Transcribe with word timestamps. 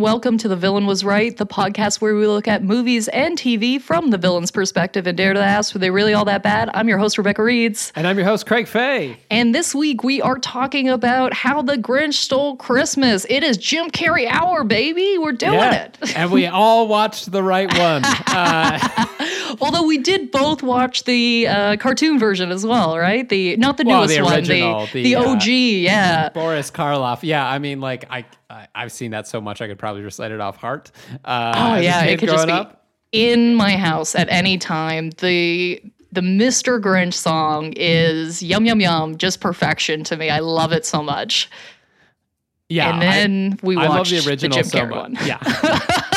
and 0.00 0.04
welcome 0.04 0.38
to 0.38 0.48
The 0.48 0.56
Villain 0.56 0.86
Was 0.86 1.04
Right, 1.04 1.36
the 1.36 1.44
podcast 1.44 2.00
where 2.00 2.14
we 2.14 2.26
look 2.26 2.48
at 2.48 2.62
movies 2.64 3.08
and 3.08 3.36
TV 3.36 3.78
from 3.78 4.08
the 4.08 4.16
villain's 4.16 4.50
perspective 4.50 5.06
and 5.06 5.14
dare 5.14 5.34
to 5.34 5.40
ask, 5.42 5.74
were 5.74 5.78
they 5.78 5.90
really 5.90 6.14
all 6.14 6.24
that 6.24 6.42
bad? 6.42 6.70
I'm 6.72 6.88
your 6.88 6.96
host, 6.96 7.18
Rebecca 7.18 7.42
Reeds. 7.42 7.92
And 7.94 8.06
I'm 8.06 8.16
your 8.16 8.24
host, 8.26 8.46
Craig 8.46 8.66
Fay. 8.66 9.18
And 9.30 9.54
this 9.54 9.74
week 9.74 10.02
we 10.02 10.22
are 10.22 10.38
talking 10.38 10.88
about 10.88 11.34
how 11.34 11.60
the 11.60 11.76
Grinch 11.76 12.14
stole 12.14 12.56
Christmas. 12.56 13.26
It 13.28 13.42
is 13.42 13.58
Jim 13.58 13.90
Carrey 13.90 14.26
hour, 14.26 14.64
baby. 14.64 15.18
We're 15.18 15.32
doing 15.32 15.52
Yeah. 15.54 15.84
it. 15.84 16.16
and 16.16 16.32
we 16.32 16.46
all 16.46 16.88
watched 16.88 17.30
the 17.30 17.42
right 17.42 17.68
one. 17.78 18.02
Uh, 18.04 18.78
Although 19.60 19.84
we 19.86 19.98
did 19.98 20.30
both 20.30 20.62
watch 20.62 21.04
the 21.04 21.46
uh, 21.48 21.76
cartoon 21.76 22.18
version 22.18 22.50
as 22.50 22.64
well, 22.66 22.98
right? 22.98 23.28
The 23.28 23.56
not 23.56 23.76
the 23.76 23.84
Well, 23.84 24.00
newest 24.00 24.16
the 24.16 24.22
one, 24.22 24.34
original, 24.34 24.86
the, 24.86 24.92
the, 24.92 25.02
the 25.02 25.16
uh, 25.16 25.30
OG, 25.32 25.46
yeah. 25.46 26.28
Boris 26.30 26.70
Karloff. 26.70 27.20
Yeah, 27.22 27.46
I 27.46 27.58
mean, 27.58 27.80
like, 27.80 28.04
I, 28.10 28.24
I, 28.48 28.68
I've 28.74 28.92
seen 28.92 29.10
that 29.12 29.26
so 29.28 29.40
much 29.40 29.60
I 29.60 29.66
could 29.68 29.78
probably 29.78 30.02
recite 30.02 30.30
it 30.32 30.40
off 30.40 30.56
heart. 30.56 30.90
Uh, 31.24 31.52
Oh 31.56 31.80
yeah, 31.80 32.02
it 32.04 32.18
could 32.18 32.28
just 32.28 32.46
be 32.46 32.52
up. 32.52 32.86
in 33.12 33.54
my 33.54 33.76
house 33.76 34.14
at 34.14 34.28
any 34.30 34.58
time. 34.58 35.10
The 35.18 35.82
the 36.12 36.20
Mr. 36.22 36.80
Grinch 36.80 37.14
song 37.14 37.72
is 37.76 38.42
yum 38.42 38.64
yum 38.66 38.80
yum, 38.80 39.16
just 39.16 39.40
perfection 39.40 40.02
to 40.04 40.16
me. 40.16 40.28
I 40.28 40.40
love 40.40 40.72
it 40.72 40.84
so 40.84 41.02
much. 41.02 41.48
Yeah. 42.68 42.92
and 42.92 43.02
then 43.02 43.58
we 43.62 43.76
I, 43.76 43.86
love 43.88 43.98
watched 43.98 44.10
the 44.12 44.28
original 44.28 44.54
Jim 44.56 44.64
so 44.64 44.78
Carrey 44.78 44.90
one. 44.96 45.18
Yeah. 45.24 45.38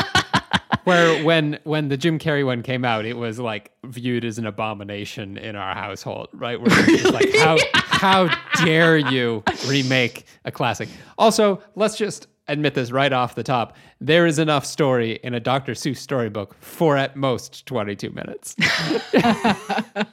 Where 0.83 1.23
when 1.23 1.59
when 1.63 1.87
the 1.87 1.97
Jim 1.97 2.19
Carrey 2.19 2.45
one 2.45 2.61
came 2.61 2.83
out, 2.83 3.05
it 3.05 3.17
was 3.17 3.39
like 3.39 3.71
viewed 3.85 4.25
as 4.25 4.37
an 4.37 4.45
abomination 4.45 5.37
in 5.37 5.55
our 5.55 5.73
household, 5.73 6.29
right? 6.33 6.59
Where 6.59 6.67
it's 6.71 7.03
just 7.03 7.13
like 7.13 7.33
how 7.37 7.57
how 7.73 8.35
dare 8.65 8.97
you 8.97 9.43
remake 9.67 10.25
a 10.45 10.51
classic? 10.51 10.89
Also, 11.17 11.61
let's 11.75 11.97
just 11.97 12.27
admit 12.47 12.73
this 12.73 12.91
right 12.91 13.13
off 13.13 13.35
the 13.35 13.43
top. 13.43 13.77
There 14.01 14.25
is 14.25 14.39
enough 14.39 14.65
story 14.65 15.19
in 15.23 15.33
a 15.33 15.39
Dr. 15.39 15.73
Seuss 15.73 15.97
storybook 15.97 16.55
for 16.59 16.97
at 16.97 17.15
most 17.15 17.65
22 17.65 18.09
minutes. 18.09 18.55
I 18.59 20.05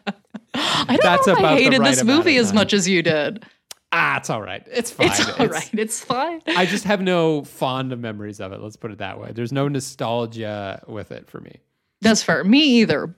don't 0.86 1.02
That's 1.02 1.26
know 1.26 1.32
if 1.32 1.38
about 1.38 1.54
I 1.54 1.56
hated 1.56 1.80
right 1.80 1.90
this 1.90 2.04
movie 2.04 2.36
as 2.36 2.52
much 2.52 2.72
as 2.72 2.88
you 2.88 3.02
did. 3.02 3.44
Ah, 3.92 4.16
it's 4.18 4.30
all 4.30 4.42
right. 4.42 4.66
It's 4.70 4.90
fine. 4.90 5.08
It's 5.08 5.28
all 5.28 5.46
right. 5.46 5.70
It's 5.72 6.04
fine. 6.04 6.42
I 6.46 6.66
just 6.66 6.84
have 6.84 7.00
no 7.00 7.44
fond 7.44 7.96
memories 7.98 8.40
of 8.40 8.52
it. 8.52 8.60
Let's 8.60 8.76
put 8.76 8.90
it 8.90 8.98
that 8.98 9.20
way. 9.20 9.32
There's 9.32 9.52
no 9.52 9.68
nostalgia 9.68 10.82
with 10.86 11.12
it 11.12 11.28
for 11.28 11.40
me. 11.40 11.60
That's 12.00 12.22
fair. 12.22 12.44
Me 12.44 12.80
either. 12.80 13.14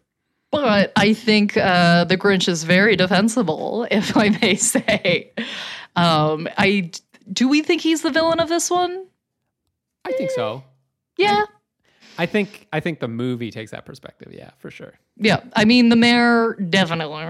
But 0.50 0.92
I 0.96 1.14
think 1.14 1.56
uh, 1.56 2.04
the 2.04 2.18
Grinch 2.18 2.46
is 2.46 2.64
very 2.64 2.94
defensible, 2.94 3.86
if 3.90 4.16
I 4.16 4.28
may 4.28 4.54
say. 4.56 5.32
Um, 5.96 6.48
I 6.58 6.90
do 7.32 7.48
we 7.48 7.62
think 7.62 7.80
he's 7.80 8.02
the 8.02 8.10
villain 8.10 8.40
of 8.40 8.48
this 8.48 8.70
one? 8.70 9.06
I 10.04 10.12
think 10.12 10.30
so. 10.30 10.64
Yeah, 11.16 11.44
I 12.18 12.26
think 12.26 12.66
I 12.72 12.80
think 12.80 13.00
the 13.00 13.08
movie 13.08 13.50
takes 13.50 13.70
that 13.70 13.84
perspective. 13.86 14.32
Yeah, 14.32 14.50
for 14.58 14.70
sure. 14.70 14.92
yeah. 15.16 15.40
I 15.54 15.64
mean, 15.64 15.88
the 15.88 15.96
mayor 15.96 16.54
definitely, 16.54 17.24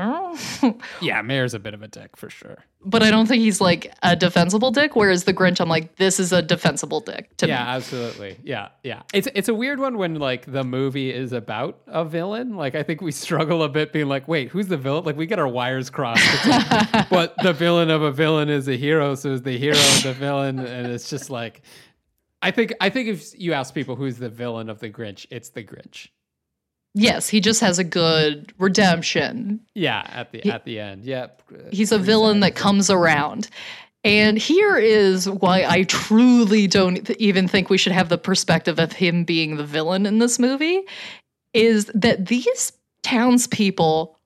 Yeah, 1.01 1.23
Mayor's 1.23 1.55
a 1.55 1.59
bit 1.59 1.75
of 1.75 1.83
a 1.83 1.89
dick 1.89 2.17
for 2.17 2.31
sure. 2.31 2.59
but 2.85 3.03
I 3.03 3.11
don't 3.11 3.27
think 3.27 3.43
he's 3.43 3.61
like 3.61 3.93
a 4.03 4.17
defensible 4.17 4.71
dick. 4.71 4.97
Whereas 4.97 5.25
the 5.25 5.33
Grinch, 5.35 5.61
I'm 5.61 5.69
like, 5.69 5.97
this 5.97 6.19
is 6.19 6.33
a 6.33 6.43
defensible 6.43 7.01
dick 7.01 7.37
to 7.39 7.47
Yeah, 7.47 7.59
me. 7.59 7.61
Yeah, 7.67 7.75
absolutely. 7.77 8.37
Yeah, 8.43 8.69
yeah. 8.83 9.03
It's 9.15 9.29
it's 9.35 9.49
a 9.49 9.55
weird 9.55 9.79
one 9.79 9.99
when 9.99 10.17
like 10.17 10.51
the 10.51 10.65
movie 10.65 11.13
is 11.13 11.33
about 11.33 11.81
a 11.87 12.05
villain. 12.05 12.57
Like 12.57 12.75
I 12.75 12.83
think 12.83 13.01
we 13.01 13.13
struggle 13.27 13.63
a 13.63 13.69
bit 13.69 13.93
being 13.93 14.09
like, 14.09 14.27
wait, 14.27 14.49
who's 14.49 14.67
the 14.69 14.77
villain? 14.77 15.05
Like 15.05 15.17
we 15.17 15.27
get 15.27 15.39
our 15.39 15.49
wires 15.49 15.91
crossed. 15.91 16.23
Like, 16.47 17.09
but 17.11 17.35
the 17.43 17.53
villain 17.53 17.91
of 17.91 18.03
a 18.03 18.11
villain 18.11 18.49
is 18.49 18.69
a 18.69 18.77
hero, 18.77 19.15
so 19.15 19.31
is 19.33 19.43
the 19.43 19.57
hero 19.59 19.77
the 20.03 20.15
villain? 20.19 20.59
And 20.59 20.87
it's 20.89 21.09
just 21.11 21.31
like 21.31 21.63
I 22.43 22.51
think 22.51 22.75
I 22.81 22.91
think 22.91 23.09
if 23.09 23.39
you 23.39 23.53
ask 23.53 23.73
people 23.73 23.97
who's 23.97 24.19
the 24.19 24.29
villain 24.29 24.69
of 24.69 24.81
the 24.81 24.91
Grinch, 24.91 25.27
it's 25.31 25.51
the 25.51 25.63
Grinch. 25.63 26.09
Yes, 26.95 27.29
he 27.29 27.41
just 27.41 27.61
has 27.61 27.79
a 27.79 27.85
good 27.85 28.53
redemption. 28.59 29.61
Yeah, 29.75 30.07
at 30.13 30.33
the 30.33 30.45
at 30.51 30.65
the 30.65 30.79
end. 30.79 31.05
Yep. 31.05 31.43
Uh, 31.51 31.59
He's 31.71 31.93
a 31.93 31.99
villain 31.99 32.41
that 32.41 32.55
comes 32.55 32.91
around. 32.91 33.49
And 34.05 34.37
here 34.37 34.77
is 34.77 35.29
why 35.31 35.65
I 35.65 35.85
truly 35.85 36.67
don't 36.67 37.09
even 37.21 37.47
think 37.47 37.71
we 37.71 37.79
should 37.79 37.93
have 37.93 38.09
the 38.09 38.19
perspective 38.19 38.81
of 38.81 38.93
him 38.93 39.25
being 39.25 39.57
the 39.57 39.65
villain 39.65 40.07
in 40.07 40.19
this 40.19 40.41
movie 40.41 40.83
is 41.55 41.87
that 41.95 42.27
these 42.27 42.73
townspeople 43.05 44.19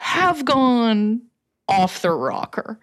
have 0.00 0.44
gone 0.44 1.22
off 1.68 2.02
their 2.02 2.16
rocker. 2.16 2.80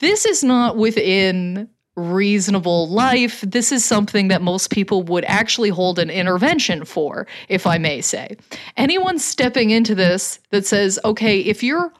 This 0.00 0.26
is 0.26 0.42
not 0.42 0.76
within 0.76 1.68
reasonable 1.96 2.88
life. 2.88 3.40
This 3.40 3.72
is 3.72 3.84
something 3.84 4.28
that 4.28 4.42
most 4.42 4.70
people 4.70 5.02
would 5.04 5.24
actually 5.24 5.70
hold 5.70 5.98
an 5.98 6.10
intervention 6.10 6.84
for, 6.84 7.26
if 7.48 7.66
I 7.66 7.78
may 7.78 8.00
say. 8.00 8.36
Anyone 8.76 9.18
stepping 9.18 9.70
into 9.70 9.94
this 9.94 10.38
that 10.50 10.66
says, 10.66 10.98
okay, 11.04 11.40
if 11.40 11.62
you're 11.62 11.92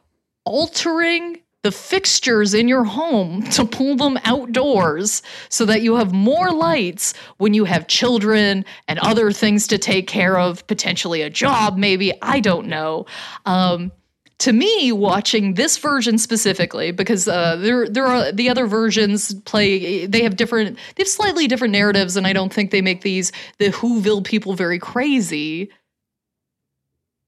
altering 0.44 1.40
the 1.62 1.72
fixtures 1.72 2.54
in 2.54 2.68
your 2.68 2.84
home 2.84 3.42
to 3.50 3.64
pull 3.64 3.96
them 3.96 4.18
outdoors 4.24 5.22
so 5.48 5.64
that 5.64 5.82
you 5.82 5.96
have 5.96 6.12
more 6.12 6.52
lights 6.52 7.12
when 7.38 7.54
you 7.54 7.64
have 7.64 7.88
children 7.88 8.64
and 8.86 8.98
other 9.00 9.32
things 9.32 9.66
to 9.66 9.78
take 9.78 10.06
care 10.06 10.38
of, 10.38 10.64
potentially 10.66 11.22
a 11.22 11.30
job, 11.30 11.76
maybe, 11.76 12.12
I 12.22 12.38
don't 12.38 12.68
know. 12.68 13.06
Um, 13.46 13.90
to 14.38 14.52
me, 14.52 14.92
watching 14.92 15.54
this 15.54 15.78
version 15.78 16.18
specifically, 16.18 16.92
because 16.92 17.26
uh, 17.26 17.56
there 17.56 17.88
there 17.88 18.06
are 18.06 18.30
the 18.32 18.50
other 18.50 18.66
versions 18.66 19.32
play, 19.42 20.04
they 20.06 20.22
have 20.22 20.36
different, 20.36 20.76
they 20.94 21.02
have 21.02 21.08
slightly 21.08 21.46
different 21.46 21.72
narratives, 21.72 22.16
and 22.16 22.26
I 22.26 22.32
don't 22.32 22.52
think 22.52 22.70
they 22.70 22.82
make 22.82 23.00
these 23.00 23.32
the 23.58 23.68
Whoville 23.68 24.24
people 24.24 24.54
very 24.54 24.78
crazy. 24.78 25.70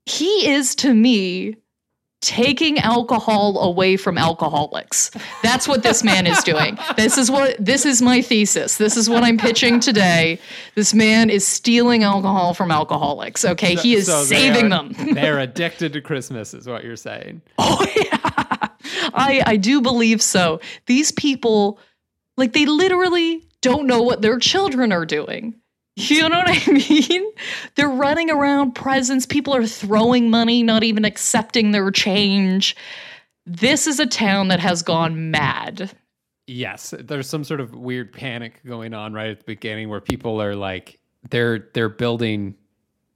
He 0.04 0.50
is 0.50 0.74
to 0.76 0.94
me 0.94 1.56
taking 2.20 2.78
alcohol 2.78 3.58
away 3.60 3.96
from 3.96 4.18
alcoholics. 4.18 5.10
That's 5.42 5.68
what 5.68 5.82
this 5.82 6.02
man 6.02 6.26
is 6.26 6.42
doing. 6.42 6.76
This 6.96 7.16
is 7.16 7.30
what 7.30 7.56
this 7.64 7.86
is 7.86 8.02
my 8.02 8.22
thesis. 8.22 8.76
This 8.76 8.96
is 8.96 9.08
what 9.08 9.22
I'm 9.22 9.38
pitching 9.38 9.78
today. 9.80 10.40
This 10.74 10.94
man 10.94 11.30
is 11.30 11.46
stealing 11.46 12.02
alcohol 12.02 12.54
from 12.54 12.70
alcoholics. 12.70 13.44
Okay, 13.44 13.76
he 13.76 13.94
is 13.94 14.06
So 14.06 14.24
they 14.24 14.36
saving 14.52 14.72
are- 14.72 14.88
them. 14.88 14.94
they're 15.14 15.38
addicted 15.48 15.92
to 15.92 16.00
Christmas, 16.00 16.54
is 16.54 16.66
what 16.66 16.84
you're 16.84 16.96
saying. 16.96 17.42
Oh 17.58 17.86
yeah. 17.96 18.68
I 19.14 19.42
I 19.46 19.56
do 19.56 19.80
believe 19.80 20.20
so. 20.22 20.60
These 20.86 21.12
people 21.12 21.78
like 22.36 22.52
they 22.52 22.66
literally 22.66 23.44
don't 23.60 23.86
know 23.86 24.02
what 24.02 24.22
their 24.22 24.38
children 24.38 24.92
are 24.92 25.04
doing. 25.06 25.54
You 25.98 26.28
know 26.28 26.38
what 26.38 26.68
I 26.68 26.72
mean? 26.90 27.32
They're 27.74 27.88
running 27.88 28.30
around 28.30 28.72
presents. 28.76 29.26
People 29.26 29.54
are 29.54 29.66
throwing 29.66 30.30
money, 30.30 30.62
not 30.62 30.84
even 30.84 31.04
accepting 31.04 31.72
their 31.72 31.90
change. 31.90 32.76
This 33.46 33.86
is 33.86 33.98
a 33.98 34.06
town 34.06 34.48
that 34.48 34.60
has 34.60 34.82
gone 34.82 35.32
mad. 35.32 35.90
Yes, 36.46 36.94
there's 36.98 37.28
some 37.28 37.42
sort 37.42 37.60
of 37.60 37.74
weird 37.74 38.12
panic 38.12 38.60
going 38.64 38.94
on 38.94 39.12
right 39.12 39.30
at 39.30 39.40
the 39.40 39.44
beginning 39.44 39.88
where 39.88 40.00
people 40.00 40.40
are 40.40 40.54
like 40.54 40.98
they're 41.30 41.68
they're 41.74 41.88
building 41.88 42.54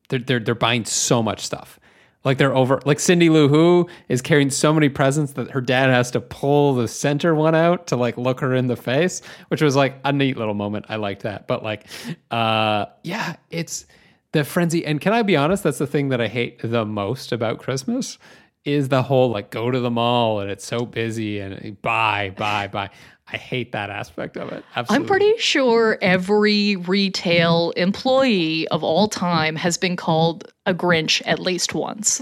they're 0.09 0.19
they're 0.19 0.41
they're 0.41 0.54
buying 0.54 0.84
so 0.84 1.22
much 1.22 1.41
stuff. 1.41 1.78
Like 2.25 2.38
they're 2.38 2.55
over 2.55 2.81
like 2.84 3.00
Cindy 3.00 3.28
Lou 3.28 3.49
Who 3.49 3.88
is 4.09 4.22
carrying 4.22 4.50
so 4.50 4.72
many 4.72 4.88
presents 4.88 5.33
that 5.33 5.50
her 5.50 5.60
dad 5.60 5.91
has 5.91 6.10
to 6.12 6.21
pull 6.21 6.75
the 6.75 6.87
center 6.87 7.34
one 7.34 7.55
out 7.55 7.88
to 7.88 7.97
like 7.97 8.16
look 8.16 8.41
her 8.41 8.55
in 8.55 8.69
the 8.69 8.77
face, 8.77 9.22
which 9.49 9.62
was 9.62 9.75
like 9.75 9.97
a 10.05 10.12
neat 10.12 10.37
little 10.37 10.55
moment. 10.55 10.87
I 10.88 10.97
liked 10.97 11.22
that. 11.22 11.47
But 11.47 11.62
like 11.62 11.87
uh 12.31 12.87
yeah, 13.03 13.37
it's 13.50 13.87
the 14.32 14.44
frenzy 14.44 14.87
and 14.87 15.00
can 15.00 15.12
I 15.12 15.22
be 15.22 15.37
honest, 15.37 15.65
that's 15.65 15.78
the 15.78 15.87
thing 15.87 16.11
that 16.11 16.21
I 16.21 16.28
hate 16.28 16.61
the 16.62 16.84
most 16.84 17.32
about 17.32 17.59
Christmas 17.59 18.19
is 18.65 18.88
the 18.88 19.02
whole 19.02 19.31
like 19.31 19.50
go 19.50 19.70
to 19.70 19.81
the 19.81 19.91
mall 19.91 20.41
and 20.41 20.50
it's 20.50 20.64
so 20.64 20.87
busy 20.87 21.41
and 21.41 21.81
buy, 21.82 22.32
buy, 22.37 22.69
buy. 22.69 22.91
I 23.28 23.36
hate 23.36 23.72
that 23.72 23.88
aspect 23.88 24.36
of 24.36 24.52
it. 24.52 24.64
Absolutely. 24.74 25.04
I'm 25.04 25.08
pretty 25.08 25.38
sure 25.38 25.96
every 26.02 26.76
retail 26.76 27.72
employee 27.76 28.69
of 28.69 28.82
all 28.82 29.08
time 29.08 29.56
has 29.56 29.78
been 29.78 29.96
called 29.96 30.52
a 30.66 30.74
Grinch 30.74 31.22
at 31.24 31.38
least 31.38 31.74
once. 31.74 32.20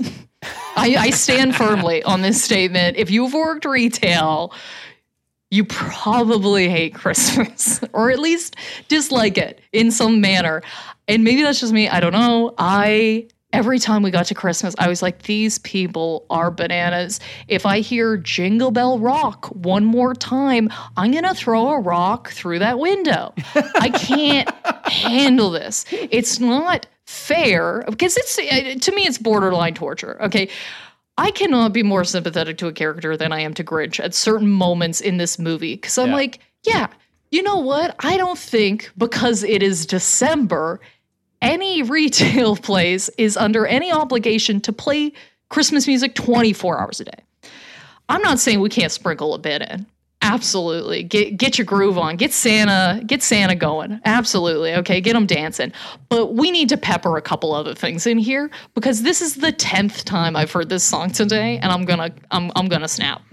I, 0.76 0.96
I 0.98 1.10
stand 1.10 1.56
firmly 1.56 2.02
on 2.02 2.22
this 2.22 2.42
statement. 2.42 2.96
If 2.96 3.10
you've 3.10 3.32
worked 3.32 3.64
retail, 3.64 4.52
you 5.50 5.64
probably 5.64 6.68
hate 6.68 6.94
Christmas 6.94 7.80
or 7.92 8.10
at 8.10 8.18
least 8.18 8.56
dislike 8.88 9.36
it 9.36 9.60
in 9.72 9.90
some 9.90 10.20
manner. 10.20 10.62
And 11.08 11.24
maybe 11.24 11.42
that's 11.42 11.60
just 11.60 11.72
me. 11.72 11.88
I 11.88 12.00
don't 12.00 12.12
know. 12.12 12.54
I 12.56 13.26
every 13.52 13.78
time 13.78 14.02
we 14.02 14.10
got 14.10 14.26
to 14.26 14.34
Christmas, 14.34 14.74
I 14.78 14.88
was 14.88 15.02
like, 15.02 15.22
these 15.22 15.58
people 15.58 16.24
are 16.30 16.50
bananas. 16.50 17.20
If 17.48 17.66
I 17.66 17.80
hear 17.80 18.16
Jingle 18.16 18.70
Bell 18.70 18.98
Rock 18.98 19.46
one 19.46 19.84
more 19.84 20.14
time, 20.14 20.68
I'm 20.96 21.10
going 21.10 21.24
to 21.24 21.34
throw 21.34 21.68
a 21.70 21.80
rock 21.80 22.30
through 22.30 22.60
that 22.60 22.78
window. 22.78 23.34
I 23.74 23.90
can't 23.90 24.48
handle 24.86 25.50
this. 25.50 25.84
It's 25.90 26.38
not 26.40 26.86
fair 27.06 27.84
because 27.88 28.16
it's, 28.16 28.38
uh, 28.38 28.74
to 28.80 28.92
me, 28.94 29.02
it's 29.02 29.18
borderline 29.18 29.74
torture. 29.74 30.20
Okay. 30.22 30.48
I 31.18 31.30
cannot 31.32 31.72
be 31.74 31.82
more 31.82 32.04
sympathetic 32.04 32.56
to 32.58 32.68
a 32.68 32.72
character 32.72 33.16
than 33.16 33.32
I 33.32 33.40
am 33.40 33.52
to 33.54 33.64
Grinch 33.64 34.02
at 34.02 34.14
certain 34.14 34.48
moments 34.48 35.00
in 35.00 35.18
this 35.18 35.38
movie 35.38 35.74
because 35.74 35.98
I'm 35.98 36.08
Yeah. 36.10 36.14
like, 36.14 36.38
yeah, 36.64 36.86
You 37.32 37.42
know 37.44 37.58
what? 37.58 37.94
I 38.00 38.16
don't 38.16 38.38
think 38.38 38.90
because 38.98 39.42
it 39.44 39.62
is 39.62 39.86
December, 39.86 40.80
any 41.42 41.82
retail 41.82 42.56
place 42.70 43.08
is 43.18 43.36
under 43.36 43.66
any 43.66 43.92
obligation 43.92 44.60
to 44.62 44.72
play 44.72 45.12
Christmas 45.48 45.86
music 45.86 46.14
24 46.14 46.80
hours 46.80 47.00
a 47.00 47.04
day. 47.04 47.50
I'm 48.08 48.22
not 48.22 48.38
saying 48.40 48.60
we 48.60 48.68
can't 48.68 48.92
sprinkle 48.92 49.34
a 49.34 49.38
bit 49.38 49.62
in. 49.62 49.86
Absolutely. 50.22 51.02
Get 51.02 51.38
get 51.38 51.56
your 51.56 51.64
groove 51.64 51.96
on. 51.96 52.16
Get 52.16 52.32
Santa, 52.32 53.02
get 53.06 53.22
Santa 53.22 53.54
going. 53.54 54.00
Absolutely. 54.04 54.74
Okay, 54.74 55.00
get 55.00 55.14
them 55.14 55.24
dancing. 55.24 55.72
But 56.10 56.34
we 56.34 56.50
need 56.50 56.68
to 56.68 56.76
pepper 56.76 57.16
a 57.16 57.22
couple 57.22 57.54
other 57.54 57.74
things 57.74 58.06
in 58.06 58.18
here 58.18 58.50
because 58.74 59.02
this 59.02 59.22
is 59.22 59.36
the 59.36 59.52
10th 59.52 60.04
time 60.04 60.36
I've 60.36 60.52
heard 60.52 60.68
this 60.68 60.84
song 60.84 61.10
today 61.10 61.56
and 61.58 61.72
I'm 61.72 61.86
going 61.86 61.98
to 61.98 62.12
I'm 62.30 62.52
I'm 62.54 62.68
going 62.68 62.82
to 62.82 62.88
snap. 62.88 63.22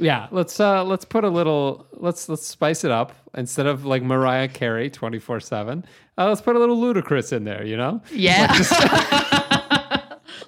Yeah, 0.00 0.28
let's 0.30 0.60
uh 0.60 0.84
let's 0.84 1.04
put 1.04 1.24
a 1.24 1.28
little 1.28 1.86
let's 1.92 2.28
let's 2.28 2.46
spice 2.46 2.84
it 2.84 2.90
up 2.92 3.14
instead 3.34 3.66
of 3.66 3.84
like 3.84 4.02
Mariah 4.02 4.46
Carey 4.46 4.90
24/7. 4.90 5.84
Uh, 6.18 6.28
let's 6.28 6.40
put 6.40 6.56
a 6.56 6.58
little 6.58 6.76
Ludacris 6.76 7.32
in 7.32 7.44
there, 7.44 7.64
you 7.64 7.76
know? 7.76 8.02
Yeah. 8.12 8.52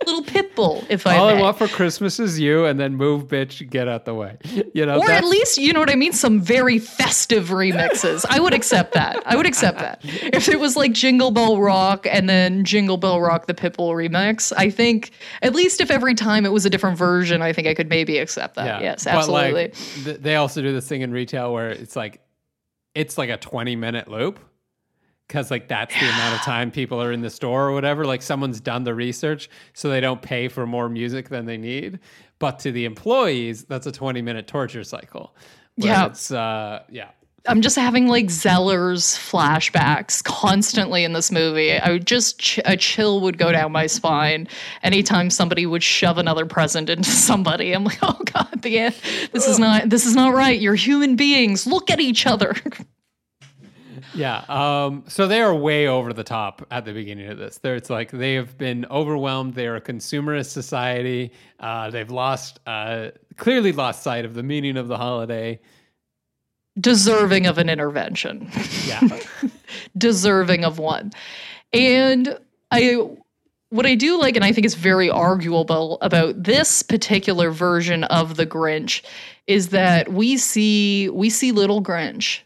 little 0.06 0.24
pitbull, 0.24 0.84
if 0.88 1.06
I 1.06 1.16
All 1.16 1.28
may. 1.28 1.38
I 1.38 1.40
want 1.40 1.58
for 1.58 1.68
Christmas 1.68 2.18
is 2.18 2.40
you, 2.40 2.64
and 2.64 2.78
then 2.80 2.96
move, 2.96 3.28
bitch, 3.28 3.68
get 3.68 3.88
out 3.88 4.04
the 4.04 4.14
way. 4.14 4.38
You 4.74 4.86
know, 4.86 4.98
or 4.98 5.10
at 5.10 5.24
least, 5.24 5.58
you 5.58 5.72
know 5.72 5.80
what 5.80 5.90
I 5.90 5.94
mean? 5.94 6.12
Some 6.12 6.40
very 6.40 6.78
festive 6.78 7.48
remixes. 7.48 8.24
I 8.28 8.40
would 8.40 8.54
accept 8.54 8.92
that. 8.94 9.22
I 9.26 9.36
would 9.36 9.46
accept 9.46 9.78
that. 9.78 10.00
If 10.02 10.48
it 10.48 10.58
was 10.58 10.76
like 10.76 10.92
Jingle 10.92 11.30
Bell 11.30 11.58
Rock 11.58 12.06
and 12.10 12.28
then 12.28 12.64
Jingle 12.64 12.96
Bell 12.96 13.20
Rock 13.20 13.46
the 13.46 13.54
Pitbull 13.54 13.94
remix, 13.94 14.52
I 14.56 14.70
think 14.70 15.10
at 15.42 15.54
least 15.54 15.80
if 15.80 15.90
every 15.90 16.14
time 16.14 16.44
it 16.44 16.52
was 16.52 16.66
a 16.66 16.70
different 16.70 16.98
version, 16.98 17.42
I 17.42 17.52
think 17.52 17.68
I 17.68 17.74
could 17.74 17.88
maybe 17.88 18.18
accept 18.18 18.56
that. 18.56 18.82
Yes, 18.82 19.04
But, 19.04 19.14
absolutely. 19.14 19.52
like, 19.52 19.74
th- 20.04 20.18
they 20.20 20.36
also 20.36 20.62
do 20.62 20.72
this 20.72 20.88
thing 20.88 21.02
in 21.02 21.12
retail 21.12 21.52
where 21.52 21.70
it's 21.70 21.96
like 21.96 22.20
it's 22.94 23.16
like 23.16 23.30
a 23.30 23.36
20 23.36 23.76
minute 23.76 24.08
loop 24.08 24.40
because 25.30 25.48
like 25.48 25.68
that's 25.68 25.94
the 25.94 26.06
amount 26.08 26.34
of 26.34 26.40
time 26.40 26.72
people 26.72 27.00
are 27.00 27.12
in 27.12 27.20
the 27.20 27.30
store 27.30 27.68
or 27.68 27.72
whatever 27.72 28.04
like 28.04 28.20
someone's 28.20 28.60
done 28.60 28.82
the 28.82 28.92
research 28.92 29.48
so 29.74 29.88
they 29.88 30.00
don't 30.00 30.22
pay 30.22 30.48
for 30.48 30.66
more 30.66 30.88
music 30.88 31.28
than 31.28 31.46
they 31.46 31.56
need 31.56 32.00
but 32.40 32.58
to 32.58 32.72
the 32.72 32.84
employees 32.84 33.62
that's 33.66 33.86
a 33.86 33.92
20 33.92 34.20
minute 34.22 34.48
torture 34.48 34.82
cycle 34.82 35.36
Yeah. 35.76 36.06
it's 36.06 36.32
uh 36.32 36.82
yeah 36.90 37.10
I'm 37.46 37.62
just 37.62 37.76
having 37.76 38.06
like 38.08 38.26
Zellers 38.26 39.16
flashbacks 39.16 40.22
constantly 40.22 41.04
in 41.04 41.14
this 41.14 41.32
movie. 41.32 41.72
I 41.72 41.90
would 41.90 42.06
just 42.06 42.38
ch- 42.38 42.60
a 42.66 42.76
chill 42.76 43.22
would 43.22 43.38
go 43.38 43.50
down 43.50 43.72
my 43.72 43.86
spine 43.86 44.46
anytime 44.82 45.30
somebody 45.30 45.64
would 45.64 45.82
shove 45.82 46.18
another 46.18 46.44
present 46.44 46.90
into 46.90 47.08
somebody. 47.08 47.72
I'm 47.72 47.84
like, 47.84 47.98
oh 48.02 48.20
god, 48.26 48.60
the 48.60 48.78
end. 48.78 48.94
This 49.32 49.48
is 49.48 49.58
not 49.58 49.88
this 49.88 50.04
is 50.04 50.14
not 50.14 50.34
right. 50.34 50.60
You're 50.60 50.74
human 50.74 51.16
beings. 51.16 51.66
Look 51.66 51.88
at 51.90 51.98
each 51.98 52.26
other. 52.26 52.54
Yeah. 54.20 54.44
Um, 54.48 55.04
so 55.08 55.26
they 55.26 55.40
are 55.40 55.54
way 55.54 55.86
over 55.86 56.12
the 56.12 56.22
top 56.22 56.66
at 56.70 56.84
the 56.84 56.92
beginning 56.92 57.30
of 57.30 57.38
this. 57.38 57.56
There, 57.56 57.74
it's 57.74 57.88
like 57.88 58.10
they 58.10 58.34
have 58.34 58.58
been 58.58 58.84
overwhelmed. 58.90 59.54
They 59.54 59.66
are 59.66 59.76
a 59.76 59.80
consumerist 59.80 60.50
society. 60.50 61.32
Uh, 61.58 61.88
they've 61.88 62.10
lost, 62.10 62.60
uh, 62.66 63.12
clearly 63.38 63.72
lost 63.72 64.02
sight 64.02 64.26
of 64.26 64.34
the 64.34 64.42
meaning 64.42 64.76
of 64.76 64.88
the 64.88 64.98
holiday. 64.98 65.58
Deserving 66.78 67.46
of 67.46 67.56
an 67.56 67.70
intervention. 67.70 68.50
Yeah. 68.86 69.00
deserving 69.96 70.64
of 70.64 70.78
one. 70.78 71.12
And 71.72 72.38
I 72.70 73.08
what 73.70 73.86
I 73.86 73.94
do 73.94 74.18
like 74.18 74.36
and 74.36 74.44
I 74.44 74.52
think 74.52 74.66
is 74.66 74.74
very 74.74 75.08
arguable 75.08 75.96
about 76.02 76.42
this 76.42 76.82
particular 76.82 77.52
version 77.52 78.04
of 78.04 78.36
the 78.36 78.44
Grinch 78.44 79.02
is 79.46 79.68
that 79.68 80.12
we 80.12 80.36
see 80.36 81.08
we 81.08 81.30
see 81.30 81.52
little 81.52 81.82
Grinch. 81.82 82.40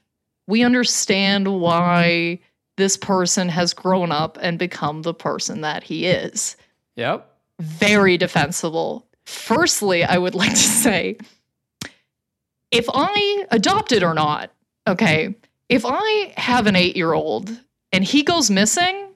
We 0.46 0.62
understand 0.62 1.60
why 1.60 2.40
this 2.76 2.96
person 2.96 3.48
has 3.48 3.72
grown 3.72 4.10
up 4.12 4.38
and 4.42 4.58
become 4.58 5.02
the 5.02 5.14
person 5.14 5.60
that 5.62 5.82
he 5.84 6.06
is. 6.06 6.56
yep. 6.96 7.30
Very 7.60 8.16
defensible. 8.18 9.06
Firstly, 9.26 10.02
I 10.02 10.18
would 10.18 10.34
like 10.42 10.50
to 10.50 10.56
say 10.56 11.16
if 12.72 12.86
I 12.92 13.46
adopted 13.52 14.02
or 14.02 14.12
not, 14.14 14.50
okay, 14.88 15.34
if 15.68 15.84
I 15.86 16.34
have 16.36 16.66
an 16.66 16.74
eight 16.74 16.96
year 16.96 17.12
old 17.12 17.56
and 17.92 18.02
he 18.02 18.22
goes 18.24 18.50
missing, 18.50 19.08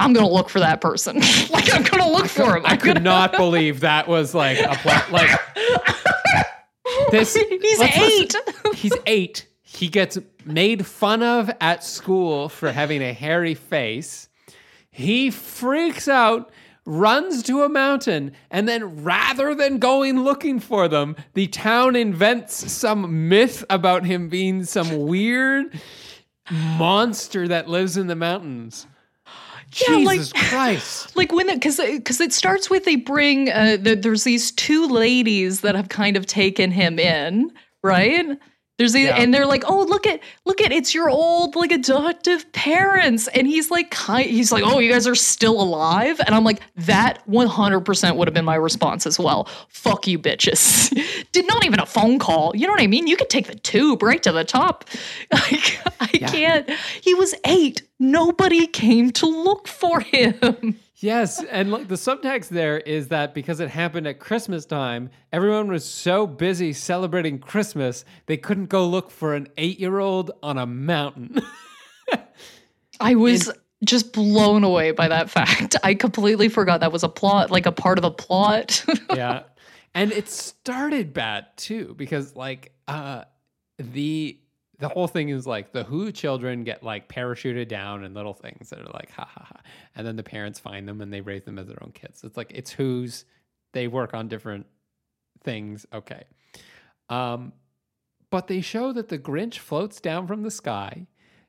I'm 0.00 0.12
gonna 0.12 0.28
look 0.28 0.48
for 0.48 0.58
that 0.58 0.80
person. 0.80 1.20
like 1.50 1.72
I'm 1.72 1.84
gonna 1.84 2.10
look 2.10 2.26
for 2.26 2.56
him. 2.56 2.66
I 2.66 2.70
I'm 2.72 2.78
could 2.78 2.94
gonna- 2.94 3.00
not 3.00 3.32
believe 3.36 3.80
that 3.80 4.08
was 4.08 4.34
like 4.34 4.58
a. 4.58 4.76
Like 5.12 5.30
this. 7.12 7.34
He's 7.36 7.80
eight. 7.80 8.34
listen. 8.34 8.74
He's 8.74 8.92
eight. 9.06 9.46
He 9.74 9.88
gets 9.88 10.18
made 10.44 10.86
fun 10.86 11.22
of 11.22 11.50
at 11.60 11.82
school 11.82 12.48
for 12.48 12.70
having 12.70 13.02
a 13.02 13.12
hairy 13.12 13.54
face. 13.54 14.28
He 14.90 15.30
freaks 15.30 16.06
out, 16.06 16.52
runs 16.86 17.42
to 17.44 17.64
a 17.64 17.68
mountain, 17.68 18.32
and 18.50 18.68
then 18.68 19.02
rather 19.02 19.54
than 19.54 19.78
going 19.78 20.22
looking 20.22 20.60
for 20.60 20.86
them, 20.86 21.16
the 21.32 21.48
town 21.48 21.96
invents 21.96 22.70
some 22.72 23.28
myth 23.28 23.64
about 23.68 24.04
him 24.04 24.28
being 24.28 24.64
some 24.64 24.96
weird 25.06 25.80
monster 26.50 27.48
that 27.48 27.68
lives 27.68 27.96
in 27.96 28.06
the 28.06 28.16
mountains. 28.16 28.86
Yeah, 29.88 29.96
like- 29.96 30.18
Jesus 30.20 30.32
Christ. 30.50 31.16
like 31.16 31.32
when 31.32 31.48
because 31.52 31.78
because 31.78 32.20
it 32.20 32.32
starts 32.32 32.70
with 32.70 32.84
they 32.84 32.94
bring 32.94 33.50
uh 33.50 33.76
the, 33.80 33.96
there's 33.96 34.22
these 34.22 34.52
two 34.52 34.86
ladies 34.86 35.62
that 35.62 35.74
have 35.74 35.88
kind 35.88 36.16
of 36.16 36.26
taken 36.26 36.70
him 36.70 37.00
in 37.00 37.50
right 37.82 38.38
there's 38.78 38.92
the, 38.92 39.02
Yeah. 39.02 39.16
and 39.16 39.32
they're 39.32 39.46
like 39.46 39.64
oh 39.66 39.82
look 39.84 40.06
at 40.06 40.20
look 40.44 40.60
at 40.60 40.72
it's 40.72 40.94
your 40.94 41.08
old 41.08 41.54
like 41.56 41.70
adoptive 41.72 42.50
parents. 42.52 43.28
And 43.28 43.46
he's 43.46 43.70
like 43.70 43.90
kind 43.90 44.28
he's 44.28 44.50
like 44.50 44.64
oh 44.66 44.78
you 44.80 44.90
guys 44.90 45.06
are 45.06 45.14
still 45.14 45.60
alive? 45.60 46.20
And 46.26 46.34
i'm 46.34 46.44
like 46.44 46.60
that 46.76 47.24
100% 47.28 48.16
would 48.16 48.28
have 48.28 48.34
been 48.34 48.44
my 48.44 48.56
response 48.56 49.06
as 49.06 49.18
well. 49.18 49.48
Fuck 49.68 50.06
you 50.06 50.18
bitches. 50.18 50.90
Did 51.32 51.46
not 51.46 51.64
even 51.64 51.80
a 51.80 51.86
phone 51.86 52.18
call. 52.18 52.52
You 52.54 52.66
know 52.66 52.72
what 52.72 52.82
i 52.82 52.86
mean? 52.86 53.06
You 53.06 53.16
could 53.16 53.30
take 53.30 53.46
the 53.46 53.54
tube 53.54 54.02
right 54.02 54.22
to 54.22 54.32
the 54.32 54.44
top. 54.44 54.84
Like 55.32 55.78
i 56.00 56.06
can't. 56.06 56.68
He 57.00 57.14
was 57.14 57.34
eight. 57.46 57.82
Nobody 58.00 58.66
came 58.66 59.10
to 59.12 59.26
look 59.26 59.68
for 59.68 60.00
him 60.00 60.78
Yes, 61.04 61.44
and 61.44 61.70
like 61.70 61.88
the 61.88 61.96
subtext 61.96 62.48
there 62.48 62.78
is 62.78 63.08
that 63.08 63.34
because 63.34 63.60
it 63.60 63.68
happened 63.68 64.06
at 64.06 64.18
Christmas 64.18 64.64
time, 64.64 65.10
everyone 65.34 65.68
was 65.68 65.84
so 65.84 66.26
busy 66.26 66.72
celebrating 66.72 67.38
Christmas, 67.38 68.06
they 68.24 68.38
couldn't 68.38 68.70
go 68.70 68.86
look 68.88 69.10
for 69.10 69.34
an 69.34 69.48
8-year-old 69.58 70.30
on 70.42 70.56
a 70.56 70.64
mountain. 70.64 71.42
I 73.00 73.16
was 73.16 73.52
just 73.84 74.14
blown 74.14 74.64
away 74.64 74.92
by 74.92 75.08
that 75.08 75.28
fact. 75.28 75.76
I 75.82 75.92
completely 75.92 76.48
forgot 76.48 76.80
that 76.80 76.90
was 76.90 77.02
a 77.02 77.08
plot, 77.10 77.50
like 77.50 77.66
a 77.66 77.72
part 77.72 77.98
of 77.98 78.02
the 78.02 78.10
plot. 78.10 78.82
yeah. 79.14 79.42
And 79.94 80.10
it 80.10 80.30
started 80.30 81.12
bad 81.12 81.48
too 81.58 81.92
because 81.98 82.34
like 82.34 82.72
uh 82.88 83.24
the 83.78 84.38
the 84.84 84.90
whole 84.90 85.06
thing 85.08 85.30
is 85.30 85.46
like 85.46 85.72
the 85.72 85.82
Who 85.84 86.12
children 86.12 86.62
get 86.62 86.82
like 86.82 87.08
parachuted 87.08 87.68
down 87.68 88.04
and 88.04 88.14
little 88.14 88.34
things 88.34 88.68
that 88.68 88.80
are 88.80 88.92
like 88.92 89.10
ha 89.10 89.24
ha 89.24 89.46
ha, 89.48 89.60
and 89.96 90.06
then 90.06 90.16
the 90.16 90.22
parents 90.22 90.58
find 90.58 90.86
them 90.86 91.00
and 91.00 91.10
they 91.10 91.22
raise 91.22 91.44
them 91.44 91.58
as 91.58 91.68
their 91.68 91.82
own 91.82 91.92
kids. 91.92 92.22
It's 92.22 92.36
like 92.36 92.52
it's 92.54 92.70
Who's. 92.70 93.24
They 93.72 93.88
work 93.88 94.12
on 94.12 94.28
different 94.28 94.66
things. 95.42 95.86
Okay, 95.90 96.24
um, 97.08 97.54
but 98.28 98.46
they 98.46 98.60
show 98.60 98.92
that 98.92 99.08
the 99.08 99.18
Grinch 99.18 99.56
floats 99.56 100.02
down 100.02 100.26
from 100.26 100.42
the 100.42 100.50
sky, 100.50 101.06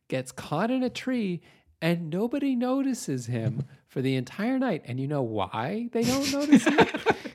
gets 0.07 0.31
caught 0.31 0.71
in 0.71 0.81
a 0.81 0.89
tree, 0.89 1.41
and 1.81 2.09
nobody 2.09 2.55
notices 2.55 3.25
him 3.25 3.65
for 3.95 4.01
the 4.01 4.17
entire 4.17 4.59
night. 4.59 4.81
And 4.83 4.99
you 4.99 5.07
know 5.07 5.21
why 5.21 5.87
they 5.93 6.03
don't 6.03 6.29
notice 6.33 6.65
him? 6.65 6.77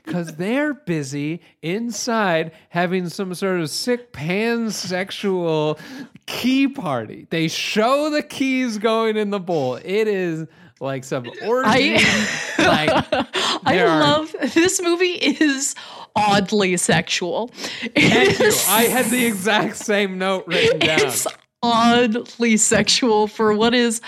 Because 0.05 0.35
they're 0.35 0.73
busy 0.73 1.39
inside 1.61 2.51
having 2.67 3.07
some 3.07 3.33
sort 3.33 3.61
of 3.61 3.69
sick 3.69 4.11
pansexual 4.11 5.79
key 6.25 6.67
party. 6.67 7.27
They 7.29 7.47
show 7.47 8.09
the 8.09 8.21
keys 8.21 8.77
going 8.77 9.15
in 9.15 9.29
the 9.29 9.39
bowl. 9.39 9.75
It 9.75 10.09
is 10.09 10.47
like 10.81 11.05
some 11.05 11.27
orgy. 11.45 11.93
like 12.57 12.89
I 12.89 13.61
There 13.67 13.87
are- 13.87 14.01
love 14.01 14.35
this 14.53 14.81
movie 14.81 15.13
is 15.13 15.75
oddly 16.13 16.75
sexual. 16.75 17.47
Thank 17.95 18.37
you. 18.39 18.51
I 18.67 18.83
had 18.91 19.05
the 19.05 19.25
exact 19.25 19.77
same 19.77 20.17
note 20.17 20.45
written 20.45 20.79
down. 20.87 20.99
It's 21.01 21.25
oddly 21.63 22.57
sexual 22.57 23.27
for 23.27 23.53
what 23.53 23.73
is 23.73 24.01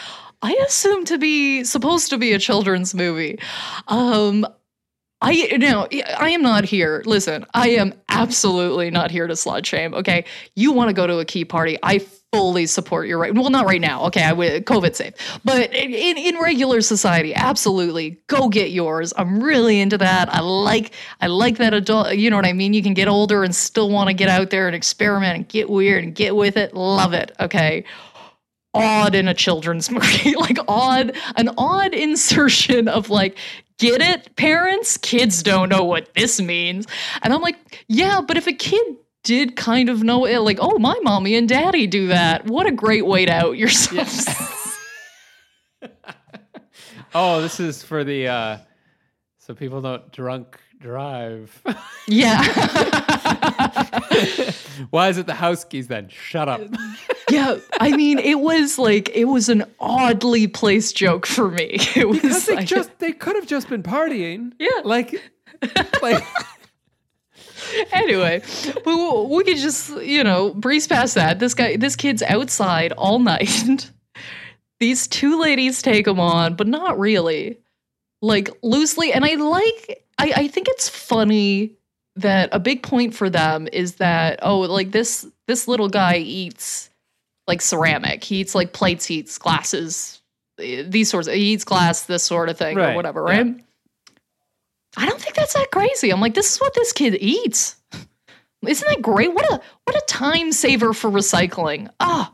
I 0.43 0.51
assume 0.67 1.05
to 1.05 1.17
be 1.17 1.63
supposed 1.63 2.09
to 2.09 2.17
be 2.17 2.33
a 2.33 2.39
children's 2.39 2.93
movie. 2.93 3.39
Um 3.87 4.45
I 5.23 5.55
no, 5.57 5.87
I 6.17 6.31
am 6.31 6.41
not 6.41 6.65
here. 6.65 7.01
Listen, 7.05 7.45
I 7.53 7.69
am 7.69 7.93
absolutely 8.09 8.91
not 8.91 9.09
here 9.09 9.25
to 9.25 9.33
slut 9.33 9.65
shame. 9.65 9.93
Okay, 9.93 10.25
you 10.55 10.73
want 10.73 10.89
to 10.89 10.93
go 10.93 11.07
to 11.07 11.19
a 11.19 11.25
key 11.25 11.45
party? 11.45 11.79
I 11.81 11.99
fully 12.33 12.65
support 12.65 13.07
your 13.07 13.19
right. 13.19 13.33
Well, 13.33 13.49
not 13.49 13.65
right 13.65 13.79
now. 13.79 14.03
Okay, 14.07 14.21
I 14.21 14.33
would 14.33 14.65
COVID 14.65 14.95
safe, 14.95 15.13
but 15.45 15.73
in 15.73 16.17
in 16.17 16.37
regular 16.39 16.81
society, 16.81 17.33
absolutely 17.33 18.19
go 18.27 18.49
get 18.49 18.71
yours. 18.71 19.13
I'm 19.15 19.41
really 19.41 19.79
into 19.79 19.97
that. 19.97 20.27
I 20.33 20.41
like 20.41 20.91
I 21.21 21.27
like 21.27 21.57
that 21.59 21.73
adult. 21.73 22.15
You 22.15 22.29
know 22.29 22.35
what 22.35 22.45
I 22.45 22.51
mean? 22.51 22.73
You 22.73 22.83
can 22.83 22.93
get 22.93 23.07
older 23.07 23.45
and 23.45 23.55
still 23.55 23.89
want 23.89 24.09
to 24.09 24.13
get 24.13 24.27
out 24.27 24.49
there 24.49 24.67
and 24.67 24.75
experiment 24.75 25.35
and 25.37 25.47
get 25.47 25.69
weird 25.69 26.03
and 26.03 26.13
get 26.13 26.35
with 26.35 26.57
it. 26.57 26.73
Love 26.73 27.13
it. 27.13 27.31
Okay 27.39 27.85
odd 28.73 29.15
in 29.15 29.27
a 29.27 29.33
children's 29.33 29.89
movie 29.97 30.35
like 30.35 30.57
odd 30.67 31.15
an 31.35 31.49
odd 31.57 31.93
insertion 31.93 32.87
of 32.87 33.09
like 33.09 33.37
get 33.77 34.01
it 34.01 34.35
parents? 34.35 34.97
Kids 34.97 35.43
don't 35.43 35.69
know 35.69 35.83
what 35.83 36.13
this 36.13 36.39
means. 36.41 36.87
And 37.21 37.33
i'm 37.33 37.41
like 37.41 37.83
yeah 37.87 38.21
but 38.21 38.37
if 38.37 38.47
a 38.47 38.53
kid 38.53 38.97
did 39.23 39.55
kind 39.55 39.89
of 39.89 40.03
know 40.03 40.25
it 40.25 40.39
like 40.39 40.57
oh 40.61 40.77
my 40.79 40.97
mommy 41.03 41.35
and 41.35 41.47
daddy 41.47 41.87
do 41.87 42.07
that. 42.07 42.45
What 42.45 42.67
a 42.67 42.71
great 42.71 43.05
way 43.05 43.25
to 43.25 43.31
out 43.31 43.57
yourself. 43.57 44.59
Oh 47.15 47.41
this 47.41 47.59
is 47.59 47.83
for 47.83 48.03
the 48.03 48.27
uh 48.27 48.57
so 49.37 49.53
people 49.53 49.81
don't 49.81 50.11
drunk 50.11 50.59
drive 50.83 51.63
yeah 52.07 52.43
why 54.91 55.09
is 55.09 55.17
it 55.17 55.25
the 55.25 55.33
house 55.33 55.63
keys 55.63 55.87
then 55.87 56.07
shut 56.09 56.47
up 56.47 56.61
yeah, 57.33 57.57
I 57.79 57.95
mean, 57.95 58.19
it 58.19 58.39
was 58.39 58.77
like 58.77 59.09
it 59.09 59.25
was 59.25 59.49
an 59.49 59.63
oddly 59.79 60.47
placed 60.47 60.95
joke 60.95 61.25
for 61.25 61.49
me. 61.49 61.79
It 61.95 62.07
was 62.07 62.21
because 62.21 62.45
they 62.45 62.55
like, 62.55 62.67
just 62.67 62.99
they 62.99 63.11
could 63.11 63.35
have 63.35 63.47
just 63.47 63.69
been 63.69 63.83
partying. 63.83 64.53
Yeah. 64.59 64.81
like 64.83 65.31
like. 66.01 66.23
anyway, 67.91 68.41
we, 68.85 69.25
we 69.27 69.43
could 69.43 69.57
just 69.57 69.89
you 70.01 70.23
know 70.23 70.53
breeze 70.53 70.87
past 70.87 71.15
that. 71.15 71.39
This 71.39 71.53
guy, 71.53 71.77
this 71.77 71.95
kid's 71.95 72.23
outside 72.23 72.91
all 72.93 73.19
night. 73.19 73.91
These 74.79 75.07
two 75.07 75.39
ladies 75.39 75.81
take 75.81 76.07
him 76.07 76.19
on, 76.19 76.55
but 76.55 76.67
not 76.67 76.99
really, 76.99 77.59
like 78.21 78.49
loosely. 78.61 79.13
And 79.13 79.23
I 79.23 79.35
like, 79.35 80.02
I, 80.17 80.33
I 80.35 80.47
think 80.47 80.67
it's 80.69 80.89
funny 80.89 81.73
that 82.15 82.49
a 82.51 82.59
big 82.59 82.83
point 82.83 83.15
for 83.15 83.29
them 83.29 83.67
is 83.73 83.95
that 83.95 84.39
oh, 84.41 84.59
like 84.59 84.91
this 84.91 85.25
this 85.47 85.67
little 85.67 85.89
guy 85.89 86.17
eats 86.17 86.89
like 87.47 87.61
ceramic. 87.61 88.23
He 88.23 88.37
eats 88.37 88.55
like 88.55 88.73
plates, 88.73 89.05
he 89.05 89.15
eats 89.15 89.37
glasses, 89.37 90.21
these 90.57 91.09
sorts. 91.09 91.27
Of, 91.27 91.33
he 91.33 91.53
eats 91.53 91.63
glass, 91.63 92.03
this 92.03 92.23
sort 92.23 92.49
of 92.49 92.57
thing, 92.57 92.77
right. 92.77 92.93
or 92.93 92.95
whatever, 92.95 93.23
right? 93.23 93.45
Yeah. 93.45 93.53
I 94.95 95.07
don't 95.07 95.19
think 95.19 95.35
that's 95.35 95.53
that 95.53 95.71
crazy. 95.71 96.11
I'm 96.11 96.21
like, 96.21 96.35
this 96.35 96.53
is 96.53 96.57
what 96.59 96.75
this 96.75 96.93
kid 96.93 97.17
eats. 97.19 97.75
Isn't 98.65 98.87
that 98.87 99.01
great? 99.01 99.33
What 99.33 99.45
a 99.51 99.59
what 99.85 99.95
a 99.95 100.03
time 100.07 100.51
saver 100.51 100.93
for 100.93 101.09
recycling. 101.09 101.89
Ah, 101.99 102.31
oh, 102.31 102.32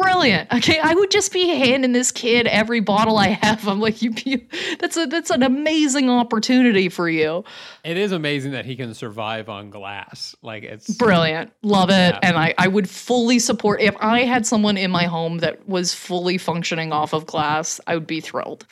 brilliant. 0.00 0.52
Okay, 0.52 0.78
I 0.78 0.94
would 0.94 1.10
just 1.10 1.32
be 1.32 1.48
handing 1.48 1.92
this 1.92 2.10
kid 2.10 2.46
every 2.46 2.80
bottle 2.80 3.18
I 3.18 3.28
have. 3.28 3.66
I'm 3.66 3.80
like, 3.80 4.02
you, 4.02 4.12
you, 4.24 4.46
that's 4.78 4.96
a 4.96 5.06
that's 5.06 5.30
an 5.30 5.42
amazing 5.42 6.08
opportunity 6.08 6.88
for 6.88 7.08
you. 7.08 7.44
It 7.84 7.96
is 7.96 8.12
amazing 8.12 8.52
that 8.52 8.64
he 8.64 8.76
can 8.76 8.94
survive 8.94 9.48
on 9.48 9.70
glass. 9.70 10.34
Like 10.42 10.62
it's 10.62 10.94
brilliant. 10.96 11.52
Love 11.62 11.90
it. 11.90 11.92
Yeah. 12.14 12.20
And 12.22 12.36
I, 12.36 12.54
I 12.58 12.68
would 12.68 12.88
fully 12.88 13.38
support 13.38 13.80
if 13.80 13.96
I 14.00 14.20
had 14.20 14.46
someone 14.46 14.76
in 14.76 14.90
my 14.90 15.04
home 15.04 15.38
that 15.38 15.68
was 15.68 15.94
fully 15.94 16.38
functioning 16.38 16.92
off 16.92 17.12
of 17.12 17.26
glass, 17.26 17.80
I 17.86 17.94
would 17.94 18.06
be 18.06 18.20
thrilled. 18.20 18.66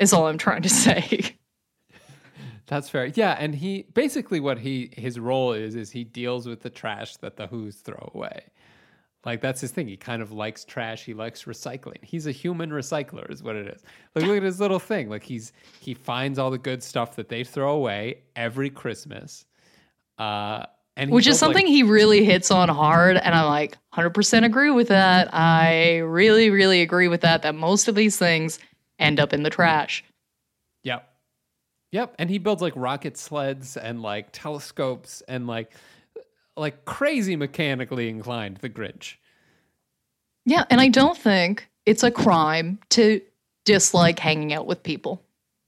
Is 0.00 0.12
all 0.12 0.26
I'm 0.26 0.38
trying 0.38 0.62
to 0.62 0.68
say. 0.68 1.36
That's 2.66 2.88
fair. 2.88 3.06
Yeah, 3.06 3.36
and 3.38 3.54
he 3.54 3.86
basically 3.92 4.40
what 4.40 4.58
he 4.58 4.90
his 4.96 5.18
role 5.20 5.52
is 5.52 5.74
is 5.74 5.90
he 5.90 6.02
deals 6.04 6.46
with 6.46 6.62
the 6.62 6.70
trash 6.70 7.16
that 7.18 7.36
the 7.36 7.46
Who's 7.46 7.76
throw 7.76 8.10
away. 8.14 8.44
Like 9.24 9.40
that's 9.40 9.60
his 9.60 9.70
thing. 9.70 9.88
He 9.88 9.96
kind 9.96 10.20
of 10.20 10.32
likes 10.32 10.64
trash. 10.64 11.04
He 11.04 11.14
likes 11.14 11.44
recycling. 11.44 12.02
He's 12.02 12.26
a 12.26 12.32
human 12.32 12.70
recycler, 12.70 13.30
is 13.30 13.42
what 13.42 13.56
it 13.56 13.66
is. 13.68 13.82
Like 14.14 14.26
look 14.26 14.36
at 14.36 14.42
his 14.42 14.60
little 14.60 14.78
thing. 14.78 15.08
Like 15.08 15.22
he's 15.22 15.52
he 15.80 15.94
finds 15.94 16.38
all 16.38 16.50
the 16.50 16.58
good 16.58 16.82
stuff 16.82 17.16
that 17.16 17.28
they 17.28 17.44
throw 17.44 17.74
away 17.74 18.22
every 18.36 18.70
Christmas. 18.70 19.46
Uh, 20.18 20.66
and 20.96 21.10
which 21.10 21.26
is 21.26 21.38
something 21.38 21.66
like, 21.66 21.72
he 21.72 21.82
really 21.82 22.24
hits 22.24 22.52
on 22.52 22.68
hard, 22.68 23.16
and 23.16 23.34
I'm 23.34 23.46
like 23.46 23.76
100% 23.94 24.44
agree 24.44 24.70
with 24.70 24.88
that. 24.88 25.28
I 25.34 25.98
really, 25.98 26.50
really 26.50 26.82
agree 26.82 27.08
with 27.08 27.22
that. 27.22 27.42
That 27.42 27.56
most 27.56 27.88
of 27.88 27.96
these 27.96 28.16
things 28.16 28.60
end 29.00 29.18
up 29.18 29.32
in 29.32 29.42
the 29.42 29.50
trash. 29.50 30.04
Yep. 30.84 31.08
Yep. 31.90 32.14
And 32.18 32.30
he 32.30 32.38
builds 32.38 32.62
like 32.62 32.74
rocket 32.76 33.16
sleds 33.16 33.76
and 33.76 34.02
like 34.02 34.28
telescopes 34.30 35.22
and 35.26 35.48
like 35.48 35.72
like 36.56 36.84
crazy 36.84 37.36
mechanically 37.36 38.08
inclined, 38.08 38.58
the 38.58 38.70
Grinch. 38.70 39.14
Yeah, 40.46 40.64
and 40.70 40.80
I 40.80 40.88
don't 40.88 41.16
think 41.16 41.68
it's 41.86 42.02
a 42.02 42.10
crime 42.10 42.78
to 42.90 43.20
dislike 43.64 44.18
hanging 44.18 44.52
out 44.52 44.66
with 44.66 44.82
people. 44.82 45.22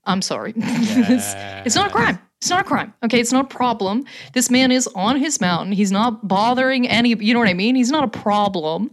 I'm 0.05 0.21
sorry. 0.21 0.53
It's, 0.55 1.33
it's 1.65 1.75
not 1.75 1.89
a 1.89 1.91
crime. 1.91 2.19
It's 2.39 2.49
not 2.49 2.61
a 2.61 2.63
crime. 2.63 2.93
Okay, 3.03 3.19
it's 3.19 3.31
not 3.31 3.45
a 3.45 3.55
problem. 3.55 4.05
This 4.33 4.49
man 4.49 4.71
is 4.71 4.87
on 4.95 5.17
his 5.17 5.41
mountain. 5.41 5.71
He's 5.71 5.91
not 5.91 6.27
bothering 6.27 6.87
any 6.87 7.15
you 7.19 7.33
know 7.33 7.39
what 7.39 7.49
I 7.49 7.53
mean? 7.53 7.75
He's 7.75 7.91
not 7.91 8.03
a 8.03 8.07
problem. 8.07 8.91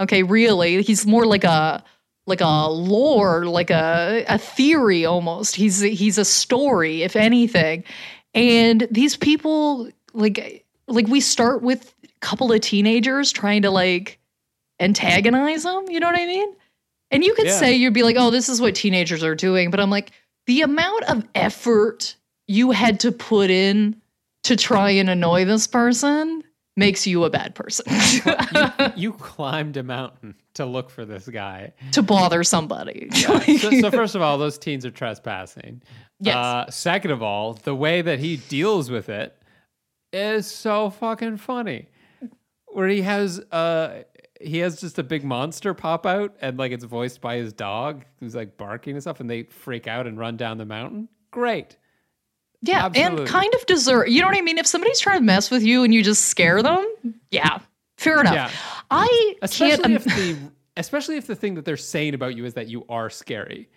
Okay, 0.00 0.22
really. 0.22 0.82
He's 0.82 1.04
more 1.04 1.26
like 1.26 1.44
a 1.44 1.82
like 2.26 2.40
a 2.40 2.68
lore, 2.68 3.46
like 3.46 3.70
a 3.70 4.24
a 4.28 4.38
theory 4.38 5.04
almost. 5.04 5.56
He's 5.56 5.80
he's 5.80 6.18
a 6.18 6.24
story 6.24 7.02
if 7.02 7.16
anything. 7.16 7.82
And 8.32 8.86
these 8.90 9.16
people 9.16 9.90
like 10.12 10.63
like 10.86 11.06
we 11.08 11.20
start 11.20 11.62
with 11.62 11.94
a 12.04 12.08
couple 12.20 12.52
of 12.52 12.60
teenagers 12.60 13.32
trying 13.32 13.62
to 13.62 13.70
like 13.70 14.18
antagonize 14.80 15.62
them. 15.62 15.84
You 15.88 16.00
know 16.00 16.06
what 16.06 16.18
I 16.18 16.26
mean? 16.26 16.54
And 17.10 17.24
you 17.24 17.34
could 17.34 17.46
yeah. 17.46 17.58
say 17.58 17.74
you'd 17.74 17.94
be 17.94 18.02
like, 18.02 18.16
oh, 18.18 18.30
this 18.30 18.48
is 18.48 18.60
what 18.60 18.74
teenagers 18.74 19.22
are 19.22 19.34
doing. 19.34 19.70
But 19.70 19.80
I'm 19.80 19.90
like, 19.90 20.10
the 20.46 20.62
amount 20.62 21.04
of 21.04 21.26
effort 21.34 22.16
you 22.46 22.70
had 22.70 23.00
to 23.00 23.12
put 23.12 23.50
in 23.50 24.00
to 24.44 24.56
try 24.56 24.90
and 24.90 25.08
annoy 25.08 25.44
this 25.44 25.66
person 25.66 26.42
makes 26.76 27.06
you 27.06 27.24
a 27.24 27.30
bad 27.30 27.54
person. 27.54 27.86
you, 28.12 28.92
you, 28.96 29.12
climbed 29.12 29.76
a 29.76 29.82
mountain 29.82 30.34
to 30.54 30.66
look 30.66 30.90
for 30.90 31.04
this 31.04 31.28
guy. 31.28 31.72
To 31.92 32.02
bother 32.02 32.44
somebody. 32.44 33.08
Yeah. 33.12 33.38
so, 33.58 33.70
so, 33.80 33.90
first 33.90 34.14
of 34.14 34.22
all, 34.22 34.36
those 34.38 34.58
teens 34.58 34.84
are 34.84 34.90
trespassing. 34.90 35.82
Yes. 36.20 36.34
Uh, 36.34 36.70
second 36.70 37.12
of 37.12 37.22
all, 37.22 37.54
the 37.54 37.74
way 37.74 38.02
that 38.02 38.18
he 38.18 38.36
deals 38.36 38.90
with 38.90 39.08
it 39.08 39.40
is 40.14 40.50
so 40.50 40.90
fucking 40.90 41.38
funny. 41.38 41.88
Where 42.68 42.88
he 42.88 43.02
has 43.02 43.40
uh 43.52 44.02
he 44.40 44.58
has 44.58 44.80
just 44.80 44.98
a 44.98 45.02
big 45.02 45.24
monster 45.24 45.74
pop 45.74 46.06
out 46.06 46.34
and 46.40 46.58
like 46.58 46.72
it's 46.72 46.84
voiced 46.84 47.20
by 47.20 47.36
his 47.36 47.52
dog 47.52 48.04
who's 48.20 48.34
like 48.34 48.56
barking 48.56 48.94
and 48.94 49.02
stuff 49.02 49.20
and 49.20 49.30
they 49.30 49.44
freak 49.44 49.86
out 49.86 50.06
and 50.06 50.18
run 50.18 50.36
down 50.36 50.58
the 50.58 50.64
mountain. 50.64 51.08
Great. 51.30 51.76
Yeah, 52.62 52.86
Absolutely. 52.86 53.22
and 53.22 53.28
kind 53.28 53.54
of 53.54 53.66
deserve. 53.66 54.08
You 54.08 54.22
know 54.22 54.26
what 54.26 54.36
I 54.36 54.40
mean? 54.40 54.58
If 54.58 54.66
somebody's 54.66 54.98
trying 54.98 55.18
to 55.18 55.24
mess 55.24 55.50
with 55.50 55.62
you 55.62 55.84
and 55.84 55.92
you 55.92 56.02
just 56.02 56.24
scare 56.24 56.62
them, 56.62 56.86
yeah, 57.30 57.58
fair 57.98 58.20
enough. 58.20 58.34
Yeah. 58.34 58.50
I 58.90 59.34
especially 59.42 59.82
can't. 59.82 59.94
if 59.94 60.04
the 60.04 60.36
especially 60.76 61.16
if 61.16 61.26
the 61.26 61.36
thing 61.36 61.54
that 61.54 61.64
they're 61.64 61.76
saying 61.76 62.14
about 62.14 62.36
you 62.36 62.44
is 62.44 62.54
that 62.54 62.68
you 62.68 62.84
are 62.88 63.10
scary. 63.10 63.68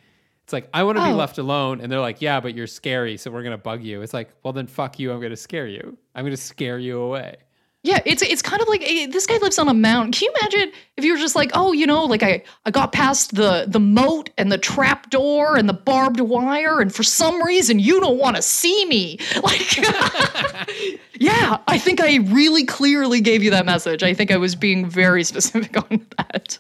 It's 0.48 0.54
like, 0.54 0.70
I 0.74 0.84
want 0.84 0.98
to 0.98 1.04
oh. 1.04 1.08
be 1.08 1.14
left 1.14 1.40
alone. 1.40 1.82
And 1.82 1.92
they're 1.92 2.00
like, 2.00 2.22
yeah, 2.22 2.40
but 2.40 2.56
you're 2.56 2.68
scary. 2.68 3.18
So 3.18 3.30
we're 3.30 3.44
going 3.44 3.52
to 3.52 3.62
bug 3.62 3.84
you. 3.84 4.02
It's 4.02 4.14
like, 4.14 4.30
well, 4.44 4.54
then 4.54 4.66
fuck 4.66 4.98
you. 4.98 5.12
I'm 5.12 5.20
going 5.20 5.32
to 5.32 5.36
scare 5.36 5.68
you. 5.68 5.98
I'm 6.16 6.24
going 6.24 6.32
to 6.32 6.42
scare 6.42 6.80
you 6.80 7.02
away. 7.02 7.36
Yeah, 7.84 8.00
it's 8.06 8.22
it's 8.22 8.42
kind 8.42 8.62
of 8.62 8.70
like 8.70 8.82
eh, 8.82 9.08
this 9.08 9.26
guy 9.26 9.38
lives 9.38 9.60
on 9.60 9.68
a 9.68 9.74
mountain. 9.74 10.14
Can 10.14 10.26
you 10.26 10.34
imagine 10.42 10.74
if 10.96 11.04
you 11.04 11.12
were 11.14 11.20
just 11.20 11.36
like, 11.36 11.52
oh, 11.54 11.74
you 11.74 11.86
know, 11.86 12.06
like 12.06 12.24
I 12.24 12.44
I 12.66 12.72
got 12.72 12.94
past 12.94 13.36
the 13.36 13.66
the 13.68 13.80
moat 13.80 14.30
and 14.38 14.52
the 14.52 14.58
trap 14.58 15.10
door 15.10 15.58
and 15.58 15.68
the 15.68 15.74
barbed 15.74 16.22
wire, 16.22 16.80
and 16.80 16.96
for 16.96 17.04
some 17.04 17.44
reason 17.44 17.80
you 17.80 18.00
don't 18.00 18.18
want 18.18 18.38
to 18.38 18.42
see 18.42 18.86
me. 18.86 19.20
Like, 19.44 19.78
yeah, 21.14 21.60
I 21.68 21.78
think 21.78 22.02
I 22.02 22.18
really 22.18 22.66
clearly 22.66 23.22
gave 23.22 23.44
you 23.44 23.52
that 23.52 23.66
message. 23.66 24.02
I 24.02 24.14
think 24.14 24.32
I 24.32 24.38
was 24.38 24.56
being 24.56 24.90
very 24.90 25.24
specific 25.34 25.78
on 25.78 26.06
that. 26.18 26.58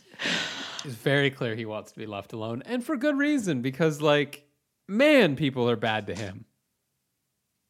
It's 0.87 0.95
very 0.95 1.29
clear 1.29 1.53
he 1.53 1.65
wants 1.65 1.91
to 1.91 1.99
be 1.99 2.05
left 2.05 2.31
alone, 2.31 2.63
and 2.65 2.81
for 2.81 2.95
good 2.95 3.17
reason, 3.17 3.61
because 3.61 4.01
like, 4.01 4.47
man, 4.87 5.35
people 5.35 5.69
are 5.69 5.75
bad 5.75 6.07
to 6.07 6.15
him. 6.15 6.45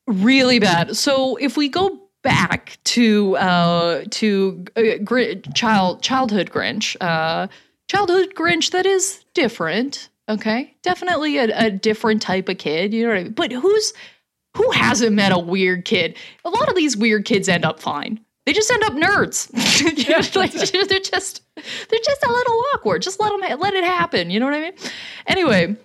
Really 0.05 0.59
bad. 0.59 0.95
So 0.95 1.35
if 1.37 1.57
we 1.57 1.67
go 1.67 1.99
back 2.21 2.77
to 2.83 3.35
uh, 3.37 4.03
to 4.11 4.65
uh, 4.75 4.81
Gr- 5.03 5.41
child 5.55 6.03
childhood 6.03 6.51
Grinch, 6.51 6.95
uh, 7.01 7.47
childhood 7.87 8.35
Grinch 8.35 8.69
that 8.69 8.85
is 8.85 9.25
different. 9.33 10.09
Okay, 10.29 10.75
definitely 10.83 11.39
a, 11.39 11.45
a 11.57 11.71
different 11.71 12.21
type 12.21 12.47
of 12.47 12.59
kid. 12.59 12.93
You 12.93 13.07
know 13.07 13.09
what 13.09 13.17
I 13.17 13.23
mean? 13.23 13.33
But 13.33 13.51
who's 13.51 13.93
who 14.55 14.69
hasn't 14.69 15.15
met 15.15 15.31
a 15.31 15.39
weird 15.39 15.85
kid? 15.85 16.15
A 16.45 16.51
lot 16.51 16.69
of 16.69 16.75
these 16.75 16.95
weird 16.95 17.25
kids 17.25 17.49
end 17.49 17.65
up 17.65 17.79
fine 17.79 18.19
they 18.47 18.53
just 18.53 18.71
end 18.71 18.83
up 18.85 18.93
nerds. 18.93 19.53
like, 20.37 20.51
they're 20.87 20.99
just 20.99 21.41
they're 21.55 21.99
just 22.01 22.23
a 22.23 22.31
little 22.31 22.63
awkward. 22.73 23.01
Just 23.01 23.19
let 23.19 23.29
them 23.29 23.59
let 23.59 23.73
it 23.73 23.83
happen. 23.83 24.29
You 24.29 24.39
know 24.39 24.45
what 24.45 24.55
I 24.55 24.61
mean? 24.61 24.73
Anyway, 25.27 25.75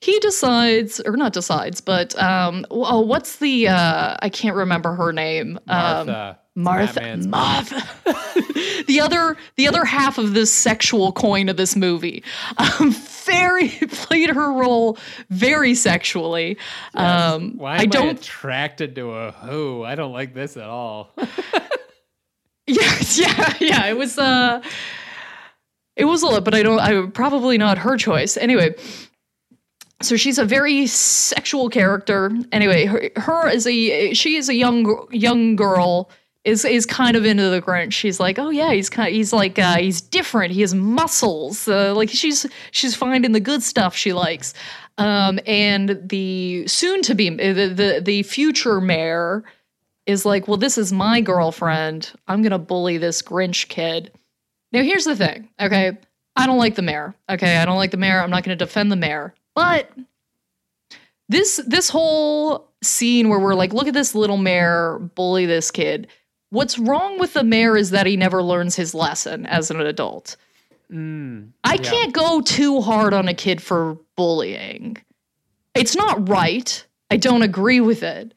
he 0.00 0.20
decides, 0.20 1.00
or 1.00 1.16
not 1.16 1.32
decides, 1.32 1.80
but 1.80 2.16
um, 2.22 2.64
oh, 2.70 3.00
what's 3.00 3.38
the? 3.38 3.66
Uh, 3.66 4.16
I 4.22 4.28
can't 4.28 4.54
remember 4.54 4.94
her 4.94 5.12
name. 5.12 5.58
Um, 5.66 6.06
Martha. 6.06 6.38
Martha. 6.54 7.16
Martha. 7.26 8.84
the 8.86 9.00
other, 9.00 9.36
the 9.56 9.66
other 9.66 9.84
half 9.84 10.16
of 10.16 10.32
this 10.32 10.52
sexual 10.52 11.10
coin 11.10 11.48
of 11.48 11.56
this 11.56 11.74
movie, 11.74 12.22
um, 12.58 12.92
very 12.92 13.68
played 13.68 14.30
her 14.30 14.52
role 14.52 14.96
very 15.30 15.74
sexually. 15.74 16.56
Um, 16.94 17.56
Why 17.56 17.78
am 17.78 17.90
I 17.92 17.98
I, 17.98 18.06
attracted 18.10 18.94
to 18.94 19.12
a 19.12 19.32
who? 19.32 19.82
I 19.82 19.96
don't 19.96 20.12
like 20.12 20.34
this 20.34 20.56
at 20.56 20.68
all. 20.68 21.12
Yes, 22.68 23.18
yeah, 23.18 23.54
yeah. 23.60 23.86
It 23.86 23.96
was. 23.96 24.18
uh 24.18 24.60
It 25.94 26.04
was 26.04 26.22
a 26.22 26.26
lot, 26.26 26.44
but 26.44 26.54
I 26.54 26.62
don't. 26.62 26.80
I 26.80 27.06
probably 27.06 27.58
not 27.58 27.78
her 27.78 27.96
choice. 27.96 28.36
Anyway. 28.36 28.74
So 30.02 30.16
she's 30.16 30.36
a 30.38 30.44
very 30.44 30.86
sexual 30.86 31.70
character. 31.70 32.30
Anyway, 32.52 32.84
her, 32.84 33.08
her 33.16 33.48
is 33.48 33.66
a 33.66 34.12
she 34.12 34.36
is 34.36 34.50
a 34.50 34.54
young 34.54 35.06
young 35.10 35.56
girl 35.56 36.10
is 36.44 36.64
is 36.64 36.84
kind 36.84 37.16
of 37.16 37.24
into 37.24 37.48
the 37.48 37.62
Grinch. 37.62 37.92
She's 37.92 38.20
like, 38.20 38.38
oh 38.38 38.50
yeah, 38.50 38.72
he's 38.72 38.90
kind 38.90 39.08
of, 39.08 39.14
he's 39.14 39.32
like 39.32 39.58
uh, 39.58 39.78
he's 39.78 40.02
different. 40.02 40.52
He 40.52 40.60
has 40.60 40.74
muscles. 40.74 41.66
Uh, 41.66 41.94
like 41.94 42.10
she's 42.10 42.46
she's 42.72 42.94
finding 42.94 43.32
the 43.32 43.40
good 43.40 43.62
stuff 43.62 43.96
she 43.96 44.12
likes. 44.12 44.52
Um, 44.98 45.40
and 45.46 45.98
the 46.08 46.66
soon 46.68 47.02
to 47.02 47.14
be 47.14 47.30
the, 47.30 47.68
the 47.74 48.00
the 48.02 48.22
future 48.22 48.80
mayor 48.80 49.44
is 50.06 50.24
like, 50.24 50.46
well, 50.48 50.56
this 50.56 50.78
is 50.78 50.92
my 50.92 51.20
girlfriend. 51.20 52.12
I'm 52.28 52.42
gonna 52.42 52.58
bully 52.58 52.98
this 52.98 53.22
Grinch 53.22 53.68
kid. 53.68 54.12
Now 54.72 54.82
here's 54.82 55.04
the 55.04 55.16
thing, 55.16 55.48
okay? 55.60 55.96
I 56.36 56.46
don't 56.46 56.58
like 56.58 56.74
the 56.74 56.82
mayor. 56.82 57.14
Okay, 57.30 57.56
I 57.56 57.64
don't 57.64 57.76
like 57.78 57.90
the 57.90 57.96
mayor. 57.96 58.20
I'm 58.20 58.30
not 58.30 58.44
gonna 58.44 58.56
defend 58.56 58.92
the 58.92 58.96
mayor. 58.96 59.34
But 59.54 59.90
this 61.28 61.60
this 61.66 61.88
whole 61.88 62.68
scene 62.82 63.28
where 63.28 63.40
we're 63.40 63.54
like, 63.54 63.72
look 63.72 63.88
at 63.88 63.94
this 63.94 64.14
little 64.14 64.36
mayor 64.36 64.98
bully 65.14 65.46
this 65.46 65.70
kid. 65.70 66.08
What's 66.50 66.78
wrong 66.78 67.18
with 67.18 67.32
the 67.32 67.42
mayor 67.42 67.76
is 67.76 67.90
that 67.90 68.06
he 68.06 68.16
never 68.16 68.42
learns 68.42 68.76
his 68.76 68.94
lesson 68.94 69.46
as 69.46 69.70
an 69.70 69.80
adult. 69.80 70.36
Mm, 70.92 71.48
I 71.64 71.74
Yeah. 71.74 71.78
can't 71.90 72.12
go 72.12 72.40
too 72.40 72.80
hard 72.80 73.12
on 73.12 73.26
a 73.28 73.34
kid 73.34 73.60
for 73.60 73.98
bullying. 74.16 74.96
It's 75.74 75.96
not 75.96 76.28
right. 76.28 76.84
I 77.10 77.16
don't 77.16 77.42
agree 77.42 77.80
with 77.80 78.02
it. 78.02 78.32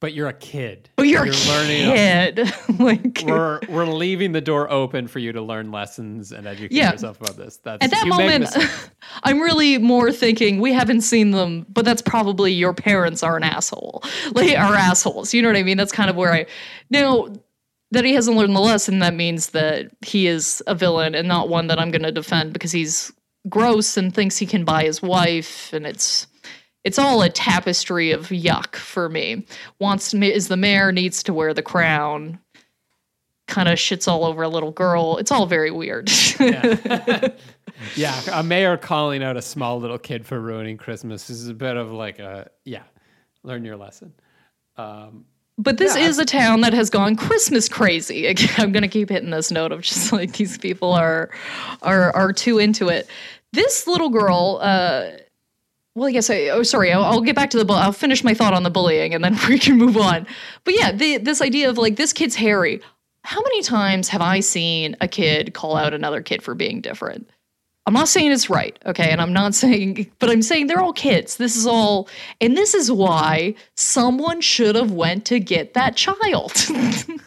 But 0.00 0.12
you're 0.12 0.28
a 0.28 0.32
kid. 0.34 0.90
But 0.96 1.04
you're, 1.08 1.24
You're 1.26 1.34
a 1.34 1.48
learning- 1.48 1.94
kid. 1.94 2.54
like 2.78 3.22
We're 3.26 3.60
we're 3.68 3.86
leaving 3.86 4.32
the 4.32 4.40
door 4.40 4.70
open 4.70 5.08
for 5.08 5.18
you 5.18 5.32
to 5.32 5.40
learn 5.42 5.72
lessons 5.72 6.32
and 6.32 6.46
educate 6.46 6.72
Yeah. 6.72 6.92
yourself 6.92 7.20
about 7.20 7.36
this. 7.36 7.56
That's 7.58 7.82
at 7.84 7.90
that 7.90 8.06
moment. 8.06 8.48
I'm 9.24 9.40
really 9.40 9.78
more 9.78 10.12
thinking 10.12 10.60
we 10.60 10.72
haven't 10.72 11.00
seen 11.02 11.30
them, 11.30 11.64
but 11.68 11.84
that's 11.84 12.02
probably 12.02 12.52
your 12.52 12.74
parents 12.74 13.22
are 13.22 13.36
an 13.36 13.42
asshole. 13.44 14.02
Like 14.32 14.50
are 14.58 14.74
assholes. 14.74 15.32
You 15.32 15.42
know 15.42 15.48
what 15.48 15.56
I 15.56 15.62
mean? 15.62 15.76
That's 15.78 15.92
kind 15.92 16.10
of 16.10 16.16
where 16.16 16.32
I 16.32 16.46
now 16.90 17.28
that 17.92 18.04
he 18.04 18.12
hasn't 18.14 18.36
learned 18.36 18.54
the 18.56 18.60
lesson. 18.60 18.98
That 18.98 19.14
means 19.14 19.50
that 19.50 19.90
he 20.04 20.26
is 20.26 20.62
a 20.66 20.74
villain 20.74 21.14
and 21.14 21.26
not 21.28 21.48
one 21.48 21.68
that 21.68 21.78
I'm 21.78 21.90
going 21.90 22.02
to 22.02 22.12
defend 22.12 22.52
because 22.52 22.72
he's 22.72 23.12
gross 23.48 23.96
and 23.96 24.12
thinks 24.12 24.36
he 24.36 24.44
can 24.46 24.64
buy 24.64 24.82
his 24.82 25.00
wife, 25.00 25.72
and 25.72 25.86
it's 25.86 26.26
it's 26.86 27.00
all 27.00 27.20
a 27.22 27.28
tapestry 27.28 28.12
of 28.12 28.28
yuck 28.28 28.76
for 28.76 29.08
me. 29.08 29.44
Wants 29.80 30.12
to, 30.12 30.22
is 30.24 30.46
the 30.46 30.56
mayor 30.56 30.92
needs 30.92 31.20
to 31.24 31.34
wear 31.34 31.52
the 31.52 31.60
crown. 31.62 32.38
Kind 33.48 33.68
of 33.68 33.76
shits 33.76 34.06
all 34.06 34.24
over 34.24 34.42
a 34.44 34.48
little 34.48 34.70
girl. 34.70 35.16
It's 35.18 35.32
all 35.32 35.46
very 35.46 35.72
weird. 35.72 36.08
yeah, 37.96 38.20
a 38.32 38.42
mayor 38.44 38.76
calling 38.76 39.22
out 39.24 39.36
a 39.36 39.42
small 39.42 39.80
little 39.80 39.98
kid 39.98 40.24
for 40.24 40.40
ruining 40.40 40.76
Christmas 40.76 41.28
is 41.28 41.48
a 41.48 41.54
bit 41.54 41.76
of 41.76 41.90
like 41.90 42.20
a 42.20 42.50
yeah, 42.64 42.82
learn 43.42 43.64
your 43.64 43.76
lesson. 43.76 44.12
Um, 44.76 45.24
But 45.58 45.78
this 45.78 45.96
Yeah, 45.96 46.02
is 46.06 46.18
a 46.20 46.24
town 46.24 46.60
that 46.60 46.72
has 46.72 46.88
gone 46.90 47.16
Christmas 47.16 47.68
crazy. 47.68 48.26
Again, 48.32 48.54
I'm 48.58 48.70
going 48.72 48.82
to 48.82 48.88
keep 48.88 49.08
hitting 49.08 49.30
this 49.30 49.50
note 49.50 49.72
of 49.72 49.80
just 49.82 50.12
like 50.12 50.34
these 50.34 50.56
people 50.58 50.92
are 50.92 51.30
are 51.82 52.14
are 52.14 52.32
too 52.32 52.58
into 52.58 52.88
it. 52.88 53.08
This 53.52 53.86
little 53.86 54.10
girl, 54.10 54.58
uh, 54.62 55.10
well, 55.96 56.12
guess 56.12 56.28
I. 56.28 56.48
Oh, 56.48 56.62
sorry. 56.62 56.92
I'll, 56.92 57.02
I'll 57.02 57.22
get 57.22 57.34
back 57.34 57.48
to 57.50 57.56
the. 57.58 57.64
bull- 57.64 57.76
I'll 57.76 57.90
finish 57.90 58.22
my 58.22 58.34
thought 58.34 58.52
on 58.52 58.62
the 58.62 58.70
bullying, 58.70 59.14
and 59.14 59.24
then 59.24 59.36
we 59.48 59.58
can 59.58 59.78
move 59.78 59.96
on. 59.96 60.26
But 60.64 60.74
yeah, 60.76 60.92
the, 60.92 61.16
this 61.16 61.40
idea 61.40 61.70
of 61.70 61.78
like 61.78 61.96
this 61.96 62.12
kid's 62.12 62.36
hairy. 62.36 62.80
How 63.24 63.40
many 63.40 63.62
times 63.62 64.08
have 64.10 64.20
I 64.20 64.38
seen 64.38 64.94
a 65.00 65.08
kid 65.08 65.52
call 65.54 65.76
out 65.76 65.94
another 65.94 66.22
kid 66.22 66.42
for 66.42 66.54
being 66.54 66.80
different? 66.80 67.28
I'm 67.86 67.94
not 67.94 68.08
saying 68.08 68.30
it's 68.30 68.50
right, 68.50 68.78
okay? 68.84 69.10
And 69.10 69.20
I'm 69.20 69.32
not 69.32 69.54
saying, 69.62 70.12
but 70.18 70.28
I'm 70.28 70.42
saying 70.42 70.66
they're 70.66 70.80
all 70.80 70.92
kids. 70.92 71.38
This 71.38 71.56
is 71.56 71.66
all, 71.66 72.08
and 72.40 72.56
this 72.56 72.74
is 72.74 72.92
why 72.92 73.54
someone 73.74 74.42
should 74.42 74.76
have 74.76 74.92
went 74.92 75.24
to 75.26 75.40
get 75.40 75.74
that 75.74 75.96
child. 75.96 76.52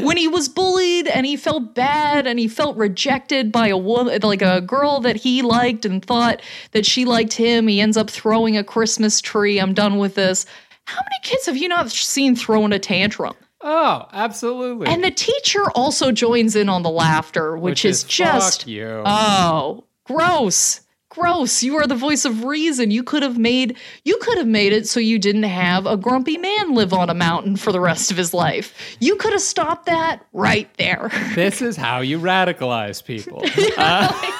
when 0.00 0.16
he 0.16 0.28
was 0.28 0.48
bullied 0.48 1.06
and 1.08 1.26
he 1.26 1.36
felt 1.36 1.74
bad 1.74 2.26
and 2.26 2.38
he 2.38 2.48
felt 2.48 2.76
rejected 2.76 3.52
by 3.52 3.68
a 3.68 3.76
woman, 3.76 4.20
like 4.22 4.42
a 4.42 4.60
girl 4.60 5.00
that 5.00 5.16
he 5.16 5.42
liked 5.42 5.84
and 5.84 6.04
thought 6.04 6.42
that 6.72 6.86
she 6.86 7.04
liked 7.04 7.32
him, 7.32 7.68
he 7.68 7.80
ends 7.80 7.96
up 7.96 8.10
throwing 8.10 8.56
a 8.56 8.64
Christmas 8.64 9.20
tree. 9.20 9.58
I'm 9.58 9.74
done 9.74 9.98
with 9.98 10.14
this. 10.14 10.46
How 10.84 11.00
many 11.02 11.20
kids 11.22 11.46
have 11.46 11.56
you 11.56 11.68
not 11.68 11.90
seen 11.90 12.34
throwing 12.34 12.72
a 12.72 12.78
tantrum? 12.78 13.34
oh, 13.62 14.08
absolutely. 14.12 14.86
And 14.88 15.04
the 15.04 15.10
teacher 15.10 15.70
also 15.72 16.12
joins 16.12 16.56
in 16.56 16.68
on 16.68 16.82
the 16.82 16.90
laughter, 16.90 17.56
which, 17.56 17.84
is, 17.84 18.04
just 18.04 18.62
fuck 18.62 18.68
you. 18.68 19.02
Oh, 19.04 19.84
gross. 20.04 20.80
Gross. 21.10 21.62
You 21.64 21.76
are 21.76 21.88
the 21.88 21.96
voice 21.96 22.24
of 22.24 22.44
reason. 22.44 22.92
You 22.92 23.02
could 23.02 23.24
have 23.24 23.36
made 23.36 23.76
you 24.04 24.16
could 24.22 24.38
have 24.38 24.46
made 24.46 24.72
it 24.72 24.86
so 24.86 25.00
you 25.00 25.18
didn't 25.18 25.42
have 25.42 25.84
a 25.84 25.96
grumpy 25.96 26.38
man 26.38 26.74
live 26.74 26.92
on 26.92 27.10
a 27.10 27.14
mountain 27.14 27.56
for 27.56 27.72
the 27.72 27.80
rest 27.80 28.12
of 28.12 28.16
his 28.16 28.32
life. 28.32 28.72
You 29.00 29.16
could 29.16 29.32
have 29.32 29.42
stopped 29.42 29.86
that 29.86 30.24
right 30.32 30.72
there. 30.78 31.10
this 31.34 31.60
is 31.62 31.76
how 31.76 32.00
you 32.00 32.18
radicalize 32.18 33.04
people. 33.04 33.44
Uh, 33.76 34.08
like 34.22 34.34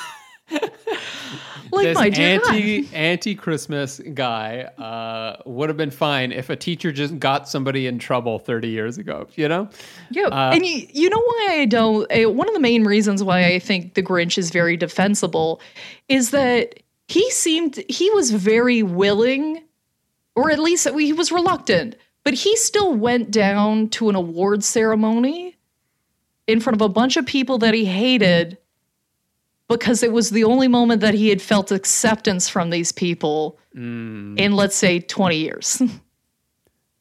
this 1.83 1.95
my 1.95 2.11
dear 2.11 2.41
anti 2.45 2.89
anti 2.93 3.35
Christmas 3.35 4.01
guy 4.15 4.63
uh, 4.79 5.43
would 5.47 5.69
have 5.69 5.77
been 5.77 5.91
fine 5.91 6.33
if 6.33 6.51
a 6.51 6.57
teacher 6.57 6.93
just 6.93 7.19
got 7.19 7.49
somebody 7.49 7.87
in 7.87 7.99
trouble 7.99 8.39
30 8.39 8.69
years 8.69 8.99
ago. 8.99 9.27
You 9.35 9.49
know? 9.49 9.69
Yeah, 10.11 10.27
Uh, 10.27 10.53
and 10.55 10.65
you, 10.65 10.87
you 10.93 11.11
know 11.11 11.21
why 11.21 11.49
I 11.61 11.65
don't. 11.67 12.11
Uh, 12.13 12.31
one 12.31 12.49
of 12.49 12.55
the 12.55 12.61
main 12.61 12.85
reasons 12.85 13.23
why 13.23 13.47
I 13.47 13.59
think 13.59 13.95
the 13.95 14.03
Grinch 14.03 14.39
is 14.39 14.51
very 14.51 14.77
defensible 14.77 15.61
is 16.09 16.31
that 16.31 16.83
he 17.09 17.31
seemed 17.31 17.83
he 17.89 18.11
was 18.11 18.31
very 18.31 18.83
willing, 18.83 19.63
or 20.37 20.51
at 20.51 20.59
least 20.59 20.89
he 20.89 21.13
was 21.13 21.33
reluctant, 21.33 21.97
but 22.25 22.35
he 22.35 22.57
still 22.57 22.95
went 22.95 23.31
down 23.31 23.89
to 23.91 24.09
an 24.09 24.15
award 24.15 24.63
ceremony 24.63 25.57
in 26.47 26.61
front 26.61 26.77
of 26.77 26.83
a 26.83 26.89
bunch 26.89 27.17
of 27.17 27.27
people 27.27 27.59
that 27.59 27.75
he 27.75 27.85
hated 27.85 28.59
because 29.71 30.03
it 30.03 30.13
was 30.13 30.31
the 30.31 30.45
only 30.45 30.69
moment 30.69 31.01
that 31.01 31.15
he 31.15 31.29
had 31.29 31.41
felt 31.41 31.71
acceptance 31.71 32.49
from 32.49 32.71
these 32.71 32.91
people 32.91 33.57
in 34.37 34.53
let's 34.57 34.77
say 34.77 35.01
20 35.01 35.37
years. 35.37 35.81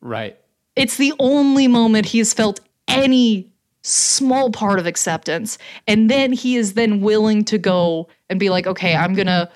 Right. 0.01 0.37
It's 0.77 0.95
the 0.95 1.11
only 1.19 1.67
moment 1.67 2.05
he 2.05 2.19
has 2.19 2.33
felt 2.33 2.61
any 2.87 3.51
small 3.81 4.49
part 4.49 4.79
of 4.79 4.85
acceptance. 4.85 5.57
And 5.87 6.09
then 6.09 6.31
he 6.31 6.55
is 6.55 6.73
then 6.73 7.01
willing 7.01 7.43
to 7.45 7.57
go 7.57 8.07
and 8.29 8.39
be 8.39 8.49
like, 8.49 8.65
okay, 8.65 8.95
I'm 8.95 9.13
going 9.13 9.27
to 9.27 9.49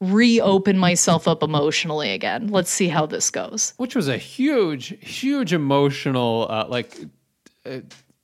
reopen 0.00 0.78
myself 0.78 1.28
up 1.28 1.42
emotionally 1.42 2.12
again. 2.12 2.48
Let's 2.48 2.70
see 2.70 2.88
how 2.88 3.04
this 3.04 3.30
goes. 3.30 3.74
Which 3.76 3.94
was 3.94 4.08
a 4.08 4.16
huge, 4.16 4.96
huge 5.06 5.52
emotional, 5.52 6.46
uh, 6.48 6.66
like, 6.66 6.96
uh, 7.66 7.80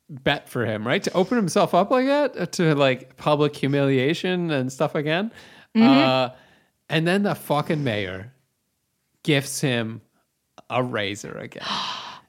bet 0.08 0.48
for 0.48 0.64
him, 0.64 0.86
right? 0.86 1.02
To 1.02 1.12
open 1.14 1.36
himself 1.36 1.74
up 1.74 1.90
like 1.90 2.06
that 2.06 2.36
uh, 2.38 2.46
to 2.46 2.74
like 2.74 3.16
public 3.16 3.56
humiliation 3.56 4.50
and 4.50 4.72
stuff 4.72 4.94
again. 4.94 5.32
Uh, 5.74 6.30
and 6.88 7.06
then 7.06 7.22
the 7.22 7.34
fucking 7.34 7.84
mayor 7.84 8.32
gifts 9.22 9.60
him 9.60 10.00
a 10.70 10.82
razor 10.82 11.36
again. 11.36 11.64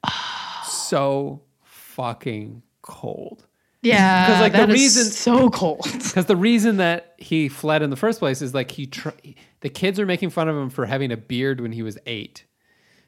so 0.65 1.41
fucking 1.63 2.61
cold. 2.81 3.45
Yeah, 3.81 4.25
because 4.25 4.41
like, 4.41 4.53
the 4.53 4.73
reason- 4.73 5.05
so 5.05 5.49
cold. 5.49 5.85
Because 5.93 6.25
the 6.25 6.35
reason 6.35 6.77
that 6.77 7.13
he 7.17 7.47
fled 7.47 7.81
in 7.83 7.89
the 7.89 7.95
first 7.95 8.19
place 8.19 8.41
is 8.41 8.53
like 8.53 8.71
he, 8.71 8.87
tr- 8.87 9.09
the 9.61 9.69
kids 9.69 9.99
are 9.99 10.05
making 10.05 10.31
fun 10.31 10.49
of 10.49 10.55
him 10.57 10.69
for 10.69 10.85
having 10.87 11.11
a 11.11 11.17
beard 11.17 11.61
when 11.61 11.71
he 11.71 11.83
was 11.83 11.97
eight. 12.05 12.43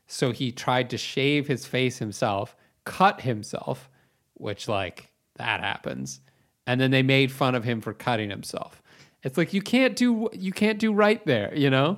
So 0.08 0.32
he 0.32 0.52
tried 0.52 0.90
to 0.92 0.98
shave 0.98 1.48
his 1.48 1.66
face 1.66 1.98
himself, 1.98 2.56
cut 2.86 3.22
himself, 3.22 3.90
which 4.39 4.67
like 4.67 5.12
that 5.38 5.60
happens, 5.62 6.19
and 6.65 6.82
then 6.82 6.91
they 6.91 7.04
made 7.04 7.32
fun 7.32 7.56
of 7.56 7.63
him 7.63 7.82
for 7.82 7.93
cutting 7.93 8.30
himself. 8.30 8.82
It's 9.23 9.38
like 9.38 9.54
you 9.54 9.62
can't 9.62 9.95
do 9.95 10.30
you 10.34 10.52
can't 10.52 10.80
do 10.80 10.91
right 10.93 11.23
there, 11.25 11.54
you 11.56 11.69
know. 11.69 11.97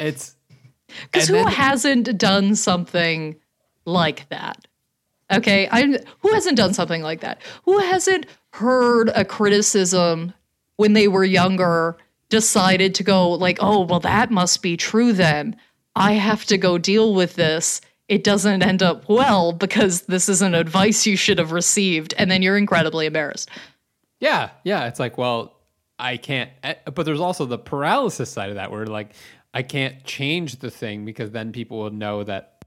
It's 0.00 0.34
Because 1.12 1.28
who 1.28 1.34
then- 1.34 1.48
hasn't 1.48 2.18
done 2.18 2.54
something 2.56 3.36
like 3.84 4.28
that? 4.30 4.66
Okay, 5.32 5.68
I 5.70 5.98
who 6.20 6.32
hasn't 6.32 6.56
done 6.56 6.74
something 6.74 7.02
like 7.02 7.20
that? 7.20 7.40
Who 7.64 7.78
hasn't 7.78 8.26
heard 8.52 9.10
a 9.14 9.24
criticism 9.24 10.32
when 10.76 10.92
they 10.92 11.08
were 11.08 11.24
younger 11.24 11.96
decided 12.30 12.94
to 12.96 13.02
go 13.02 13.30
like, 13.30 13.58
oh, 13.60 13.80
well, 13.80 14.00
that 14.00 14.30
must 14.30 14.62
be 14.62 14.76
true 14.76 15.12
then. 15.12 15.56
I 15.96 16.12
have 16.14 16.44
to 16.46 16.58
go 16.58 16.78
deal 16.78 17.14
with 17.14 17.34
this. 17.36 17.80
It 18.08 18.22
doesn't 18.24 18.62
end 18.62 18.82
up 18.82 19.08
well 19.08 19.52
because 19.52 20.02
this 20.02 20.28
isn't 20.28 20.54
advice 20.54 21.06
you 21.06 21.16
should 21.16 21.38
have 21.38 21.52
received. 21.52 22.14
And 22.18 22.30
then 22.30 22.42
you're 22.42 22.58
incredibly 22.58 23.06
embarrassed. 23.06 23.48
Yeah, 24.20 24.50
yeah. 24.62 24.86
It's 24.86 25.00
like, 25.00 25.16
well, 25.16 25.56
I 25.98 26.16
can't. 26.18 26.50
eh, 26.62 26.74
But 26.94 27.06
there's 27.06 27.20
also 27.20 27.46
the 27.46 27.58
paralysis 27.58 28.30
side 28.30 28.50
of 28.50 28.56
that, 28.56 28.70
where 28.70 28.86
like 28.86 29.12
I 29.54 29.62
can't 29.62 30.04
change 30.04 30.56
the 30.56 30.70
thing 30.70 31.04
because 31.04 31.30
then 31.30 31.52
people 31.52 31.78
will 31.78 31.90
know 31.90 32.24
that 32.24 32.64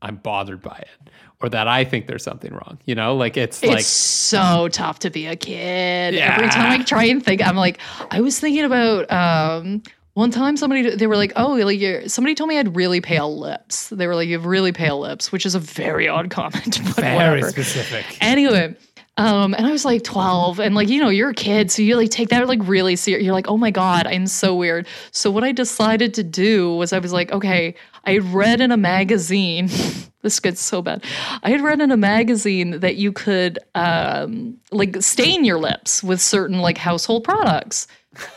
I'm 0.00 0.16
bothered 0.16 0.62
by 0.62 0.76
it, 0.78 1.10
or 1.40 1.48
that 1.50 1.68
I 1.68 1.84
think 1.84 2.06
there's 2.06 2.24
something 2.24 2.52
wrong. 2.52 2.78
You 2.84 2.94
know, 2.94 3.14
like 3.14 3.36
it's, 3.36 3.62
It's 3.62 3.72
like 3.72 3.84
so 3.84 4.68
tough 4.68 4.98
to 5.00 5.10
be 5.10 5.26
a 5.26 5.36
kid. 5.36 6.14
Yeah. 6.14 6.34
Every 6.34 6.48
time 6.48 6.80
I 6.80 6.82
try 6.82 7.04
and 7.04 7.24
think, 7.24 7.46
I'm 7.46 7.56
like, 7.56 7.78
I 8.10 8.20
was 8.20 8.40
thinking 8.40 8.64
about 8.64 9.10
um, 9.12 9.82
one 10.14 10.30
time 10.30 10.56
somebody 10.56 10.94
they 10.94 11.06
were 11.06 11.16
like, 11.16 11.32
oh, 11.36 11.54
like 11.54 11.80
you're, 11.80 12.08
somebody 12.08 12.34
told 12.34 12.48
me 12.48 12.54
I 12.56 12.58
had 12.58 12.76
really 12.76 13.00
pale 13.00 13.38
lips. 13.38 13.88
They 13.88 14.06
were 14.06 14.14
like, 14.14 14.28
you 14.28 14.34
have 14.36 14.46
really 14.46 14.72
pale 14.72 15.00
lips, 15.00 15.32
which 15.32 15.46
is 15.46 15.54
a 15.54 15.58
very 15.58 16.08
odd 16.08 16.30
comment. 16.30 16.80
But 16.94 16.96
very 16.96 17.16
whatever. 17.16 17.50
specific. 17.50 18.04
Anyway, 18.20 18.76
um, 19.18 19.54
and 19.54 19.66
I 19.66 19.70
was 19.70 19.84
like 19.84 20.04
12, 20.04 20.58
and 20.58 20.74
like, 20.74 20.88
you 20.88 21.00
know, 21.00 21.10
you're 21.10 21.30
a 21.30 21.34
kid, 21.34 21.70
so 21.70 21.82
you 21.82 21.96
like 21.96 22.10
take 22.10 22.30
that 22.30 22.46
like 22.48 22.60
really 22.62 22.96
serious. 22.96 23.24
You're 23.24 23.34
like, 23.34 23.48
oh 23.48 23.58
my 23.58 23.70
God, 23.70 24.06
I'm 24.06 24.26
so 24.26 24.54
weird. 24.54 24.86
So, 25.10 25.30
what 25.30 25.44
I 25.44 25.52
decided 25.52 26.14
to 26.14 26.22
do 26.22 26.74
was 26.76 26.92
I 26.92 26.98
was 26.98 27.12
like, 27.12 27.30
okay, 27.30 27.74
I 28.04 28.18
read 28.18 28.62
in 28.62 28.72
a 28.72 28.76
magazine, 28.76 29.68
this 30.22 30.40
gets 30.40 30.62
so 30.62 30.80
bad. 30.80 31.04
I 31.42 31.50
had 31.50 31.60
read 31.60 31.80
in 31.80 31.90
a 31.90 31.96
magazine 31.96 32.80
that 32.80 32.96
you 32.96 33.12
could 33.12 33.58
um, 33.74 34.56
like 34.70 35.02
stain 35.02 35.44
your 35.44 35.58
lips 35.58 36.02
with 36.02 36.20
certain 36.20 36.60
like 36.60 36.78
household 36.78 37.24
products. 37.24 37.86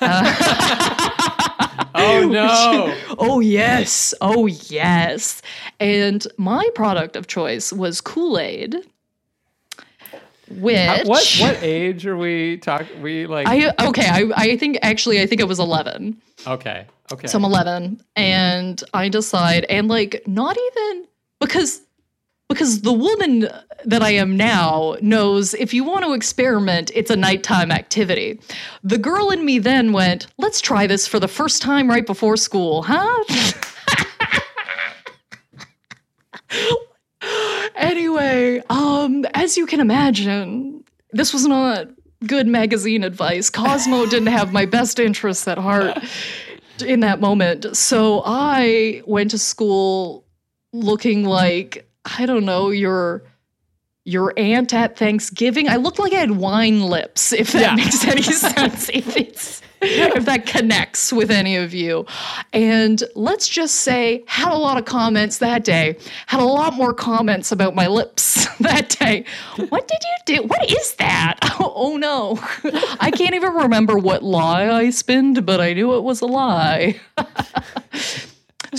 Uh, 0.02 1.12
oh 1.96 2.28
no! 2.30 2.98
Oh, 3.18 3.40
yes. 3.40 4.14
Oh, 4.22 4.46
yes. 4.46 5.42
And 5.80 6.26
my 6.38 6.68
product 6.76 7.16
of 7.16 7.28
choice 7.28 7.72
was 7.72 8.02
Kool 8.02 8.38
Aid. 8.38 8.76
Which 10.48 10.78
How- 10.78 11.04
what 11.06 11.38
what 11.40 11.64
age 11.64 12.06
are 12.06 12.16
we 12.16 12.58
talking? 12.58 13.02
We 13.02 13.26
like 13.26 13.48
I 13.48 13.74
okay, 13.88 14.08
I 14.08 14.32
I 14.36 14.58
think 14.58 14.78
actually 14.84 15.20
I 15.20 15.26
think 15.26 15.42
it 15.42 15.48
was 15.48 15.60
11. 15.60 16.22
okay 16.46 16.86
okay. 17.12 17.28
So 17.28 17.40
I'm 17.40 17.46
11 17.46 17.84
mm-hmm. 17.84 18.02
and 18.16 18.84
I 18.94 19.10
decide 19.10 19.66
and 19.72 19.88
like 19.88 20.22
not 20.28 20.56
even 20.56 21.06
because 21.40 21.82
because 22.50 22.82
the 22.82 22.94
woman 22.94 23.50
that 23.86 24.02
I 24.02 24.12
am 24.12 24.38
now 24.38 24.96
knows 25.02 25.54
if 25.56 25.74
you 25.74 25.84
want 25.84 26.06
to 26.06 26.14
experiment, 26.14 26.92
it's 26.94 27.10
a 27.10 27.16
nighttime 27.16 27.72
activity. 27.72 28.40
The 28.84 28.98
girl 28.98 29.32
in 29.32 29.46
me 29.46 29.60
then 29.60 29.94
went, 29.94 30.28
let's 30.38 30.62
try 30.62 30.88
this 30.88 31.08
for 31.08 31.20
the 31.20 31.28
first 31.28 31.62
time 31.62 31.90
right 31.90 32.06
before 32.06 32.38
school, 32.38 32.84
huh? 32.84 33.24
anyway, 37.76 38.62
um, 38.70 39.26
as 39.34 39.58
you 39.58 39.66
can 39.66 39.80
imagine, 39.80 40.84
this 41.12 41.34
was 41.34 41.46
not 41.46 41.88
good 42.28 42.48
magazine 42.48 43.04
advice. 43.04 43.50
Cosmo 43.50 44.06
didn't 44.10 44.28
have 44.28 44.54
my 44.54 44.66
best 44.66 45.00
interests 45.00 45.48
at 45.48 45.58
heart 45.58 45.98
in 46.86 47.00
that 47.00 47.20
moment. 47.20 47.76
So 47.76 48.22
I 48.26 49.02
went 49.06 49.32
to 49.32 49.38
school 49.38 50.26
looking 50.74 51.24
like 51.24 51.90
I 52.06 52.26
don't 52.26 52.46
know 52.46 52.70
your 52.70 53.24
your 54.08 54.34
aunt 54.38 54.72
at 54.72 54.96
Thanksgiving. 54.98 55.68
I 55.68 55.78
looked 55.78 55.98
like 55.98 56.14
I 56.14 56.18
had 56.18 56.32
wine 56.32 56.82
lips, 56.82 57.34
if 57.34 57.52
that 57.54 57.62
Yeah. 57.62 57.76
makes 57.76 58.06
any 58.06 58.22
sense. 58.22 58.90
If 58.94 59.18
it's 59.18 59.62
if 59.82 60.26
that 60.26 60.46
connects 60.46 61.12
with 61.12 61.30
any 61.32 61.56
of 61.58 61.74
you. 61.74 62.06
And 62.54 63.04
let's 63.16 63.48
just 63.48 63.76
say 63.78 64.24
had 64.28 64.52
a 64.52 64.58
lot 64.58 64.78
of 64.78 64.86
comments 64.86 65.40
that 65.40 65.64
day. 65.64 65.98
Had 66.28 66.40
a 66.40 66.46
lot 66.46 66.74
more 66.76 66.94
comments 66.94 67.52
about 67.52 67.74
my 67.76 67.88
lips 67.88 68.46
that 68.60 68.90
day. 68.90 69.26
What 69.70 69.88
did 69.88 70.00
you 70.04 70.38
do? 70.38 70.48
What 70.48 70.70
is 70.70 70.94
that? 70.96 71.40
Oh, 71.60 71.74
oh 71.76 71.98
no. 71.98 72.40
I 73.00 73.12
can't 73.12 73.34
even 73.36 73.54
remember 73.54 73.98
what 73.98 74.24
lie 74.24 74.70
I 74.70 74.92
spinned, 74.92 75.46
but 75.46 75.60
I 75.60 75.74
knew 75.74 75.96
it 75.96 76.04
was 76.04 76.22
a 76.22 76.26
lie. 76.28 77.00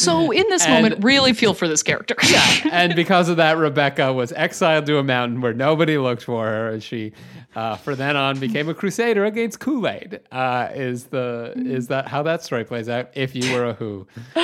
So 0.00 0.30
in 0.30 0.44
this 0.48 0.64
And- 0.64 0.74
moment, 0.74 1.04
really 1.04 1.32
feel 1.32 1.54
for 1.54 1.68
this 1.68 1.82
character. 1.82 2.14
yeah, 2.30 2.68
and 2.70 2.94
because 2.94 3.28
of 3.28 3.36
that, 3.38 3.56
Rebecca 3.56 4.12
was 4.12 4.32
exiled 4.32 4.86
to 4.86 4.98
a 4.98 5.02
mountain 5.04 5.40
where 5.40 5.54
nobody 5.54 5.98
looked 5.98 6.24
for 6.24 6.46
her, 6.46 6.70
and 6.70 6.82
she, 6.82 7.12
uh, 7.54 7.76
for 7.76 7.94
then 7.94 8.16
on, 8.16 8.38
became 8.38 8.68
a 8.68 8.74
crusader 8.74 9.24
against 9.24 9.60
Kool 9.60 9.86
Aid. 9.88 10.20
Uh, 10.32 10.68
is 10.74 11.04
the 11.04 11.52
is 11.56 11.88
that 11.88 12.08
how 12.08 12.22
that 12.24 12.42
story 12.42 12.64
plays 12.64 12.88
out? 12.88 13.10
If 13.14 13.34
you 13.34 13.52
were 13.52 13.66
a 13.66 13.72
Who, 13.74 14.06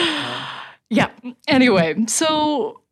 Yeah. 0.91 1.11
Anyway, 1.49 2.05
so 2.07 2.83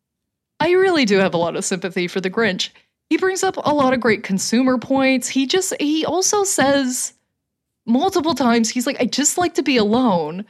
I 0.59 0.71
really 0.71 1.05
do 1.05 1.17
have 1.17 1.33
a 1.33 1.37
lot 1.37 1.55
of 1.55 1.63
sympathy 1.63 2.07
for 2.07 2.19
the 2.19 2.31
Grinch. 2.31 2.69
He 3.09 3.17
brings 3.17 3.43
up 3.43 3.57
a 3.57 3.73
lot 3.73 3.93
of 3.93 3.99
great 3.99 4.23
consumer 4.23 4.77
points. 4.77 5.27
He 5.27 5.45
just, 5.45 5.73
he 5.79 6.05
also 6.05 6.43
says 6.43 7.13
multiple 7.85 8.33
times, 8.33 8.69
he's 8.69 8.87
like, 8.87 8.99
I 8.99 9.05
just 9.05 9.37
like 9.37 9.53
to 9.55 9.63
be 9.63 9.77
alone. 9.77 10.45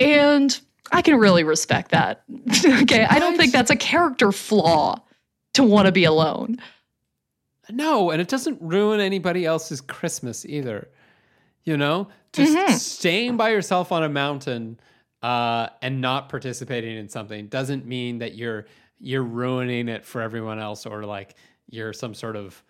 And 0.00 0.58
I 0.92 1.02
can 1.02 1.16
really 1.18 1.44
respect 1.44 1.90
that. 1.92 2.22
okay. 2.82 3.06
I 3.08 3.18
don't 3.18 3.36
think 3.36 3.52
that's 3.52 3.70
a 3.70 3.76
character 3.76 4.32
flaw 4.32 4.96
to 5.54 5.62
want 5.62 5.86
to 5.86 5.92
be 5.92 6.04
alone. 6.04 6.58
no, 7.70 8.10
and 8.10 8.20
it 8.20 8.28
doesn't 8.28 8.58
ruin 8.60 9.00
anybody 9.00 9.46
else's 9.46 9.80
Christmas 9.80 10.44
either. 10.44 10.88
You 11.64 11.76
know, 11.78 12.08
just 12.34 12.54
Mhm. 12.54 12.72
staying 12.74 13.36
by 13.38 13.50
yourself 13.50 13.90
on 13.90 14.02
a 14.02 14.08
mountain 14.08 14.78
uh, 15.22 15.68
and 15.80 16.02
not 16.02 16.28
participating 16.28 16.98
in 16.98 17.08
something 17.08 17.46
doesn't 17.46 17.86
mean 17.86 18.18
that 18.18 18.34
you're 18.34 18.66
you're 19.00 19.22
ruining 19.22 19.88
it 19.88 20.04
for 20.04 20.20
everyone 20.20 20.58
else 20.58 20.84
or 20.86 21.04
like 21.04 21.34
you're 21.70 21.92
some 21.94 22.12
sort 22.14 22.36
of 22.36 22.62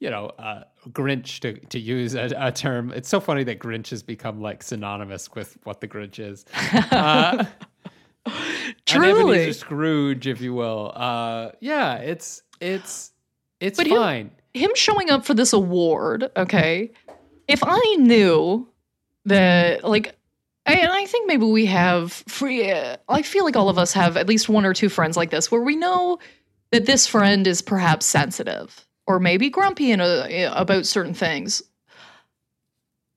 you 0.00 0.10
know 0.10 0.26
uh, 0.38 0.64
Grinch 0.90 1.40
to 1.40 1.54
to 1.66 1.78
use 1.78 2.14
a, 2.14 2.30
a 2.36 2.52
term. 2.52 2.92
It's 2.92 3.08
so 3.08 3.20
funny 3.20 3.44
that 3.44 3.58
Grinch 3.58 3.88
has 3.90 4.02
become 4.02 4.40
like 4.40 4.62
synonymous 4.62 5.32
with 5.34 5.56
what 5.64 5.80
the 5.80 5.88
Grinch 5.88 6.18
is. 6.18 6.44
Uh, 6.90 7.44
Truly. 8.86 9.52
Scrooge, 9.52 10.26
if 10.26 10.40
you 10.40 10.52
will. 10.54 10.92
Uh, 10.94 11.50
yeah, 11.60 11.96
it's 11.96 12.42
it's 12.60 13.12
it's 13.60 13.76
But 13.78 13.86
him- 13.86 13.96
fine. 13.96 14.30
him 14.54 14.70
showing 14.74 15.10
up 15.10 15.24
for 15.24 15.34
this 15.34 15.52
award, 15.52 16.30
okay, 16.36 16.90
if 17.48 17.60
I 17.64 17.96
knew 17.98 18.68
that, 19.24 19.84
like, 19.84 20.14
I- 20.66 20.74
and 20.74 20.90
I 20.90 21.06
think 21.06 21.26
maybe 21.28 21.46
we 21.46 21.66
have 21.66 22.12
free, 22.12 22.70
uh, 22.70 22.96
I 23.08 23.22
feel 23.22 23.44
like 23.44 23.56
all 23.56 23.68
of 23.68 23.78
us 23.78 23.92
have 23.92 24.16
at 24.16 24.28
least 24.28 24.48
one 24.48 24.64
or 24.66 24.74
two 24.74 24.88
friends 24.88 25.16
like 25.16 25.30
this 25.30 25.50
where 25.50 25.60
we 25.62 25.76
know 25.76 26.18
that 26.72 26.86
this 26.86 27.06
friend 27.06 27.46
is 27.46 27.62
perhaps 27.62 28.06
sensitive 28.06 28.85
or 29.06 29.20
maybe 29.20 29.50
grumpy 29.50 29.90
in 29.90 30.00
a, 30.00 30.50
about 30.54 30.86
certain 30.86 31.14
things. 31.14 31.62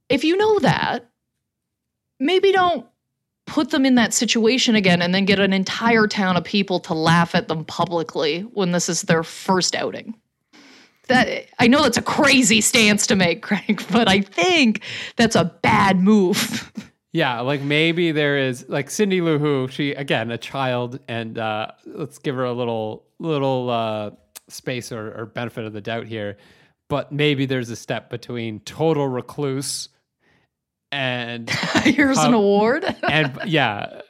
If 0.08 0.23
you 0.23 0.38
know 0.38 0.60
that, 0.60 1.10
maybe 2.19 2.52
don't 2.52 2.86
put 3.45 3.71
them 3.71 3.86
in 3.86 3.95
that 3.95 4.13
situation 4.13 4.75
again 4.75 5.02
and 5.02 5.13
then 5.13 5.25
get 5.25 5.39
an 5.39 5.54
entire 5.54 6.08
town 6.08 6.38
of 6.38 6.43
people 6.43 6.80
to 6.80 6.93
laugh 6.93 7.34
at 7.34 7.47
them 7.47 7.65
publicly 7.65 8.41
when 8.41 8.71
this 8.71 8.89
is 8.89 9.04
their 9.04 9.23
first 9.23 9.75
outing 9.75 10.15
that 11.10 11.47
I 11.60 11.67
know 11.67 11.84
that's 11.84 11.97
a 11.97 12.02
crazy 12.02 12.62
stance 12.62 13.06
to 13.08 13.15
make, 13.15 13.41
Craig, 13.43 13.84
but 13.91 14.08
I 14.08 14.21
think 14.21 14.82
that's 15.17 15.36
a 15.36 15.45
bad 15.45 15.99
move. 15.99 16.71
Yeah, 17.12 17.39
like 17.39 17.62
maybe 17.62 18.12
there 18.12 18.38
is 18.38 18.69
like 18.69 18.91
Cindy 18.91 19.19
Lou 19.19 19.39
Who, 19.39 19.67
she 19.67 19.93
again 19.93 20.30
a 20.30 20.38
child, 20.38 20.99
and 21.08 21.39
uh, 21.39 21.71
let's 21.88 22.19
give 22.19 22.36
her 22.36 22.43
a 22.43 22.54
little 22.54 23.04
little 23.17 23.67
uh, 23.67 24.12
space 24.51 24.91
or, 24.91 25.12
or 25.19 25.25
benefit 25.25 25.65
of 25.65 25.73
the 25.73 25.81
doubt 25.81 26.07
here. 26.07 26.38
But 26.89 27.12
maybe 27.12 27.45
there's 27.45 27.69
a 27.69 27.75
step 27.75 28.09
between 28.09 28.59
total 28.62 29.07
recluse 29.07 29.89
and 30.91 31.49
Here's 31.83 32.17
an 32.17 32.27
Um, 32.29 32.33
award. 32.33 32.83
and 33.03 33.38
yeah, 33.45 34.01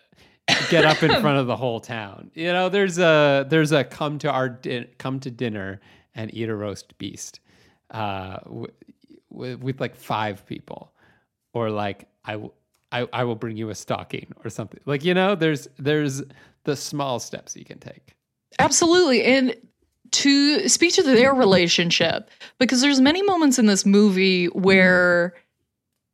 get 0.70 0.86
up 0.86 1.04
in 1.04 1.10
front 1.22 1.38
of 1.40 1.48
the 1.48 1.56
whole 1.58 1.80
town. 1.82 2.32
You 2.34 2.54
know, 2.54 2.70
there's 2.70 2.98
a 2.98 3.46
there's 3.50 3.72
a 3.74 3.84
come 3.84 4.18
to 4.20 4.32
our 4.32 4.50
di- 4.50 4.88
come 4.98 5.20
to 5.22 5.32
dinner 5.32 5.82
and 6.16 6.34
eat 6.34 6.48
a 6.50 6.56
roast 6.56 6.98
beast, 6.98 7.42
uh, 7.92 8.38
w- 8.46 8.68
w- 9.32 9.58
with 9.58 9.82
like 9.82 9.96
five 9.96 10.46
people, 10.46 10.94
or 11.54 11.70
like 11.70 12.08
I, 12.24 12.32
w- 12.34 12.52
I 12.94 13.08
I 13.12 13.24
will 13.26 13.36
bring 13.36 13.58
you 13.58 13.70
a 13.72 13.76
stocking 13.76 14.32
or 14.46 14.50
something. 14.50 14.80
Like 14.86 15.04
you 15.04 15.14
know, 15.14 15.36
there's 15.36 15.68
there's 15.78 16.24
the 16.64 16.78
small 16.78 17.20
steps 17.20 17.58
you 17.58 17.66
can 17.66 17.80
take. 17.80 18.16
Absolutely. 18.58 19.24
And 19.24 19.54
to 20.12 20.68
speak 20.68 20.94
to 20.94 21.04
their 21.04 21.34
relationship, 21.34 22.30
because 22.60 22.82
there's 22.82 23.02
many 23.02 23.22
moments 23.22 23.60
in 23.60 23.66
this 23.66 23.86
movie 23.86 24.48
where 24.48 25.34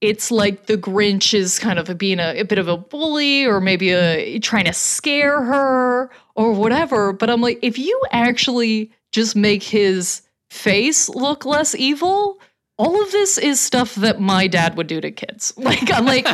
it's 0.02 0.30
like 0.32 0.66
the 0.66 0.78
Grinch 0.78 1.34
is 1.34 1.58
kind 1.60 1.80
of 1.80 1.98
being 1.98 2.20
a, 2.20 2.40
a 2.40 2.44
bit 2.44 2.60
of 2.60 2.68
a 2.68 2.78
bully 2.78 3.46
or 3.46 3.60
maybe 3.60 3.92
a, 3.92 4.40
trying 4.40 4.66
to 4.66 4.74
scare 4.74 5.42
her 5.42 6.10
or 6.36 6.52
whatever. 6.54 7.14
But 7.14 7.30
I'm 7.30 7.42
like, 7.42 7.60
if 7.62 7.78
you 7.78 8.00
actually 8.12 8.92
just 9.12 9.36
make 9.36 9.64
his 9.64 10.22
face 10.50 11.10
look 11.10 11.46
less 11.46 11.74
evil, 11.76 12.40
all 12.78 13.02
of 13.02 13.12
this 13.12 13.38
is 13.38 13.60
stuff 13.60 13.96
that 13.96 14.20
my 14.20 14.48
dad 14.48 14.76
would 14.76 14.88
do 14.88 15.00
to 15.02 15.12
kids. 15.12 15.54
Like, 15.66 15.92
I'm 15.92 16.06
like, 16.06 16.28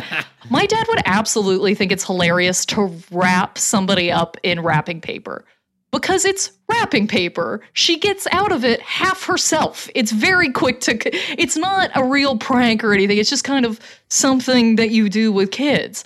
my 0.50 0.66
dad 0.66 0.86
would 0.88 1.02
absolutely 1.06 1.74
think 1.74 1.92
it's 1.92 2.04
hilarious 2.04 2.66
to 2.66 2.92
wrap 3.10 3.56
somebody 3.58 4.10
up 4.10 4.36
in 4.42 4.60
wrapping 4.60 5.00
paper 5.00 5.44
because 5.92 6.24
it's 6.24 6.50
wrapping 6.70 7.06
paper. 7.06 7.60
She 7.74 7.98
gets 7.98 8.26
out 8.32 8.50
of 8.50 8.64
it 8.64 8.80
half 8.80 9.24
herself. 9.24 9.90
It's 9.94 10.10
very 10.10 10.50
quick 10.50 10.80
to, 10.80 10.98
it's 11.38 11.56
not 11.56 11.90
a 11.94 12.02
real 12.02 12.38
prank 12.38 12.82
or 12.82 12.94
anything. 12.94 13.18
It's 13.18 13.28
just 13.28 13.44
kind 13.44 13.66
of 13.66 13.78
something 14.08 14.76
that 14.76 14.90
you 14.90 15.10
do 15.10 15.30
with 15.30 15.50
kids. 15.50 16.02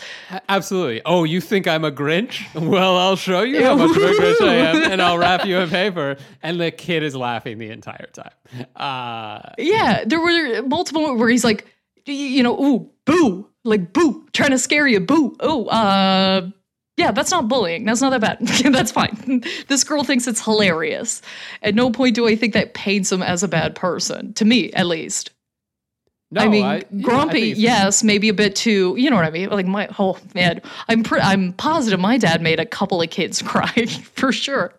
Absolutely. 0.48 1.02
Oh, 1.06 1.22
you 1.22 1.40
think 1.40 1.68
I'm 1.68 1.84
a 1.84 1.92
Grinch? 1.92 2.44
Well, 2.54 2.96
I'll 2.96 3.16
show 3.16 3.42
you 3.42 3.64
how 3.64 3.76
much 3.76 3.96
of 3.96 4.02
a 4.02 4.06
Grinch 4.06 4.40
I 4.40 4.54
am, 4.54 4.90
and 4.90 5.00
I'll 5.00 5.18
wrap 5.18 5.46
you 5.46 5.58
in 5.58 5.70
paper. 5.70 6.16
And 6.42 6.60
the 6.60 6.72
kid 6.72 7.04
is 7.04 7.14
laughing 7.14 7.58
the 7.58 7.70
entire 7.70 8.08
time. 8.12 8.32
Uh, 8.74 9.52
yeah, 9.56 10.04
there 10.04 10.20
were 10.20 10.62
multiple 10.62 11.16
where 11.16 11.28
he's 11.28 11.44
like, 11.44 11.64
you 12.06 12.42
know, 12.42 12.60
ooh, 12.60 12.90
boo, 13.04 13.48
like 13.64 13.92
boo, 13.92 14.26
trying 14.32 14.50
to 14.50 14.58
scare 14.58 14.86
you, 14.88 15.00
boo, 15.00 15.36
oh, 15.40 15.66
uh, 15.66 16.50
yeah, 16.96 17.10
that's 17.12 17.30
not 17.30 17.48
bullying. 17.48 17.84
That's 17.84 18.00
not 18.00 18.10
that 18.18 18.20
bad. 18.20 18.38
that's 18.74 18.90
fine. 18.92 19.42
this 19.68 19.84
girl 19.84 20.02
thinks 20.04 20.26
it's 20.26 20.42
hilarious. 20.44 21.22
At 21.62 21.74
no 21.74 21.90
point 21.90 22.14
do 22.14 22.26
I 22.26 22.36
think 22.36 22.54
that 22.54 22.74
paints 22.74 23.12
him 23.12 23.22
as 23.22 23.42
a 23.42 23.48
bad 23.48 23.74
person, 23.74 24.32
to 24.34 24.44
me 24.44 24.72
at 24.72 24.86
least. 24.86 25.30
no, 26.30 26.40
I 26.42 26.48
mean, 26.48 26.64
I- 26.64 26.76
yeah, 26.76 26.82
I 26.98 27.02
grumpy, 27.02 27.40
yes, 27.56 28.02
maybe 28.02 28.28
a 28.28 28.34
bit 28.34 28.56
too. 28.56 28.94
You 28.98 29.10
know 29.10 29.16
what 29.16 29.24
I 29.26 29.30
mean? 29.30 29.50
Like 29.50 29.66
my 29.66 29.88
oh 29.98 30.18
man, 30.34 30.60
I'm 30.88 31.02
pre- 31.02 31.20
I'm 31.20 31.52
positive 31.52 32.00
my 32.00 32.18
dad 32.18 32.40
made 32.42 32.60
a 32.60 32.66
couple 32.66 33.02
of 33.02 33.10
kids 33.10 33.42
cry 33.52 33.86
for 34.14 34.32
sure, 34.32 34.72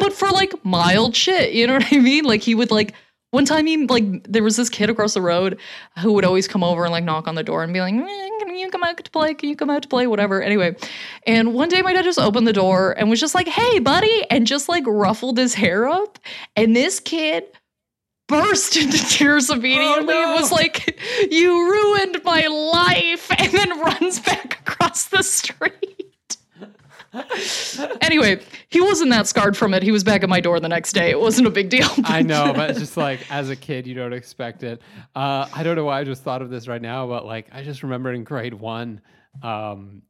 but 0.00 0.12
for 0.12 0.28
like 0.30 0.52
mild 0.64 1.14
shit. 1.16 1.52
You 1.52 1.66
know 1.66 1.74
what 1.74 1.92
I 1.92 1.98
mean? 1.98 2.24
Like 2.24 2.42
he 2.42 2.54
would 2.54 2.70
like 2.70 2.94
one 3.30 3.44
time 3.44 3.66
he 3.66 3.86
like 3.86 4.24
there 4.24 4.42
was 4.42 4.56
this 4.56 4.68
kid 4.68 4.90
across 4.90 5.14
the 5.14 5.22
road 5.22 5.58
who 5.98 6.12
would 6.12 6.24
always 6.24 6.48
come 6.48 6.64
over 6.64 6.84
and 6.84 6.92
like 6.92 7.04
knock 7.04 7.28
on 7.28 7.34
the 7.34 7.42
door 7.42 7.62
and 7.62 7.72
be 7.72 7.80
like, 7.80 7.94
"Eh, 7.94 8.28
"Can 8.40 8.56
you 8.56 8.70
come 8.70 8.82
out 8.82 8.96
to 9.02 9.10
play? 9.10 9.34
Can 9.34 9.48
you 9.48 9.56
come 9.56 9.70
out 9.70 9.82
to 9.82 9.88
play? 9.88 10.06
Whatever." 10.06 10.42
Anyway, 10.42 10.74
and 11.26 11.54
one 11.54 11.68
day 11.68 11.82
my 11.82 11.92
dad 11.92 12.04
just 12.04 12.18
opened 12.18 12.46
the 12.46 12.52
door 12.52 12.92
and 12.98 13.08
was 13.08 13.20
just 13.20 13.34
like, 13.34 13.48
"Hey, 13.48 13.78
buddy," 13.78 14.24
and 14.30 14.46
just 14.46 14.68
like 14.68 14.84
ruffled 14.86 15.38
his 15.38 15.54
hair 15.54 15.88
up, 15.88 16.18
and 16.56 16.74
this 16.74 16.98
kid 17.00 17.44
burst 18.30 18.76
into 18.76 18.96
tears 19.08 19.50
immediately 19.50 20.06
no. 20.14 20.22
and 20.24 20.40
was 20.40 20.52
like, 20.52 20.98
You 21.30 21.70
ruined 21.70 22.22
my 22.24 22.46
life, 22.46 23.30
and 23.38 23.52
then 23.52 23.80
runs 23.80 24.20
back 24.20 24.60
across 24.60 25.06
the 25.06 25.22
street. 25.22 25.99
anyway, 28.00 28.40
he 28.68 28.80
wasn't 28.80 29.10
that 29.10 29.26
scarred 29.26 29.56
from 29.56 29.74
it. 29.74 29.82
He 29.82 29.90
was 29.90 30.04
back 30.04 30.22
at 30.22 30.28
my 30.28 30.40
door 30.40 30.60
the 30.60 30.68
next 30.68 30.92
day. 30.92 31.10
It 31.10 31.20
wasn't 31.20 31.46
a 31.46 31.50
big 31.50 31.68
deal. 31.68 31.88
I 32.04 32.22
know, 32.22 32.52
but 32.54 32.70
it's 32.70 32.78
just 32.78 32.96
like 32.96 33.30
as 33.30 33.50
a 33.50 33.56
kid, 33.56 33.86
you 33.86 33.94
don't 33.94 34.12
expect 34.12 34.62
it. 34.62 34.82
Uh, 35.14 35.48
I 35.52 35.62
don't 35.62 35.76
know 35.76 35.84
why 35.84 36.00
I 36.00 36.04
just 36.04 36.22
thought 36.22 36.42
of 36.42 36.50
this 36.50 36.68
right 36.68 36.82
now, 36.82 37.06
but 37.06 37.24
like 37.26 37.48
I 37.52 37.62
just 37.62 37.82
remember 37.82 38.12
in 38.12 38.24
grade 38.24 38.54
one, 38.54 39.00
um, 39.42 40.02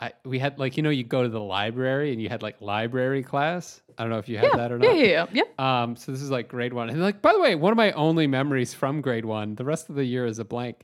I 0.00 0.12
we 0.24 0.38
had 0.38 0.58
like 0.58 0.76
you 0.76 0.82
know 0.82 0.90
you 0.90 1.04
go 1.04 1.22
to 1.22 1.28
the 1.28 1.40
library 1.40 2.12
and 2.12 2.20
you 2.20 2.28
had 2.28 2.42
like 2.42 2.60
library 2.60 3.22
class. 3.22 3.80
I 3.98 4.02
don't 4.02 4.10
know 4.10 4.18
if 4.18 4.28
you 4.28 4.38
had 4.38 4.48
yeah, 4.50 4.56
that 4.56 4.72
or 4.72 4.78
not. 4.78 4.96
yeah, 4.96 5.04
yeah, 5.04 5.26
yep. 5.32 5.60
Um, 5.60 5.96
so 5.96 6.12
this 6.12 6.22
is 6.22 6.30
like 6.30 6.48
grade 6.48 6.72
one, 6.72 6.90
and 6.90 7.00
like 7.00 7.22
by 7.22 7.32
the 7.32 7.40
way, 7.40 7.54
one 7.54 7.72
of 7.72 7.76
my 7.76 7.92
only 7.92 8.26
memories 8.26 8.74
from 8.74 9.00
grade 9.00 9.24
one, 9.24 9.54
the 9.54 9.64
rest 9.64 9.90
of 9.90 9.94
the 9.94 10.04
year 10.04 10.26
is 10.26 10.38
a 10.38 10.44
blank, 10.44 10.82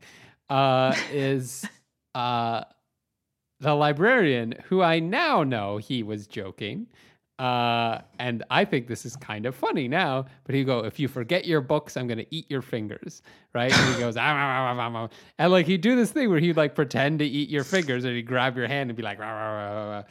uh, 0.51 0.95
is 1.11 1.65
uh, 2.15 2.63
the 3.61 3.75
librarian 3.75 4.55
who 4.65 4.83
I 4.83 5.01
now 5.01 5.43
know 5.43 5.79
he 5.79 6.03
was 6.03 6.27
joking. 6.27 6.87
Uh, 7.39 8.01
and 8.19 8.43
I 8.51 8.65
think 8.65 8.89
this 8.89 9.07
is 9.07 9.15
kind 9.15 9.47
of 9.47 9.55
funny 9.55 9.87
now, 9.87 10.27
but 10.45 10.57
he 10.57 10.65
go, 10.65 10.81
if 10.81 10.99
you 10.99 11.07
forget 11.07 11.47
your 11.47 11.61
books, 11.61 11.97
I'm 11.97 12.09
gonna 12.09 12.27
eat 12.31 12.51
your 12.51 12.63
fingers, 12.63 13.23
right? 13.55 13.73
And 13.73 13.95
he 13.95 14.01
goes, 14.01 14.17
"Ah, 14.17 14.23
ah, 14.23 14.27
ah, 14.27 14.77
ah, 14.77 14.91
ah, 14.93 15.05
ah." 15.05 15.09
and 15.39 15.53
like 15.53 15.67
he'd 15.67 15.81
do 15.81 15.95
this 15.95 16.11
thing 16.11 16.31
where 16.31 16.41
he'd 16.41 16.57
like 16.57 16.75
pretend 16.75 17.21
to 17.21 17.25
eat 17.25 17.49
your 17.49 17.63
fingers, 17.63 18.05
and 18.05 18.17
he'd 18.17 18.27
grab 18.27 18.57
your 18.57 18.67
hand 18.67 18.91
and 18.91 18.97
be 18.97 19.05
like, 19.05 19.21
"Rah, 19.21 19.31
rah, 19.31 19.53
rah, 19.53 19.73
rah, 19.73 19.91
rah." 19.99 20.03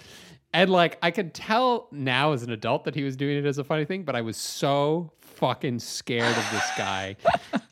and 0.54 0.70
like 0.70 0.98
I 1.02 1.12
could 1.12 1.34
tell 1.34 1.88
now 1.92 2.32
as 2.32 2.44
an 2.44 2.52
adult 2.52 2.86
that 2.86 2.96
he 2.96 3.04
was 3.04 3.16
doing 3.16 3.38
it 3.38 3.46
as 3.46 3.58
a 3.58 3.64
funny 3.64 3.86
thing, 3.86 4.04
but 4.04 4.16
I 4.16 4.22
was 4.22 4.38
so 4.38 5.12
fucking 5.38 5.80
scared 5.80 6.36
of 6.38 6.52
this 6.52 6.70
guy 6.78 7.16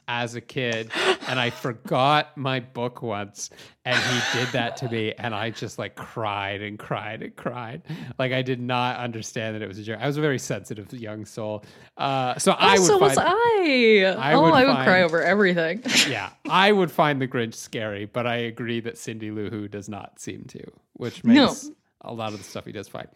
as 0.08 0.36
a 0.36 0.42
kid, 0.42 0.92
and 1.28 1.40
I 1.40 1.50
forgot 1.50 2.38
my 2.38 2.60
book 2.60 3.02
once, 3.02 3.50
and 3.86 3.98
he 3.98 4.40
did 4.40 4.48
that 4.50 4.78
to 4.78 4.90
me, 4.90 5.14
and 5.18 5.34
I 5.34 5.50
just 5.50 5.80
like 5.80 5.96
cried 5.96 6.62
and 6.62 6.78
cried 6.78 7.24
and 7.24 7.36
cried, 7.36 7.82
like 8.20 8.32
I 8.32 8.44
did 8.44 8.62
not 8.62 8.98
understand 8.98 9.56
that 9.56 9.64
it 9.64 9.68
was 9.68 9.80
a 9.80 9.84
joke. 9.84 9.98
I 10.00 10.06
was 10.06 10.18
a 10.18 10.22
very 10.22 10.38
sensitive 10.38 10.94
young 10.94 11.26
soul, 11.26 11.64
uh, 11.98 12.38
so 12.38 12.52
I 12.52 12.76
Oh, 12.78 12.82
would 12.82 12.88
so 12.88 12.98
was 13.00 13.18
I. 13.18 13.24
I 13.26 14.34
oh, 14.34 14.44
would 14.44 14.54
I 14.54 14.66
would 14.66 14.86
cry 14.86 15.02
over 15.02 15.24
everything. 15.24 15.82
yeah, 16.08 16.30
I 16.48 16.72
would 16.72 16.92
find 16.92 17.20
the 17.20 17.28
Grinch 17.28 17.56
scary, 17.56 18.06
but 18.06 18.28
I 18.28 18.36
agree 18.38 18.80
that 18.82 18.98
Cindy 19.00 19.32
Lou 19.32 19.50
Who 19.50 19.68
does 19.68 19.90
not 19.90 20.20
seem 20.20 20.44
to, 20.50 20.64
which 20.94 21.24
No. 21.24 21.48
makes 21.48 21.72
a 22.02 22.14
lot 22.14 22.32
of 22.34 22.38
the 22.38 22.44
stuff 22.44 22.66
he 22.66 22.72
does 22.72 22.88
fine. 22.88 23.08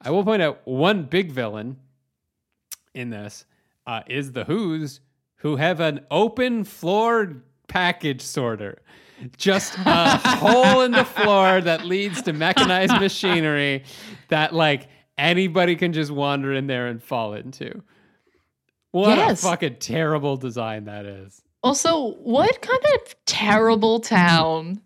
I 0.00 0.10
will 0.10 0.24
point 0.24 0.42
out 0.42 0.60
one 0.66 1.04
big 1.04 1.30
villain 1.30 1.76
in 2.94 3.08
this 3.10 3.44
uh, 3.86 4.02
is 4.06 4.32
the 4.32 4.44
Who's, 4.44 5.00
who 5.36 5.56
have 5.56 5.80
an 5.80 6.00
open 6.10 6.64
floor 6.64 7.42
package 7.68 8.22
sorter. 8.22 8.80
Just 9.36 9.76
a 9.78 10.16
hole 10.38 10.80
in 10.82 10.90
the 10.92 11.04
floor 11.04 11.60
that 11.60 11.84
leads 11.84 12.22
to 12.22 12.32
mechanized 12.32 12.92
machinery 13.00 13.84
that 14.28 14.52
like 14.54 14.88
anybody 15.16 15.76
can 15.76 15.92
just 15.92 16.10
wander 16.10 16.52
in 16.52 16.66
there 16.66 16.88
and 16.88 17.02
fall 17.02 17.34
into. 17.34 17.82
What 18.90 19.16
Yes. 19.18 19.42
a 19.42 19.46
fucking 19.46 19.76
terrible 19.76 20.36
design 20.36 20.84
that 20.84 21.06
is. 21.06 21.40
Also, 21.62 22.12
what 22.14 22.60
kind 22.60 22.82
of 22.96 23.14
terrible 23.24 24.00
town 24.00 24.82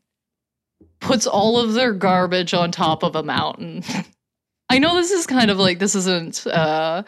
puts 1.01 1.27
all 1.27 1.59
of 1.59 1.73
their 1.73 1.93
garbage 1.95 2.53
on 2.55 2.71
top 2.71 3.03
of 3.03 3.17
a 3.17 3.23
mountain? 3.23 3.83
I 4.69 4.79
know 4.79 4.95
this 4.97 5.11
is 5.11 5.27
kind 5.27 5.51
of 5.51 5.59
like 5.59 5.79
this 5.79 5.95
isn't 5.95 6.47
uh 6.47 7.05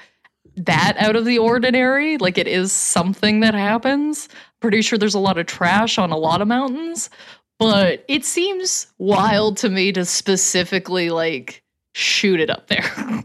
that 0.67 0.97
out 0.99 1.17
of 1.17 1.25
the 1.25 1.39
ordinary, 1.39 2.19
like 2.19 2.39
it 2.39 2.49
is 2.49 2.73
something 2.73 3.41
that 3.41 3.55
happens. 3.55 4.29
Pretty 4.61 4.83
sure 4.83 4.99
there's 4.99 5.15
a 5.15 5.21
lot 5.21 5.39
of 5.39 5.47
trash 5.47 5.99
on 5.99 6.11
a 6.11 6.17
lot 6.17 6.41
of 6.41 6.49
mountains, 6.49 7.11
but 7.59 8.05
it 8.09 8.25
seems 8.25 8.87
wild 8.99 9.57
to 9.59 9.69
me 9.69 9.93
to 9.93 10.05
specifically 10.05 11.11
like 11.11 11.63
shoot 11.95 12.41
it 12.41 12.51
up 12.51 12.69
there. 12.69 13.25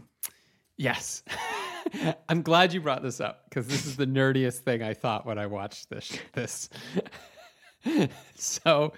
Yes. 0.76 1.22
I'm 2.28 2.42
glad 2.42 2.72
you 2.72 2.80
brought 2.80 3.02
this 3.02 3.20
up 3.20 3.44
because 3.48 3.68
this 3.68 3.86
is 3.86 3.96
the 3.96 4.06
nerdiest 4.06 4.58
thing 4.58 4.82
I 4.82 4.94
thought 4.94 5.26
when 5.26 5.38
I 5.38 5.46
watched 5.46 5.88
this 5.90 6.18
this. 6.32 6.68
so 8.34 8.92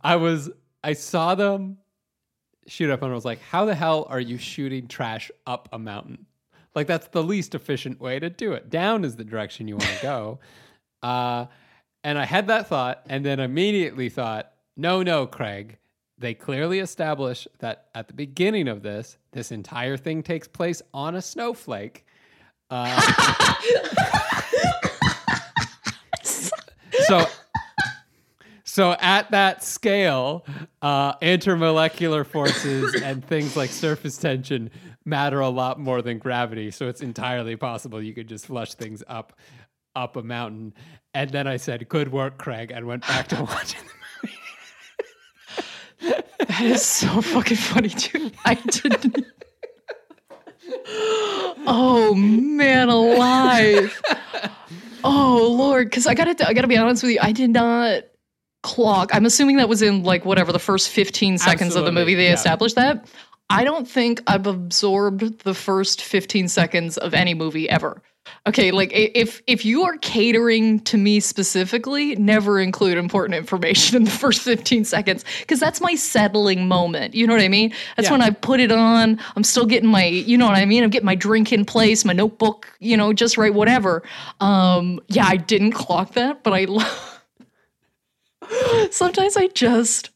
I 0.00 0.16
was 0.16 0.50
I 0.84 0.92
saw 0.92 1.34
them 1.34 1.78
shoot 2.66 2.90
up 2.90 3.02
and 3.02 3.10
I 3.10 3.14
was 3.14 3.24
like, 3.24 3.40
how 3.40 3.64
the 3.64 3.74
hell 3.74 4.06
are 4.08 4.20
you 4.20 4.38
shooting 4.38 4.86
trash 4.86 5.30
up 5.46 5.68
a 5.72 5.78
mountain? 5.78 6.26
Like 6.78 6.86
that's 6.86 7.08
the 7.08 7.24
least 7.24 7.56
efficient 7.56 8.00
way 8.00 8.20
to 8.20 8.30
do 8.30 8.52
it. 8.52 8.70
Down 8.70 9.04
is 9.04 9.16
the 9.16 9.24
direction 9.24 9.66
you 9.66 9.74
want 9.74 9.90
to 9.96 10.00
go. 10.00 10.38
Uh, 11.00 11.46
and 12.02 12.18
I 12.18 12.24
had 12.24 12.48
that 12.48 12.66
thought 12.66 13.04
and 13.08 13.24
then 13.24 13.38
immediately 13.38 14.08
thought, 14.08 14.50
no, 14.76 15.04
no, 15.04 15.28
Craig. 15.28 15.78
They 16.18 16.34
clearly 16.34 16.80
establish 16.80 17.46
that 17.60 17.86
at 17.94 18.08
the 18.08 18.14
beginning 18.14 18.66
of 18.66 18.82
this, 18.82 19.16
this 19.30 19.52
entire 19.52 19.96
thing 19.96 20.24
takes 20.24 20.48
place 20.48 20.82
on 20.92 21.14
a 21.14 21.22
snowflake. 21.22 22.04
Uh, 22.68 23.00
so 26.24 27.24
so 28.64 28.96
at 29.00 29.30
that 29.30 29.62
scale 29.64 30.44
uh, 30.82 31.14
intermolecular 31.14 32.26
forces 32.26 33.00
and 33.02 33.24
things 33.24 33.56
like 33.56 33.70
surface 33.70 34.18
tension 34.18 34.70
matter 35.08 35.40
a 35.40 35.48
lot 35.48 35.78
more 35.78 36.02
than 36.02 36.18
gravity 36.18 36.70
so 36.70 36.88
it's 36.88 37.00
entirely 37.00 37.56
possible 37.56 38.02
you 38.02 38.14
could 38.14 38.28
just 38.28 38.46
flush 38.46 38.74
things 38.74 39.02
up 39.08 39.32
up 39.96 40.16
a 40.16 40.22
mountain 40.22 40.74
and 41.14 41.30
then 41.30 41.46
i 41.46 41.56
said 41.56 41.88
good 41.88 42.12
work 42.12 42.38
craig 42.38 42.70
and 42.72 42.86
went 42.86 43.02
back 43.06 43.28
to 43.28 43.36
watching 43.42 43.80
the 43.80 43.92
movie. 43.92 43.94
That 46.48 46.60
is 46.62 46.84
so 46.84 47.20
fucking 47.20 47.56
funny, 47.56 47.88
dude. 47.88 48.34
I 48.44 48.54
didn't. 48.54 49.26
oh 51.66 52.14
man, 52.16 52.88
alive! 52.88 54.00
Oh 55.04 55.54
lord, 55.56 55.88
because 55.88 56.06
I 56.06 56.14
gotta, 56.14 56.48
I 56.48 56.52
gotta 56.52 56.68
be 56.68 56.76
honest 56.76 57.02
with 57.02 57.12
you. 57.12 57.18
I 57.22 57.32
did 57.32 57.50
not 57.50 58.04
clock. 58.62 59.10
I'm 59.14 59.24
assuming 59.24 59.56
that 59.58 59.68
was 59.68 59.82
in 59.82 60.02
like 60.02 60.24
whatever 60.24 60.52
the 60.52 60.58
first 60.58 60.88
15 60.90 61.38
seconds 61.38 61.76
of 61.76 61.84
the 61.84 61.92
movie 61.92 62.14
they 62.14 62.26
yeah. 62.26 62.34
established 62.34 62.76
that. 62.76 63.08
I 63.50 63.64
don't 63.64 63.88
think 63.88 64.22
I've 64.26 64.46
absorbed 64.46 65.42
the 65.44 65.54
first 65.54 66.02
15 66.02 66.48
seconds 66.48 66.98
of 66.98 67.14
any 67.14 67.34
movie 67.34 67.68
ever. 67.68 68.02
Okay, 68.46 68.70
like 68.72 68.90
if 68.92 69.42
if 69.46 69.64
you 69.64 69.84
are 69.84 69.96
catering 69.98 70.80
to 70.80 70.98
me 70.98 71.18
specifically, 71.18 72.14
never 72.16 72.60
include 72.60 72.98
important 72.98 73.38
information 73.38 73.96
in 73.96 74.04
the 74.04 74.10
first 74.10 74.42
15 74.42 74.84
seconds 74.84 75.24
because 75.40 75.58
that's 75.58 75.80
my 75.80 75.94
settling 75.94 76.68
moment. 76.68 77.14
You 77.14 77.26
know 77.26 77.32
what 77.32 77.42
I 77.42 77.48
mean? 77.48 77.72
That's 77.96 78.08
Yeah. 78.08 78.12
when 78.12 78.22
I 78.22 78.30
put 78.30 78.60
it 78.60 78.70
on. 78.70 79.18
I'm 79.34 79.44
still 79.44 79.64
getting 79.64 79.88
my, 79.88 80.04
you 80.04 80.36
know 80.36 80.46
what 80.46 80.56
I 80.56 80.66
mean? 80.66 80.84
I'm 80.84 80.90
getting 80.90 81.06
my 81.06 81.14
drink 81.14 81.52
in 81.54 81.64
place, 81.64 82.04
my 82.04 82.12
notebook, 82.12 82.70
you 82.80 82.96
know, 82.98 83.14
just 83.14 83.38
right, 83.38 83.52
whatever. 83.52 84.02
Um, 84.40 85.00
yeah, 85.08 85.26
I 85.26 85.36
didn't 85.36 85.72
clock 85.72 86.12
that, 86.12 86.42
but 86.42 86.52
I 86.52 86.64
love. 86.64 87.22
Sometimes 88.90 89.36
I 89.36 89.48
just. 89.48 90.10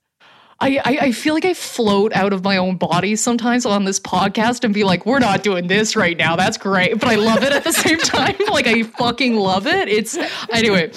I, 0.62 0.80
I, 0.84 0.98
I 1.00 1.12
feel 1.12 1.34
like 1.34 1.44
I 1.44 1.54
float 1.54 2.12
out 2.14 2.32
of 2.32 2.44
my 2.44 2.56
own 2.56 2.76
body 2.76 3.16
sometimes 3.16 3.66
on 3.66 3.84
this 3.84 3.98
podcast 3.98 4.62
and 4.62 4.72
be 4.72 4.84
like, 4.84 5.04
we're 5.04 5.18
not 5.18 5.42
doing 5.42 5.66
this 5.66 5.96
right 5.96 6.16
now. 6.16 6.36
That's 6.36 6.56
great. 6.56 7.00
But 7.00 7.08
I 7.08 7.14
love 7.16 7.42
it 7.42 7.52
at 7.52 7.64
the 7.64 7.72
same 7.72 7.98
time. 7.98 8.36
like, 8.48 8.68
I 8.68 8.84
fucking 8.84 9.34
love 9.34 9.66
it. 9.66 9.88
It's, 9.88 10.16
anyway. 10.52 10.92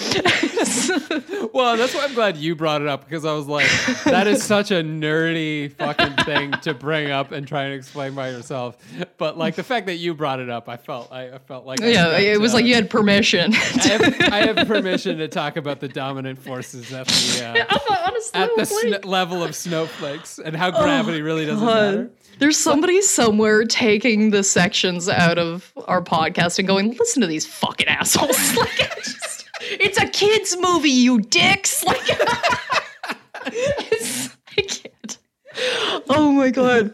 Well, 1.56 1.78
that's 1.78 1.96
why 1.96 2.04
I'm 2.04 2.14
glad 2.14 2.36
you 2.36 2.54
brought 2.54 2.82
it 2.82 2.88
up 2.90 3.06
because 3.06 3.24
I 3.24 3.32
was 3.32 3.48
like, 3.48 3.70
that 4.04 4.28
is 4.28 4.44
such 4.44 4.72
a 4.72 4.84
nerdy 4.84 5.72
fucking 5.72 6.26
thing 6.26 6.52
to 6.64 6.74
bring 6.74 7.12
up 7.12 7.32
and 7.32 7.48
try 7.48 7.64
and 7.64 7.74
explain 7.74 8.14
by 8.14 8.30
yourself. 8.30 8.78
But 9.18 9.38
like 9.38 9.56
the 9.56 9.64
fact 9.64 9.86
that 9.86 9.96
you 9.96 10.14
brought 10.14 10.42
it 10.42 10.50
up, 10.50 10.68
I 10.68 10.76
felt 10.76 11.14
I, 11.14 11.30
I 11.30 11.38
felt 11.38 11.66
like 11.66 11.80
yeah, 11.80 12.12
got, 12.12 12.22
it 12.22 12.42
was 12.42 12.52
uh, 12.52 12.58
like 12.58 12.66
you 12.66 12.76
had 12.76 12.90
permission. 12.90 13.54
I 13.54 13.58
have, 13.58 14.22
I 14.34 14.46
have 14.48 14.68
permission 14.68 15.18
to 15.20 15.30
talk 15.30 15.56
about 15.56 15.80
the 15.80 15.88
dominant 15.88 16.40
forces 16.40 16.92
at 16.92 17.08
the 17.08 17.66
uh, 17.70 17.80
Honestly, 18.06 18.42
at 18.42 18.50
the 18.58 18.66
sn- 18.66 19.10
level 19.10 19.42
of 19.42 19.55
snowflakes 19.56 20.40
and 20.40 20.56
how 20.56 20.72
gravity 20.72 21.22
really 21.22 21.46
doesn't 21.46 21.64
Oh, 21.64 21.72
God. 21.72 21.96
matter. 21.96 22.10
There's 22.40 22.58
somebody 22.58 23.02
somewhere 23.02 23.64
taking 23.64 24.32
the 24.32 24.44
sections 24.44 25.08
out 25.08 25.38
of 25.38 25.72
our 25.88 26.02
podcast 26.02 26.60
and 26.60 26.68
going, 26.68 26.92
listen 26.98 27.22
to 27.22 27.28
these 27.28 27.46
fucking 27.46 27.88
assholes. 27.88 28.56
like, 28.58 28.70
it's, 28.80 29.14
just, 29.14 29.50
it's 29.62 29.98
a 29.98 30.08
kid's 30.08 30.58
movie, 30.60 30.90
you 30.90 31.22
dicks. 31.22 31.84
Like, 31.84 32.02
it's, 33.48 34.30
I 34.58 34.62
can't. 34.62 35.18
Oh 36.10 36.32
my 36.32 36.50
God. 36.50 36.94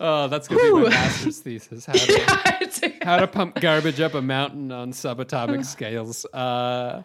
Oh, 0.00 0.28
that's 0.28 0.48
gonna 0.48 0.60
be 0.62 0.70
my 0.72 0.88
master's 0.90 1.38
thesis. 1.38 1.86
How 1.86 1.92
to, 1.94 2.12
It's- 2.60 2.80
how 3.02 3.16
to 3.18 3.26
pump 3.26 3.60
garbage 3.60 4.00
up 4.00 4.14
a 4.14 4.20
mountain 4.22 4.70
on 4.72 4.92
subatomic 4.92 5.64
scales. 5.64 6.26
Uh, 6.26 7.02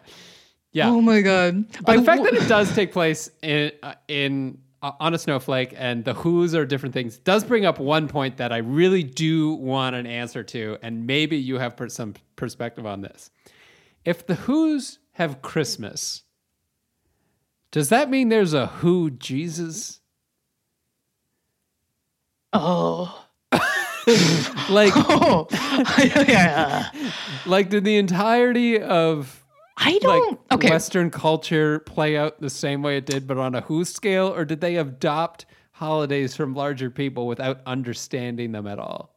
yeah. 0.72 0.90
oh 0.90 1.00
my 1.00 1.20
God. 1.22 1.64
But 1.82 1.96
the 1.96 2.02
fact 2.02 2.22
that 2.24 2.34
it 2.34 2.46
does 2.48 2.74
take 2.74 2.92
place 2.92 3.30
in 3.42 3.72
uh, 3.82 3.94
in 4.08 4.58
uh, 4.82 4.92
on 5.00 5.14
a 5.14 5.18
snowflake 5.18 5.74
and 5.76 6.04
the 6.04 6.14
who's 6.14 6.54
are 6.54 6.64
different 6.64 6.94
things 6.94 7.18
does 7.18 7.44
bring 7.44 7.64
up 7.66 7.78
one 7.78 8.08
point 8.08 8.38
that 8.38 8.52
I 8.52 8.58
really 8.58 9.02
do 9.02 9.52
want 9.54 9.96
an 9.96 10.06
answer 10.06 10.42
to, 10.44 10.78
and 10.82 11.06
maybe 11.06 11.36
you 11.36 11.58
have 11.58 11.76
per- 11.76 11.88
some 11.88 12.14
perspective 12.36 12.86
on 12.86 13.00
this. 13.02 13.30
If 14.04 14.26
the 14.26 14.34
who's 14.36 14.98
have 15.12 15.42
Christmas, 15.42 16.22
does 17.70 17.90
that 17.90 18.08
mean 18.10 18.28
there's 18.30 18.54
a 18.54 18.66
who 18.68 19.10
Jesus? 19.10 20.00
Oh. 22.52 23.26
Like, 24.70 24.92
Oh. 24.96 25.46
yeah. 26.26 26.90
like 27.46 27.68
did 27.68 27.84
the 27.84 27.96
entirety 27.98 28.80
of 28.80 29.39
I 29.80 29.98
don't. 29.98 30.38
okay. 30.52 30.70
Western 30.70 31.10
culture 31.10 31.80
play 31.80 32.16
out 32.16 32.40
the 32.40 32.50
same 32.50 32.82
way 32.82 32.98
it 32.98 33.06
did, 33.06 33.26
but 33.26 33.38
on 33.38 33.54
a 33.54 33.62
who 33.62 33.84
scale, 33.84 34.28
or 34.28 34.44
did 34.44 34.60
they 34.60 34.76
adopt 34.76 35.46
holidays 35.72 36.36
from 36.36 36.54
larger 36.54 36.90
people 36.90 37.26
without 37.26 37.60
understanding 37.64 38.52
them 38.52 38.66
at 38.66 38.78
all? 38.78 39.14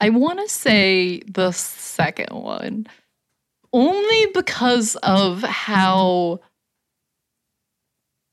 I 0.00 0.10
want 0.10 0.40
to 0.40 0.48
say 0.48 1.20
the 1.20 1.52
second 1.52 2.30
one 2.30 2.86
only 3.72 4.26
because 4.34 4.96
of 4.96 5.42
how 5.42 6.40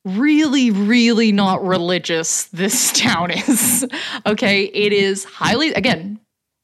really, 0.04 0.72
really 0.72 1.32
not 1.32 1.66
religious 1.66 2.46
this 2.46 2.92
town 3.00 3.32
is. 3.32 3.86
okay. 4.26 4.64
It 4.66 4.92
is 4.94 5.24
highly, 5.24 5.74
again, 5.74 6.20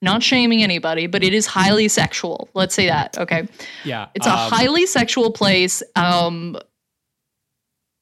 not 0.05 0.23
shaming 0.23 0.63
anybody, 0.63 1.07
but 1.07 1.21
it 1.23 1.33
is 1.33 1.45
highly 1.45 1.89
sexual. 1.89 2.47
Let's 2.53 2.73
say 2.73 2.87
that. 2.87 3.17
Okay. 3.17 3.47
Yeah, 3.83 4.07
It's 4.15 4.25
a 4.25 4.31
um, 4.31 4.49
highly 4.51 4.85
sexual 4.85 5.31
place. 5.31 5.83
Um, 5.97 6.57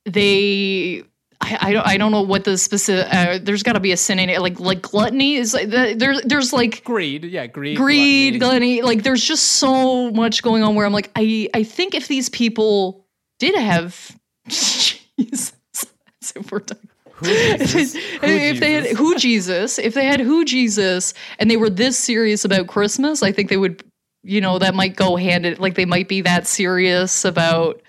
they, 0.05 1.03
I, 1.41 1.57
I 1.61 1.73
don't, 1.73 1.87
I 1.87 1.97
don't 1.97 2.11
know 2.11 2.21
what 2.21 2.43
the 2.43 2.57
specific. 2.57 3.11
Uh, 3.13 3.39
there's 3.41 3.63
got 3.63 3.73
to 3.73 3.79
be 3.79 3.91
a 3.91 3.97
sin 3.97 4.19
in 4.19 4.29
it, 4.29 4.41
Like, 4.41 4.59
like 4.59 4.81
gluttony 4.81 5.35
is 5.35 5.53
like 5.53 5.69
the- 5.69 5.95
there. 5.97 6.19
There's 6.21 6.53
like 6.53 6.83
greed. 6.83 7.23
Yeah, 7.25 7.47
greed. 7.47 7.77
greed, 7.77 8.39
gluttony. 8.39 8.77
gluttony. 8.77 8.81
Like, 8.81 9.03
there's 9.03 9.23
just 9.23 9.43
so 9.53 10.11
much 10.11 10.43
going 10.43 10.63
on. 10.63 10.75
Where 10.75 10.85
I'm 10.85 10.93
like, 10.93 11.11
I, 11.15 11.49
I 11.53 11.63
think 11.63 11.95
if 11.95 12.07
these 12.07 12.29
people 12.29 13.05
did 13.39 13.55
have, 13.55 14.17
Jesus, 14.47 15.53
if 16.35 16.51
we're 16.51 16.59
talking 16.59 16.89
Who 17.23 17.57
Jesus? 17.57 17.93
Who 17.93 18.27
if 18.27 18.59
they 18.59 18.73
had 18.73 18.85
who 18.97 19.17
Jesus, 19.17 19.79
if 19.79 19.93
they 19.93 20.05
had 20.05 20.19
who 20.19 20.45
Jesus, 20.45 21.13
and 21.39 21.49
they 21.49 21.57
were 21.57 21.69
this 21.69 21.97
serious 21.97 22.45
about 22.45 22.67
Christmas, 22.67 23.23
I 23.23 23.31
think 23.31 23.49
they 23.49 23.57
would, 23.57 23.83
you 24.23 24.41
know, 24.41 24.59
that 24.59 24.75
might 24.75 24.95
go 24.95 25.15
hand 25.15 25.45
in 25.45 25.57
like 25.59 25.75
they 25.75 25.85
might 25.85 26.07
be 26.07 26.21
that 26.21 26.47
serious 26.47 27.25
about 27.25 27.81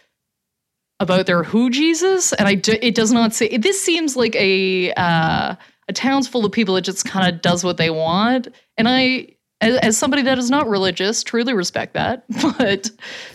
about 1.00 1.26
their 1.26 1.42
who 1.42 1.70
Jesus, 1.70 2.32
and 2.34 2.48
I 2.48 2.54
do, 2.54 2.76
it 2.80 2.94
does 2.94 3.12
not 3.12 3.34
say 3.34 3.56
this 3.56 3.82
seems 3.82 4.16
like 4.16 4.34
a 4.36 4.92
uh, 4.94 5.54
a 5.88 5.92
town's 5.92 6.28
full 6.28 6.44
of 6.44 6.52
people 6.52 6.74
that 6.74 6.82
just 6.82 7.04
kind 7.04 7.32
of 7.32 7.42
does 7.42 7.64
what 7.64 7.76
they 7.76 7.90
want, 7.90 8.48
and 8.76 8.88
I. 8.88 9.28
As, 9.60 9.76
as 9.78 9.96
somebody 9.96 10.22
that 10.22 10.36
is 10.36 10.50
not 10.50 10.68
religious, 10.68 11.22
truly 11.22 11.54
respect 11.54 11.94
that, 11.94 12.24
but 12.58 12.90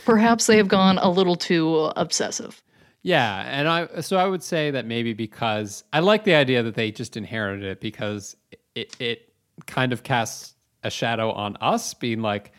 perhaps 0.06 0.46
they 0.46 0.58
have 0.58 0.68
gone 0.68 0.98
a 1.00 1.10
little 1.10 1.38
too 1.38 1.92
obsessive. 1.96 2.62
Yeah, 3.02 3.44
and 3.48 3.68
I 3.68 4.02
so 4.02 4.18
I 4.18 4.26
would 4.26 4.44
say 4.44 4.72
that 4.72 4.86
maybe 4.86 5.14
because 5.14 5.84
I 5.94 6.00
like 6.00 6.26
the 6.26 6.34
idea 6.36 6.64
that 6.64 6.76
they 6.76 6.92
just 6.92 7.16
inherited 7.16 7.64
it 7.64 7.80
because 7.82 8.36
it 8.76 8.96
it 9.00 9.34
kind 9.66 9.94
of 9.94 10.04
casts 10.04 10.56
a 10.84 10.90
shadow 10.90 11.32
on 11.32 11.58
us 11.62 11.94
being 11.94 12.22
like 12.22 12.52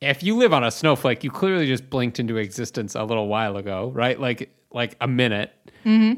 if 0.00 0.22
you 0.22 0.36
live 0.36 0.52
on 0.52 0.62
a 0.62 0.70
snowflake, 0.70 1.24
you 1.24 1.30
clearly 1.30 1.66
just 1.66 1.90
blinked 1.90 2.20
into 2.20 2.36
existence 2.36 2.94
a 2.94 3.02
little 3.02 3.26
while 3.28 3.56
ago, 3.56 3.90
right? 3.94 4.18
Like 4.18 4.50
like 4.70 4.96
a 5.00 5.08
minute. 5.08 5.52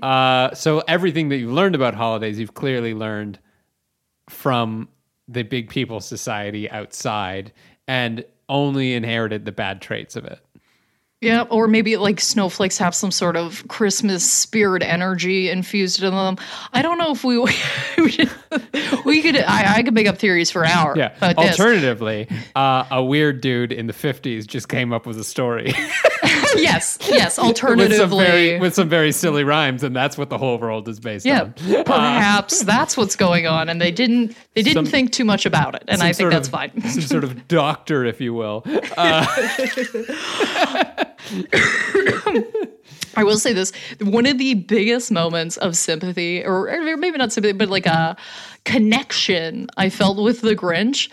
Uh, 0.02 0.54
so 0.54 0.82
everything 0.88 1.28
that 1.28 1.36
you've 1.36 1.52
learned 1.52 1.74
about 1.74 1.94
holidays, 1.94 2.38
you've 2.38 2.54
clearly 2.54 2.94
learned 2.94 3.38
from 4.28 4.88
the 5.28 5.42
big 5.42 5.68
people 5.68 6.00
society 6.00 6.68
outside, 6.70 7.52
and 7.86 8.24
only 8.48 8.94
inherited 8.94 9.44
the 9.44 9.52
bad 9.52 9.80
traits 9.80 10.16
of 10.16 10.24
it. 10.24 10.40
Yeah, 11.20 11.42
or 11.50 11.68
maybe 11.68 11.98
like 11.98 12.18
snowflakes 12.18 12.78
have 12.78 12.94
some 12.94 13.10
sort 13.10 13.36
of 13.36 13.62
Christmas 13.68 14.28
spirit 14.28 14.82
energy 14.82 15.50
infused 15.50 16.02
in 16.02 16.14
them. 16.14 16.38
I 16.72 16.80
don't 16.80 16.96
know 16.96 17.12
if 17.12 17.24
we 17.24 17.38
we, 19.04 19.20
could. 19.20 19.36
I, 19.36 19.74
I 19.76 19.82
could 19.82 19.92
make 19.92 20.06
up 20.06 20.16
theories 20.16 20.50
for 20.50 20.64
an 20.64 20.70
hour. 20.70 20.96
Yeah. 20.96 21.14
about 21.18 21.36
this. 21.36 21.60
Alternatively, 21.60 22.26
uh, 22.56 22.86
a 22.90 23.04
weird 23.04 23.42
dude 23.42 23.70
in 23.70 23.86
the 23.86 23.92
'50s 23.92 24.46
just 24.46 24.70
came 24.70 24.94
up 24.94 25.04
with 25.04 25.18
a 25.18 25.24
story 25.24 25.74
yes, 26.56 26.96
yes. 27.02 27.02
with 27.02 27.32
some 27.34 27.44
Alternatively, 27.44 28.24
very 28.24 28.58
with 28.58 28.74
some 28.74 28.88
very 28.88 29.12
silly 29.12 29.44
rhymes, 29.44 29.82
and 29.82 29.94
that's 29.94 30.16
what 30.16 30.30
the 30.30 30.38
whole 30.38 30.58
world 30.58 30.88
is 30.88 31.00
based 31.00 31.26
yeah. 31.26 31.42
on. 31.42 31.52
Perhaps 31.84 32.62
that's 32.62 32.96
what's 32.96 33.16
going 33.16 33.46
on, 33.46 33.68
and 33.68 33.78
they 33.78 33.90
didn't. 33.90 34.34
They 34.54 34.62
didn't 34.62 34.86
Some- 34.86 34.90
think 34.90 35.12
too 35.12 35.26
much 35.26 35.44
about 35.44 35.74
it, 35.74 35.84
and 35.86 36.02
I 36.02 36.14
think 36.14 36.30
that's 36.30 36.48
of- 36.48 36.52
fine. 36.52 36.80
Some 36.88 37.02
sort 37.02 37.24
of 37.24 37.46
doctor, 37.46 38.06
if 38.06 38.22
you 38.22 38.32
will. 38.32 38.64
I 43.16 43.24
will 43.24 43.38
say 43.38 43.52
this: 43.52 43.72
one 44.00 44.26
of 44.26 44.38
the 44.38 44.54
biggest 44.54 45.10
moments 45.10 45.56
of 45.56 45.76
sympathy, 45.76 46.44
or, 46.44 46.96
maybe 46.96 47.18
not 47.18 47.32
sympathy, 47.32 47.52
but 47.52 47.68
like 47.68 47.86
a 47.86 48.16
connection 48.64 49.68
I 49.76 49.90
felt 49.90 50.22
with 50.22 50.40
the 50.40 50.54
Grinch 50.54 51.10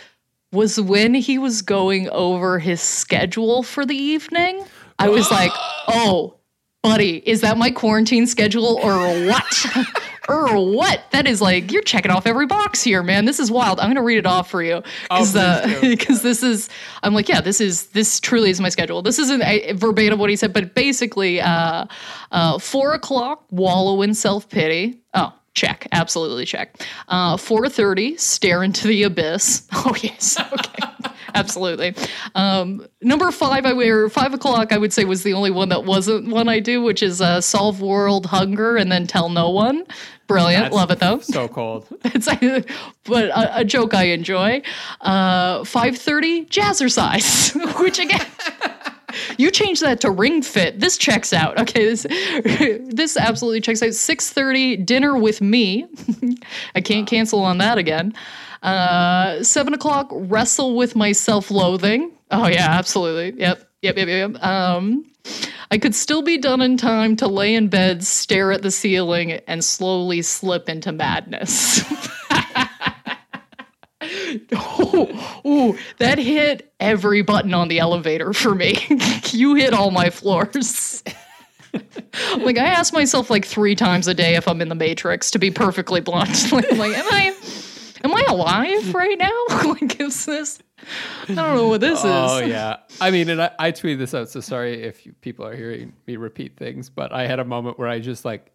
was 0.51 0.79
when 0.79 1.13
he 1.13 1.37
was 1.37 1.61
going 1.61 2.09
over 2.09 2.59
his 2.59 2.81
schedule 2.81 3.63
for 3.63 3.85
the 3.85 3.95
evening. 3.95 4.63
I 4.99 5.09
was 5.09 5.29
like, 5.31 5.51
"Oh, 5.87 6.35
buddy, 6.83 7.17
is 7.27 7.41
that 7.41 7.57
my 7.57 7.71
quarantine 7.71 8.27
schedule 8.27 8.79
or 8.81 8.97
what?" 9.27 9.65
Or 10.29 10.73
what? 10.73 11.03
That 11.11 11.27
is 11.27 11.41
like 11.41 11.71
you're 11.71 11.81
checking 11.81 12.11
off 12.11 12.27
every 12.27 12.45
box 12.45 12.83
here, 12.83 13.03
man. 13.03 13.25
This 13.25 13.39
is 13.39 13.51
wild. 13.51 13.79
I'm 13.79 13.89
gonna 13.89 14.03
read 14.03 14.17
it 14.17 14.25
off 14.25 14.49
for 14.49 14.61
you 14.61 14.83
because 15.03 15.35
Oh, 15.35 15.79
because 15.81 16.21
this 16.23 16.43
is 16.43 16.69
I'm 17.03 17.13
like, 17.13 17.29
yeah, 17.29 17.41
this 17.41 17.61
is 17.61 17.87
this 17.87 18.19
truly 18.19 18.49
is 18.49 18.59
my 18.59 18.69
schedule. 18.69 19.01
This 19.01 19.19
isn't 19.19 19.41
uh, 19.41 19.73
verbatim 19.73 20.19
what 20.19 20.29
he 20.29 20.35
said, 20.35 20.53
but 20.53 20.75
basically, 20.75 21.39
uh, 21.41 21.85
uh, 22.31 22.59
four 22.59 22.93
o'clock, 22.93 23.43
wallow 23.51 24.01
in 24.01 24.13
self 24.13 24.49
pity. 24.49 24.99
Oh, 25.13 25.33
Check, 25.57 25.87
absolutely 25.91 26.45
check. 26.45 26.75
Uh, 27.07 27.35
4:30, 27.35 28.19
stare 28.19 28.61
into 28.61 28.87
the 28.87 29.01
abyss. 29.01 29.67
Oh 29.73 29.95
yes, 30.03 30.39
okay, 30.53 30.83
absolutely. 31.33 31.95
Um, 32.35 32.85
number 33.01 33.31
five, 33.31 33.65
I 33.65 33.73
wear 33.73 34.07
five 34.07 34.35
o'clock. 34.35 34.71
I 34.71 34.77
would 34.77 34.93
say 34.93 35.03
was 35.05 35.23
the 35.23 35.33
only 35.33 35.49
one 35.49 35.69
that 35.69 35.83
wasn't 35.83 36.27
one 36.27 36.47
I 36.47 36.59
do, 36.59 36.83
which 36.83 37.01
is 37.01 37.21
uh, 37.21 37.41
solve 37.41 37.81
world 37.81 38.27
hunger 38.27 38.77
and 38.77 38.91
then 38.91 39.07
tell 39.07 39.29
no 39.29 39.49
one. 39.49 39.85
Brilliant, 40.27 40.65
That's 40.65 40.75
love 40.75 40.91
it 40.91 40.99
though. 40.99 41.19
So 41.21 41.47
cold. 41.47 41.87
It's 42.03 42.27
but 43.05 43.25
a, 43.29 43.61
a 43.61 43.65
joke 43.65 43.95
I 43.95 44.03
enjoy. 44.09 44.61
Uh, 45.01 45.61
5:30, 45.61 46.49
jazzercise, 46.49 47.79
which 47.81 47.97
again. 47.97 48.27
You 49.37 49.51
change 49.51 49.79
that 49.79 50.01
to 50.01 50.11
ring 50.11 50.41
fit. 50.41 50.79
This 50.79 50.97
checks 50.97 51.31
out. 51.31 51.59
Okay, 51.59 51.85
this 51.85 52.03
this 52.93 53.17
absolutely 53.17 53.61
checks 53.61 53.81
out. 53.81 53.93
Six 53.93 54.31
thirty, 54.31 54.75
dinner 54.75 55.17
with 55.17 55.41
me. 55.41 55.87
I 56.75 56.81
can't 56.81 57.07
cancel 57.07 57.39
on 57.41 57.57
that 57.59 57.77
again. 57.77 58.13
Uh, 58.63 59.41
Seven 59.43 59.73
o'clock, 59.73 60.09
wrestle 60.11 60.75
with 60.75 60.95
my 60.95 61.11
self-loathing. 61.11 62.11
Oh 62.31 62.47
yeah, 62.47 62.67
absolutely. 62.69 63.39
Yep, 63.39 63.69
yep, 63.81 63.97
yep, 63.97 64.07
yep. 64.07 64.43
Um, 64.43 65.05
I 65.71 65.77
could 65.77 65.95
still 65.95 66.21
be 66.21 66.37
done 66.37 66.61
in 66.61 66.77
time 66.77 67.15
to 67.17 67.27
lay 67.27 67.53
in 67.55 67.67
bed, 67.67 68.03
stare 68.03 68.51
at 68.51 68.61
the 68.61 68.71
ceiling, 68.71 69.33
and 69.33 69.63
slowly 69.63 70.21
slip 70.21 70.69
into 70.69 70.91
madness. 70.91 71.83
oh, 74.53 75.41
ooh, 75.45 75.77
that 75.97 76.17
hit 76.17 76.73
every 76.79 77.21
button 77.21 77.53
on 77.53 77.67
the 77.67 77.79
elevator 77.79 78.33
for 78.33 78.55
me. 78.55 78.77
you 79.31 79.55
hit 79.55 79.73
all 79.73 79.91
my 79.91 80.09
floors. 80.09 81.03
like 82.37 82.57
I 82.57 82.65
ask 82.65 82.93
myself 82.93 83.29
like 83.29 83.45
three 83.45 83.75
times 83.75 84.07
a 84.07 84.13
day 84.13 84.35
if 84.35 84.47
I'm 84.47 84.61
in 84.61 84.69
the 84.69 84.75
Matrix. 84.75 85.31
To 85.31 85.39
be 85.39 85.51
perfectly 85.51 86.01
blunt, 86.01 86.51
like, 86.51 86.71
like 86.73 86.97
am 86.97 87.07
I 87.11 87.35
am 88.03 88.13
I 88.13 88.25
alive 88.27 88.93
right 88.93 89.17
now? 89.17 89.71
like 89.73 89.99
is 89.99 90.25
this? 90.25 90.59
I 91.27 91.33
don't 91.33 91.55
know 91.55 91.67
what 91.67 91.81
this 91.81 91.99
Oh 92.03 92.37
is. 92.37 92.43
Oh 92.43 92.45
yeah. 92.45 92.77
I 93.01 93.11
mean, 93.11 93.29
and 93.29 93.41
I, 93.41 93.51
I 93.59 93.71
tweeted 93.71 93.97
this 93.97 94.13
out, 94.13 94.29
so 94.29 94.39
sorry 94.39 94.83
if 94.83 95.05
you, 95.05 95.13
people 95.13 95.45
are 95.45 95.55
hearing 95.55 95.93
me 96.05 96.15
repeat 96.15 96.55
things, 96.55 96.89
but 96.89 97.11
I 97.11 97.27
had 97.27 97.39
a 97.39 97.45
moment 97.45 97.77
where 97.77 97.87
I 97.87 97.99
just 97.99 98.23
like 98.23 98.51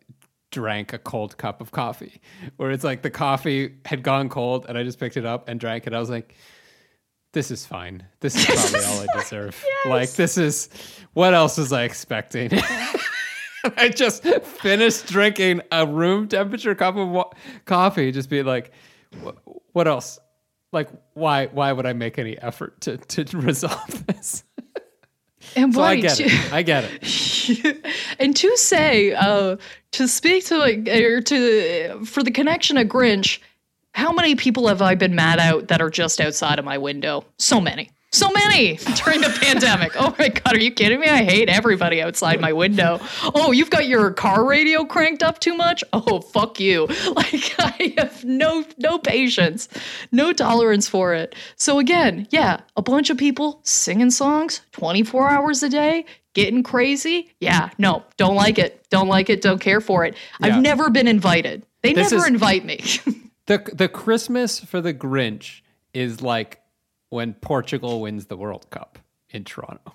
drank 0.52 0.92
a 0.92 0.98
cold 0.98 1.36
cup 1.36 1.60
of 1.60 1.72
coffee, 1.72 2.20
where 2.56 2.70
it's 2.70 2.84
like 2.84 3.02
the 3.02 3.10
coffee 3.10 3.74
had 3.84 4.04
gone 4.04 4.28
cold, 4.28 4.66
and 4.68 4.78
I 4.78 4.84
just 4.84 5.00
picked 5.00 5.16
it 5.16 5.26
up 5.26 5.48
and 5.48 5.58
drank 5.58 5.86
it. 5.88 5.92
I 5.92 5.98
was 5.98 6.08
like, 6.10 6.36
"This 7.32 7.50
is 7.50 7.66
fine. 7.66 8.04
This 8.20 8.36
is 8.36 8.46
probably 8.72 8.86
all 8.86 9.06
I 9.10 9.20
deserve. 9.20 9.64
Like, 9.86 10.12
this 10.12 10.38
is 10.38 10.68
what 11.14 11.34
else 11.34 11.58
was 11.58 11.72
I 11.72 11.82
expecting?" 11.82 12.50
I 13.76 13.88
just 13.90 14.24
finished 14.24 15.06
drinking 15.06 15.62
a 15.70 15.86
room 15.86 16.28
temperature 16.28 16.74
cup 16.74 16.96
of 16.96 17.08
wa- 17.08 17.30
coffee, 17.64 18.12
just 18.12 18.28
being 18.30 18.44
like, 18.46 18.70
"What- 19.20 19.38
"What 19.72 19.88
else?" 19.88 20.18
Like, 20.72 20.88
why? 21.14 21.46
Why 21.46 21.72
would 21.72 21.84
I 21.86 21.92
make 21.92 22.18
any 22.18 22.38
effort 22.38 22.80
to 22.82 22.96
to 22.98 23.24
resolve 23.38 24.06
this? 24.06 24.44
And 25.56 25.74
So 25.74 25.82
I 25.82 25.96
get 26.00 26.16
to- 26.16 26.24
it. 26.24 26.52
I 26.52 26.62
get 26.62 26.84
it. 26.84 27.86
and 28.18 28.34
to 28.36 28.56
say, 28.56 29.12
uh, 29.14 29.56
to 29.92 30.08
speak 30.08 30.46
to 30.46 30.58
like, 30.58 30.88
or 30.88 31.20
to 31.20 32.04
for 32.04 32.22
the 32.22 32.30
connection 32.30 32.76
of 32.76 32.86
Grinch, 32.88 33.38
how 33.94 34.12
many 34.12 34.34
people 34.34 34.68
have 34.68 34.80
I 34.80 34.94
been 34.94 35.14
mad 35.14 35.38
out 35.38 35.68
that 35.68 35.82
are 35.82 35.90
just 35.90 36.20
outside 36.20 36.58
of 36.58 36.64
my 36.64 36.78
window? 36.78 37.24
So 37.38 37.60
many. 37.60 37.90
So 38.14 38.30
many 38.30 38.76
during 39.04 39.22
the 39.22 39.34
pandemic. 39.40 39.92
Oh 39.96 40.14
my 40.18 40.28
God, 40.28 40.54
are 40.54 40.60
you 40.60 40.70
kidding 40.70 41.00
me? 41.00 41.08
I 41.08 41.24
hate 41.24 41.48
everybody 41.48 42.02
outside 42.02 42.40
my 42.42 42.52
window. 42.52 43.00
Oh, 43.34 43.52
you've 43.52 43.70
got 43.70 43.86
your 43.88 44.10
car 44.12 44.44
radio 44.46 44.84
cranked 44.84 45.22
up 45.22 45.38
too 45.38 45.54
much? 45.54 45.82
Oh, 45.94 46.20
fuck 46.20 46.60
you. 46.60 46.88
Like, 47.12 47.54
I 47.58 47.94
have 47.98 48.24
no, 48.24 48.64
no 48.78 48.98
patience, 48.98 49.68
no 50.12 50.32
tolerance 50.32 50.88
for 50.88 51.14
it. 51.14 51.34
So, 51.56 51.78
again, 51.78 52.26
yeah, 52.30 52.60
a 52.76 52.82
bunch 52.82 53.10
of 53.10 53.16
people 53.18 53.60
singing 53.64 54.10
songs 54.10 54.60
24 54.72 55.28
hours 55.30 55.62
a 55.62 55.68
day, 55.68 56.04
getting 56.34 56.62
crazy. 56.62 57.30
Yeah, 57.40 57.70
no, 57.78 58.02
don't 58.16 58.34
like 58.34 58.58
it. 58.58 58.84
Don't 58.90 59.08
like 59.08 59.30
it. 59.30 59.40
Don't 59.42 59.60
care 59.60 59.80
for 59.80 60.04
it. 60.04 60.16
Yeah. 60.40 60.46
I've 60.56 60.62
never 60.62 60.90
been 60.90 61.08
invited. 61.08 61.64
They 61.82 61.92
This 61.94 62.10
never 62.12 62.24
is- 62.24 62.28
invite 62.30 62.64
me. 62.64 62.80
The 63.46 63.58
the 63.74 63.88
Christmas 63.88 64.60
for 64.60 64.80
the 64.80 64.94
Grinch 64.94 65.62
is 65.92 66.22
like 66.22 66.60
when 67.12 67.34
Portugal 67.34 68.00
wins 68.00 68.24
the 68.24 68.36
World 68.38 68.70
Cup 68.70 68.98
in 69.28 69.44
Toronto. 69.44 69.94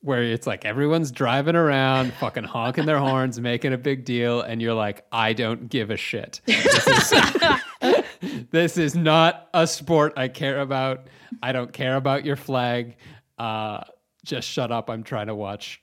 Where 0.00 0.22
it's 0.24 0.48
like 0.48 0.64
everyone's 0.64 1.12
driving 1.12 1.54
around, 1.54 2.12
fucking 2.14 2.42
honking 2.42 2.86
their 2.86 2.98
horns, 2.98 3.38
making 3.38 3.72
a 3.72 3.78
big 3.78 4.04
deal, 4.04 4.40
and 4.40 4.60
you're 4.60 4.74
like, 4.74 5.04
I 5.12 5.32
don't 5.32 5.68
give 5.68 5.90
a 5.90 5.96
shit. 5.96 6.40
This 6.46 6.88
is, 6.88 8.44
this 8.50 8.76
is 8.78 8.96
not 8.96 9.48
a 9.54 9.64
sport 9.64 10.14
I 10.16 10.26
care 10.26 10.60
about. 10.60 11.06
I 11.40 11.52
don't 11.52 11.72
care 11.72 11.94
about 11.94 12.24
your 12.24 12.36
flag. 12.36 12.96
Uh, 13.38 13.82
just 14.24 14.48
shut 14.48 14.72
up. 14.72 14.90
I'm 14.90 15.04
trying 15.04 15.28
to 15.28 15.34
watch 15.36 15.80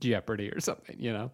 Jeopardy 0.00 0.50
or 0.50 0.58
something, 0.58 0.96
you 0.98 1.12
know? 1.12 1.30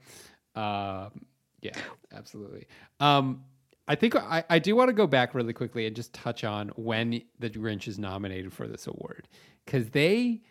Um, 0.60 1.24
yeah, 1.62 1.78
absolutely. 2.12 2.66
Um, 2.98 3.42
I 3.90 3.96
think 3.96 4.14
I, 4.14 4.44
I 4.48 4.60
do 4.60 4.76
want 4.76 4.86
to 4.86 4.92
go 4.92 5.08
back 5.08 5.34
really 5.34 5.52
quickly 5.52 5.84
and 5.84 5.96
just 5.96 6.12
touch 6.12 6.44
on 6.44 6.68
when 6.76 7.22
the 7.40 7.50
Grinch 7.50 7.88
is 7.88 7.98
nominated 7.98 8.52
for 8.52 8.68
this 8.68 8.86
award 8.86 9.26
because 9.66 9.90
they 9.90 10.42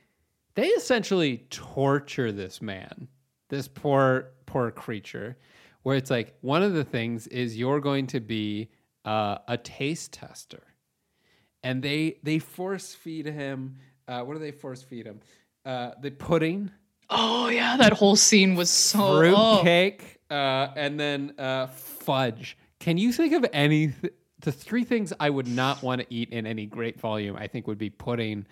they 0.56 0.68
essentially 0.68 1.46
torture 1.50 2.34
this 2.34 2.62
man, 2.62 3.08
this 3.48 3.70
poor 3.70 4.32
poor 4.46 4.72
creature, 4.72 5.38
where 5.84 5.96
it's 5.96 6.12
like 6.12 6.36
one 6.42 6.64
of 6.64 6.74
the 6.74 6.84
things 6.84 7.28
is 7.28 7.56
you're 7.56 7.80
going 7.80 8.08
to 8.08 8.20
be 8.20 8.72
uh, 9.06 9.38
a 9.48 9.56
taste 9.56 10.12
tester, 10.12 10.64
and 11.64 11.82
they 11.82 12.20
they 12.24 12.40
force 12.40 12.94
feed 12.94 13.26
him. 13.26 13.78
Uh, 14.06 14.22
what 14.22 14.34
do 14.34 14.40
they 14.40 14.52
force 14.52 14.82
feed 14.82 15.06
him? 15.06 15.22
Uh, 15.64 15.92
the 16.02 16.12
pudding 16.12 16.70
oh, 17.10 17.48
yeah, 17.48 17.78
that 17.78 17.94
whole 17.94 18.18
scene 18.18 18.56
was 18.56 18.70
so. 18.70 19.18
fruit 19.18 19.36
oh. 19.36 19.62
cake, 19.64 20.20
uh, 20.30 20.68
and 20.76 21.00
then 21.00 21.34
uh, 21.38 21.68
fudge. 21.68 22.58
Can 22.80 22.98
you 22.98 23.12
think 23.12 23.34
of 23.34 23.46
any? 23.54 23.90
Th- 23.90 24.14
the 24.42 24.52
three 24.54 24.86
things 24.86 25.12
I 25.20 25.30
would 25.30 25.48
not 25.48 25.84
want 25.84 26.00
to 26.02 26.08
eat 26.10 26.30
in 26.30 26.48
any 26.48 26.66
great 26.66 27.00
volume, 27.00 27.36
I 27.36 27.48
think, 27.48 27.68
would 27.68 27.78
be 27.78 27.90
pudding, 27.90 28.48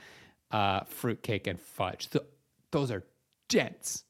uh, 0.51 0.81
fruit 0.81 1.23
cake, 1.23 1.47
and 1.47 1.57
fudge. 1.59 2.09
Th- 2.09 2.25
those 2.71 2.91
are 2.91 3.03
dense. 3.47 4.03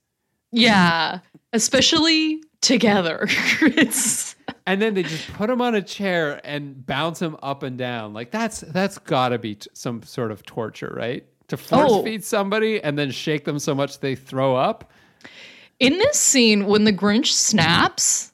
Yeah, 0.51 1.19
especially 1.53 2.41
together. 2.61 3.25
it's 3.61 4.35
And 4.65 4.81
then 4.81 4.95
they 4.95 5.03
just 5.03 5.31
put 5.33 5.49
him 5.51 5.61
on 5.61 5.75
a 5.75 5.81
chair 5.81 6.41
and 6.43 6.83
bounce 6.85 7.21
him 7.21 7.37
up 7.43 7.61
and 7.63 7.77
down. 7.77 8.13
Like 8.13 8.31
that's 8.31 8.61
that's 8.61 8.97
got 8.97 9.29
to 9.29 9.37
be 9.37 9.55
t- 9.55 9.69
some 9.73 10.01
sort 10.01 10.31
of 10.31 10.43
torture, 10.45 10.91
right? 10.97 11.25
To 11.49 11.57
force 11.57 11.91
Oh. 11.91 12.03
feed 12.03 12.23
somebody 12.23 12.81
and 12.81 12.97
then 12.97 13.11
shake 13.11 13.45
them 13.45 13.59
so 13.59 13.75
much 13.75 13.99
they 13.99 14.15
throw 14.15 14.55
up. 14.55 14.91
in 15.79 15.97
this 15.99 16.17
scene 16.17 16.65
when 16.65 16.85
the 16.85 16.93
Grinch 16.93 17.27
snaps. 17.33 18.31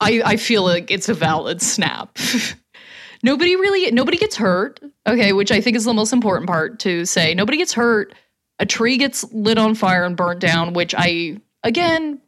I 0.00 0.22
I 0.24 0.36
feel 0.36 0.62
like 0.62 0.90
it's 0.90 1.08
a 1.08 1.14
valid 1.14 1.60
snap. 1.62 2.16
nobody 3.22 3.56
really 3.56 3.90
nobody 3.90 4.16
gets 4.16 4.36
hurt. 4.36 4.80
Okay, 5.06 5.32
which 5.32 5.52
I 5.52 5.60
think 5.60 5.76
is 5.76 5.84
the 5.84 5.94
most 5.94 6.12
important 6.12 6.48
part 6.48 6.78
to 6.80 7.04
say. 7.04 7.34
Nobody 7.34 7.58
gets 7.58 7.72
hurt. 7.72 8.14
A 8.58 8.66
tree 8.66 8.96
gets 8.96 9.24
lit 9.32 9.58
on 9.58 9.74
fire 9.74 10.04
and 10.04 10.16
burnt 10.16 10.40
down, 10.40 10.74
which 10.74 10.94
I 10.96 11.38
again 11.62 12.20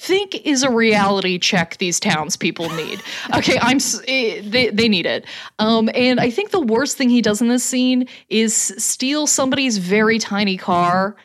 think 0.00 0.46
is 0.46 0.62
a 0.62 0.70
reality 0.70 1.38
check 1.38 1.76
these 1.78 1.98
townspeople 1.98 2.70
need. 2.70 3.02
Okay, 3.34 3.58
I'm 3.60 3.78
eh, 4.06 4.40
they 4.44 4.70
they 4.70 4.88
need 4.88 5.06
it. 5.06 5.26
Um, 5.58 5.90
and 5.94 6.20
I 6.20 6.30
think 6.30 6.50
the 6.50 6.60
worst 6.60 6.96
thing 6.96 7.10
he 7.10 7.20
does 7.20 7.40
in 7.40 7.48
this 7.48 7.64
scene 7.64 8.08
is 8.28 8.54
steal 8.54 9.26
somebody's 9.26 9.78
very 9.78 10.18
tiny 10.18 10.56
car 10.56 11.16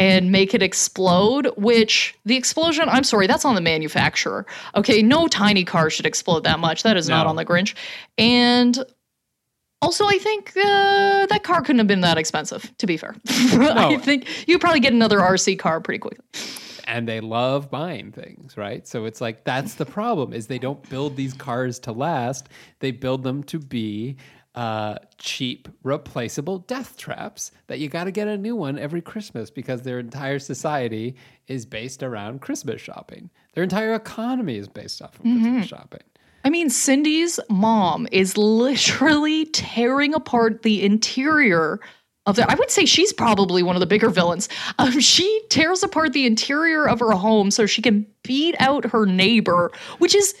and 0.00 0.32
make 0.32 0.54
it 0.54 0.62
explode. 0.62 1.52
Which 1.56 2.14
the 2.24 2.36
explosion, 2.36 2.88
I'm 2.88 3.04
sorry, 3.04 3.26
that's 3.26 3.44
on 3.44 3.54
the 3.54 3.60
manufacturer. 3.60 4.46
Okay, 4.74 5.02
no 5.02 5.28
tiny 5.28 5.64
car 5.64 5.90
should 5.90 6.06
explode 6.06 6.44
that 6.44 6.58
much. 6.58 6.82
That 6.82 6.96
is 6.96 7.08
not 7.08 7.26
on 7.26 7.36
the 7.36 7.44
Grinch. 7.44 7.74
And 8.16 8.82
also, 9.82 10.06
I 10.06 10.18
think 10.18 10.52
uh, 10.56 11.26
that 11.26 11.42
car 11.42 11.60
couldn't 11.60 11.78
have 11.78 11.86
been 11.86 12.00
that 12.00 12.18
expensive. 12.18 12.72
To 12.78 12.86
be 12.86 12.96
fair, 12.96 13.14
I 13.28 13.98
think 13.98 14.26
you 14.48 14.58
probably 14.58 14.80
get 14.80 14.92
another 14.92 15.18
RC 15.20 15.58
car 15.58 15.80
pretty 15.80 15.98
quickly. 15.98 16.24
and 16.86 17.06
they 17.06 17.20
love 17.20 17.70
buying 17.70 18.10
things, 18.10 18.56
right? 18.56 18.86
So 18.88 19.04
it's 19.04 19.20
like 19.20 19.44
that's 19.44 19.74
the 19.74 19.86
problem 19.86 20.32
is 20.32 20.46
they 20.46 20.58
don't 20.58 20.86
build 20.90 21.16
these 21.16 21.34
cars 21.34 21.78
to 21.80 21.92
last. 21.92 22.48
They 22.80 22.90
build 22.90 23.22
them 23.22 23.42
to 23.44 23.58
be 23.58 24.16
uh, 24.54 24.96
cheap, 25.18 25.68
replaceable 25.82 26.58
death 26.58 26.96
traps 26.96 27.52
that 27.68 27.78
you 27.78 27.88
got 27.88 28.04
to 28.04 28.10
get 28.10 28.26
a 28.28 28.36
new 28.36 28.56
one 28.56 28.78
every 28.78 29.00
Christmas 29.00 29.50
because 29.50 29.82
their 29.82 29.98
entire 29.98 30.38
society 30.38 31.14
is 31.46 31.64
based 31.64 32.02
around 32.02 32.40
Christmas 32.40 32.80
shopping. 32.80 33.30
Their 33.54 33.62
entire 33.62 33.94
economy 33.94 34.56
is 34.56 34.68
based 34.68 35.02
off 35.02 35.14
of 35.14 35.22
Christmas 35.22 35.66
shopping. 35.66 36.02
I 36.44 36.50
mean, 36.50 36.70
Cindy's 36.70 37.38
mom 37.48 38.08
is 38.10 38.36
literally 38.36 39.44
tearing 39.46 40.14
apart 40.14 40.62
the 40.62 40.82
interior 40.82 41.80
of 42.26 42.36
the. 42.36 42.50
I 42.50 42.54
would 42.54 42.70
say 42.70 42.86
she's 42.86 43.12
probably 43.12 43.62
one 43.62 43.76
of 43.76 43.80
the 43.80 43.86
bigger 43.86 44.08
villains. 44.08 44.48
Um, 44.78 45.00
she 45.00 45.42
tears 45.50 45.82
apart 45.82 46.12
the 46.12 46.26
interior 46.26 46.88
of 46.88 47.00
her 47.00 47.12
home 47.12 47.50
so 47.50 47.66
she 47.66 47.82
can 47.82 48.06
beat 48.22 48.54
out 48.58 48.86
her 48.86 49.04
neighbor, 49.06 49.70
which 49.98 50.14
is 50.14 50.34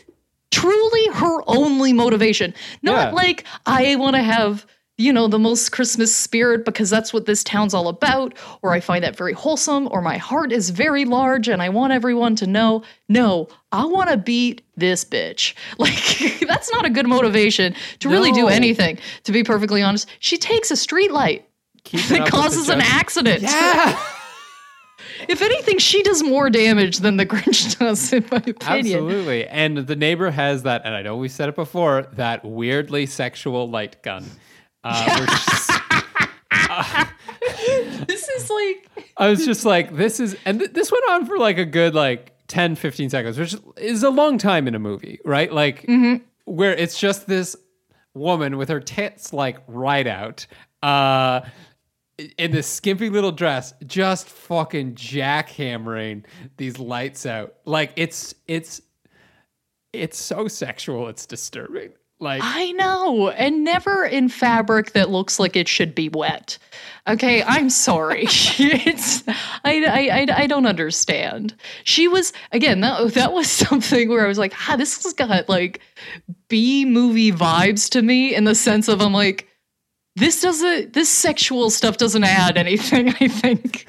truly 0.50 1.06
her 1.14 1.38
only 1.46 1.92
motivation. 1.92 2.54
Not 2.82 3.08
Yeah. 3.08 3.14
like 3.14 3.44
I 3.66 3.96
want 3.96 4.16
to 4.16 4.22
have, 4.22 4.66
you 4.98 5.12
know, 5.12 5.28
the 5.28 5.38
most 5.38 5.72
Christmas 5.72 6.14
spirit 6.14 6.64
because 6.64 6.90
that's 6.90 7.12
what 7.12 7.24
this 7.26 7.42
town's 7.42 7.72
all 7.72 7.88
about, 7.88 8.34
or 8.62 8.72
I 8.72 8.80
find 8.80 9.02
that 9.04 9.16
very 9.16 9.32
wholesome, 9.32 9.88
or 9.90 10.02
my 10.02 10.18
heart 10.18 10.52
is 10.52 10.70
very 10.70 11.04
large 11.06 11.48
and 11.48 11.62
I 11.62 11.68
want 11.70 11.92
everyone 11.92 12.36
to 12.36 12.46
know. 12.46 12.82
No, 13.08 13.48
I 13.72 13.84
want 13.86 14.10
to 14.10 14.16
beat 14.16 14.62
this 14.76 15.04
bitch. 15.04 15.54
Like, 15.78 16.40
that's 16.46 16.70
not 16.72 16.84
a 16.84 16.90
good 16.90 17.06
motivation 17.06 17.74
to 18.00 18.08
really 18.08 18.32
do 18.32 18.48
anything, 18.48 18.98
to 19.24 19.32
be 19.32 19.42
perfectly 19.42 19.82
honest. 19.82 20.08
She 20.18 20.36
takes 20.36 20.70
a 20.70 20.76
street 20.76 21.12
light 21.12 21.46
Keeping 21.84 22.08
that 22.08 22.14
up 22.20 22.24
with 22.24 22.24
the 22.26 22.30
causes 22.36 22.68
an 22.68 22.80
accident. 22.82 23.42
Yeah. 23.42 23.98
If 25.28 25.42
anything, 25.42 25.78
she 25.78 26.02
does 26.02 26.22
more 26.22 26.50
damage 26.50 26.98
than 26.98 27.16
the 27.16 27.26
Grinch 27.26 27.78
does, 27.78 28.12
in 28.12 28.24
my 28.30 28.38
opinion. 28.38 28.56
Absolutely. 28.96 29.46
And 29.46 29.78
the 29.78 29.96
neighbor 29.96 30.30
has 30.30 30.62
that, 30.64 30.82
and 30.84 30.94
I 30.94 31.02
know 31.02 31.16
we 31.16 31.28
said 31.28 31.48
it 31.48 31.56
before, 31.56 32.08
that 32.12 32.44
weirdly 32.44 33.06
sexual 33.06 33.68
light 33.68 34.02
gun. 34.02 34.24
Uh, 34.84 35.26
is- 35.28 35.70
This 38.06 38.28
is 38.28 38.50
like 38.50 38.88
I 39.16 39.28
was 39.28 39.44
just 39.44 39.64
like, 39.64 39.94
this 39.96 40.20
is, 40.20 40.36
and 40.44 40.58
th- 40.58 40.72
this 40.72 40.90
went 40.90 41.04
on 41.10 41.26
for 41.26 41.38
like 41.38 41.58
a 41.58 41.64
good 41.64 41.94
like 41.94 42.32
10, 42.48 42.74
15 42.76 43.10
seconds, 43.10 43.38
which 43.38 43.54
is 43.76 44.02
a 44.02 44.10
long 44.10 44.38
time 44.38 44.66
in 44.66 44.74
a 44.74 44.78
movie, 44.78 45.20
right? 45.24 45.52
Like, 45.52 45.86
where 46.46 46.72
it's 46.74 46.98
just 46.98 47.26
this 47.26 47.56
woman 48.14 48.56
with 48.56 48.68
her 48.68 48.80
tits 48.80 49.32
like 49.32 49.58
right 49.68 50.06
out, 50.06 50.46
uh, 50.82 51.42
in 52.38 52.50
this 52.50 52.66
skimpy 52.66 53.10
little 53.10 53.32
dress, 53.32 53.74
just 53.86 54.28
fucking 54.28 54.94
jackhammering 54.94 56.24
these 56.56 56.78
lights 56.78 57.26
out. 57.26 57.54
Like, 57.64 57.92
it's, 57.96 58.34
it's, 58.46 58.82
it's 59.92 60.18
so 60.18 60.48
sexual, 60.48 61.08
it's 61.08 61.26
disturbing. 61.26 61.92
Like, 62.22 62.42
I 62.44 62.72
know, 62.72 63.30
and 63.30 63.64
never 63.64 64.04
in 64.04 64.28
fabric 64.28 64.92
that 64.92 65.08
looks 65.08 65.40
like 65.40 65.56
it 65.56 65.66
should 65.66 65.94
be 65.94 66.10
wet. 66.10 66.58
Okay, 67.08 67.42
I'm 67.42 67.70
sorry. 67.70 68.24
it's 68.28 69.26
I, 69.26 69.84
I 69.84 70.08
I 70.10 70.42
I 70.42 70.46
don't 70.46 70.66
understand. 70.66 71.54
She 71.84 72.08
was 72.08 72.34
again 72.52 72.82
that 72.82 73.14
that 73.14 73.32
was 73.32 73.50
something 73.50 74.10
where 74.10 74.22
I 74.22 74.28
was 74.28 74.36
like, 74.36 74.52
ah, 74.68 74.76
this 74.76 75.02
has 75.02 75.14
got 75.14 75.48
like 75.48 75.80
B 76.48 76.84
movie 76.84 77.32
vibes 77.32 77.88
to 77.90 78.02
me 78.02 78.34
in 78.34 78.44
the 78.44 78.54
sense 78.54 78.86
of 78.88 79.00
I'm 79.00 79.14
like, 79.14 79.48
this 80.16 80.42
doesn't 80.42 80.92
this 80.92 81.08
sexual 81.08 81.70
stuff 81.70 81.96
doesn't 81.96 82.24
add 82.24 82.56
anything. 82.56 83.08
I 83.20 83.28
think 83.28 83.86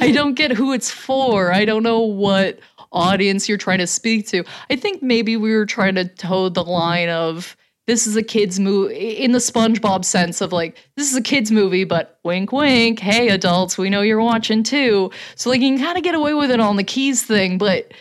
I 0.00 0.10
don't 0.12 0.34
get 0.34 0.52
who 0.52 0.72
it's 0.72 0.90
for. 0.90 1.52
I 1.52 1.64
don't 1.64 1.82
know 1.82 2.00
what 2.00 2.58
audience 2.92 3.48
you're 3.48 3.58
trying 3.58 3.78
to 3.78 3.86
speak 3.86 4.26
to. 4.28 4.44
I 4.70 4.76
think 4.76 5.02
maybe 5.02 5.36
we 5.36 5.54
were 5.54 5.66
trying 5.66 5.94
to 5.96 6.06
toe 6.06 6.48
the 6.48 6.64
line 6.64 7.08
of 7.08 7.56
this 7.86 8.06
is 8.06 8.16
a 8.16 8.22
kids 8.22 8.58
movie 8.58 8.94
in 8.94 9.32
the 9.32 9.38
SpongeBob 9.38 10.04
sense 10.04 10.40
of 10.40 10.52
like 10.52 10.76
this 10.96 11.10
is 11.10 11.16
a 11.16 11.22
kids 11.22 11.50
movie, 11.50 11.84
but 11.84 12.18
wink, 12.24 12.50
wink. 12.50 12.98
Hey, 12.98 13.28
adults, 13.28 13.76
we 13.76 13.90
know 13.90 14.00
you're 14.00 14.22
watching 14.22 14.62
too. 14.62 15.10
So 15.34 15.50
like 15.50 15.60
you 15.60 15.76
can 15.76 15.84
kind 15.84 15.98
of 15.98 16.04
get 16.04 16.14
away 16.14 16.34
with 16.34 16.50
it 16.50 16.60
on 16.60 16.76
the 16.76 16.84
keys 16.84 17.22
thing, 17.22 17.58
but 17.58 17.92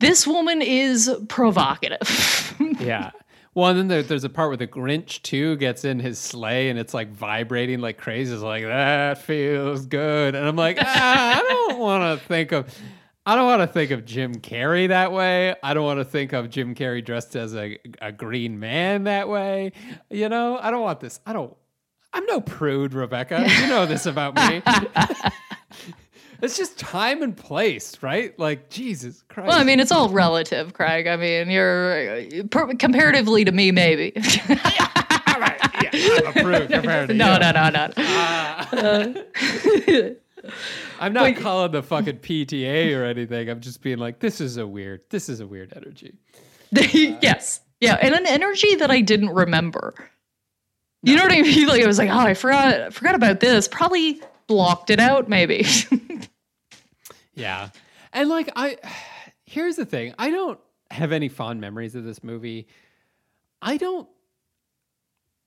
this 0.00 0.26
woman 0.26 0.60
is 0.60 1.10
provocative. 1.28 2.54
Yeah. 2.78 3.12
Well, 3.54 3.70
and 3.70 3.78
then 3.78 3.88
there, 3.88 4.02
there's 4.02 4.24
a 4.24 4.28
part 4.28 4.50
where 4.50 4.56
the 4.56 4.66
Grinch 4.66 5.22
too 5.22 5.56
gets 5.56 5.84
in 5.84 6.00
his 6.00 6.18
sleigh 6.18 6.70
and 6.70 6.78
it's 6.78 6.92
like 6.92 7.10
vibrating 7.10 7.80
like 7.80 7.98
crazy. 7.98 8.34
It's 8.34 8.42
like 8.42 8.64
that 8.64 9.18
feels 9.18 9.86
good, 9.86 10.34
and 10.34 10.46
I'm 10.46 10.56
like, 10.56 10.78
ah, 10.80 11.38
I 11.38 11.40
don't 11.40 11.78
want 11.78 12.20
to 12.20 12.26
think 12.26 12.50
of, 12.52 12.76
I 13.24 13.36
don't 13.36 13.46
want 13.46 13.62
to 13.62 13.68
think 13.68 13.92
of 13.92 14.04
Jim 14.04 14.34
Carrey 14.34 14.88
that 14.88 15.12
way. 15.12 15.54
I 15.62 15.72
don't 15.72 15.84
want 15.84 16.00
to 16.00 16.04
think 16.04 16.32
of 16.32 16.50
Jim 16.50 16.74
Carrey 16.74 17.04
dressed 17.04 17.36
as 17.36 17.54
a 17.54 17.78
a 18.02 18.10
green 18.10 18.58
man 18.58 19.04
that 19.04 19.28
way. 19.28 19.72
You 20.10 20.28
know, 20.28 20.58
I 20.60 20.70
don't 20.72 20.82
want 20.82 20.98
this. 21.00 21.20
I 21.24 21.32
don't. 21.32 21.56
I'm 22.12 22.26
no 22.26 22.40
prude, 22.40 22.94
Rebecca. 22.94 23.44
You 23.60 23.66
know 23.68 23.86
this 23.86 24.06
about 24.06 24.34
me. 24.36 24.62
it's 26.44 26.56
just 26.56 26.78
time 26.78 27.22
and 27.22 27.36
place, 27.36 28.02
right? 28.02 28.38
Like 28.38 28.70
Jesus 28.70 29.22
Christ. 29.28 29.48
well, 29.48 29.58
I 29.58 29.64
mean, 29.64 29.80
it's 29.80 29.92
all 29.92 30.08
relative, 30.08 30.72
Craig. 30.72 31.06
I 31.06 31.16
mean, 31.16 31.50
you're 31.50 32.44
per- 32.50 32.74
comparatively 32.74 33.44
to 33.44 33.52
me, 33.52 33.70
maybe. 33.70 34.12
All 35.26 35.40
right, 35.40 35.58
yeah, 35.92 36.30
compared 36.32 36.68
to 37.08 37.14
no, 37.14 37.34
you. 37.34 37.38
no, 37.40 37.50
no, 37.50 37.70
no, 37.70 37.90
no. 37.96 38.02
Uh. 38.72 40.10
I'm 41.00 41.12
not 41.12 41.36
calling 41.36 41.72
the 41.72 41.82
fucking 41.82 42.18
PTA 42.18 42.96
or 42.96 43.04
anything. 43.04 43.48
I'm 43.48 43.60
just 43.60 43.82
being 43.82 43.98
like, 43.98 44.20
this 44.20 44.40
is 44.40 44.56
a 44.56 44.66
weird, 44.66 45.02
this 45.10 45.28
is 45.28 45.40
a 45.40 45.46
weird 45.46 45.72
energy. 45.74 46.14
yes. 46.72 47.60
Yeah. 47.80 47.96
And 48.00 48.14
an 48.14 48.26
energy 48.26 48.74
that 48.76 48.90
I 48.90 49.00
didn't 49.00 49.30
remember. 49.30 49.94
You 51.02 51.16
know 51.16 51.22
what 51.22 51.32
I 51.32 51.42
mean? 51.42 51.66
Like 51.66 51.82
I 51.82 51.86
was 51.86 51.98
like, 51.98 52.10
oh, 52.10 52.18
I 52.18 52.34
forgot 52.34 52.80
I 52.80 52.90
forgot 52.90 53.14
about 53.14 53.40
this. 53.40 53.68
Probably 53.68 54.22
blocked 54.46 54.90
it 54.90 55.00
out, 55.00 55.28
maybe. 55.28 55.66
Yeah. 57.34 57.70
And 58.12 58.28
like, 58.28 58.50
I, 58.56 58.76
here's 59.46 59.76
the 59.76 59.84
thing 59.84 60.14
I 60.18 60.30
don't 60.30 60.58
have 60.90 61.12
any 61.12 61.28
fond 61.28 61.60
memories 61.60 61.94
of 61.94 62.04
this 62.04 62.22
movie. 62.22 62.66
I 63.62 63.76
don't, 63.76 64.08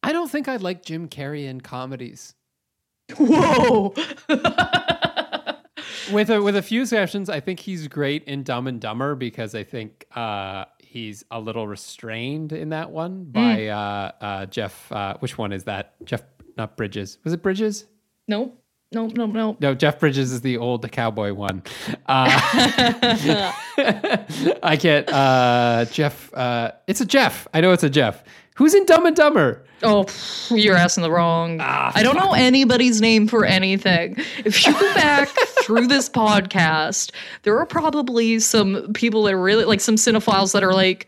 I 0.03 0.11
don't 0.11 0.29
think 0.29 0.47
I 0.47 0.55
like 0.57 0.83
Jim 0.83 1.07
Carrey 1.09 1.45
in 1.45 1.61
comedies. 1.61 2.33
Whoa. 3.17 3.93
With 6.11 6.29
a, 6.29 6.41
with 6.41 6.55
a 6.55 6.61
few 6.61 6.83
exceptions, 6.83 7.29
I 7.29 7.41
think 7.41 7.59
he's 7.59 7.89
great 7.89 8.23
in 8.23 8.43
Dumb 8.43 8.67
and 8.67 8.79
Dumber 8.79 9.13
because 9.15 9.53
I 9.53 9.63
think 9.65 10.05
uh, 10.15 10.63
he's 10.79 11.25
a 11.31 11.39
little 11.39 11.67
restrained 11.67 12.53
in 12.53 12.69
that 12.69 12.91
one 12.91 13.25
by 13.25 13.67
uh, 13.67 14.11
uh, 14.21 14.45
Jeff. 14.45 14.89
Uh, 14.89 15.17
which 15.19 15.37
one 15.37 15.51
is 15.51 15.65
that? 15.65 15.95
Jeff, 16.05 16.23
not 16.55 16.77
Bridges. 16.77 17.17
Was 17.25 17.33
it 17.33 17.41
Bridges? 17.43 17.87
nope. 18.29 18.57
Nope, 18.93 19.13
nope, 19.15 19.31
nope. 19.33 19.57
No, 19.59 19.75
Jeff 19.75 19.99
Bridges 19.99 20.31
is 20.31 20.39
the 20.41 20.57
old 20.57 20.89
cowboy 20.91 21.33
one. 21.33 21.61
Uh, 22.07 22.29
I 24.63 24.77
get 24.79 25.11
uh, 25.11 25.85
Jeff. 25.91 26.33
Uh, 26.33 26.71
it's 26.87 27.01
a 27.01 27.05
Jeff. 27.05 27.49
I 27.53 27.59
know 27.59 27.73
it's 27.73 27.83
a 27.83 27.89
Jeff. 27.89 28.23
Who's 28.55 28.73
in 28.73 28.85
Dumb 28.85 29.05
and 29.05 29.15
Dumber? 29.15 29.63
Oh, 29.83 30.05
you're 30.49 30.75
asking 30.75 31.03
the 31.03 31.11
wrong. 31.11 31.59
Ah, 31.61 31.91
I 31.93 32.01
don't 32.01 32.15
know 32.15 32.33
anybody's 32.33 33.01
name 33.01 33.27
for 33.27 33.45
anything. 33.45 34.15
If 34.43 34.65
you 34.65 34.73
go 34.73 34.93
back 34.95 35.27
through 35.61 35.87
this 35.87 36.09
podcast, 36.09 37.11
there 37.43 37.59
are 37.59 37.65
probably 37.65 38.39
some 38.39 38.93
people 38.93 39.23
that 39.23 39.33
are 39.33 39.41
really 39.41 39.65
like 39.65 39.81
some 39.81 39.95
cinephiles 39.95 40.53
that 40.53 40.63
are 40.63 40.73
like, 40.73 41.07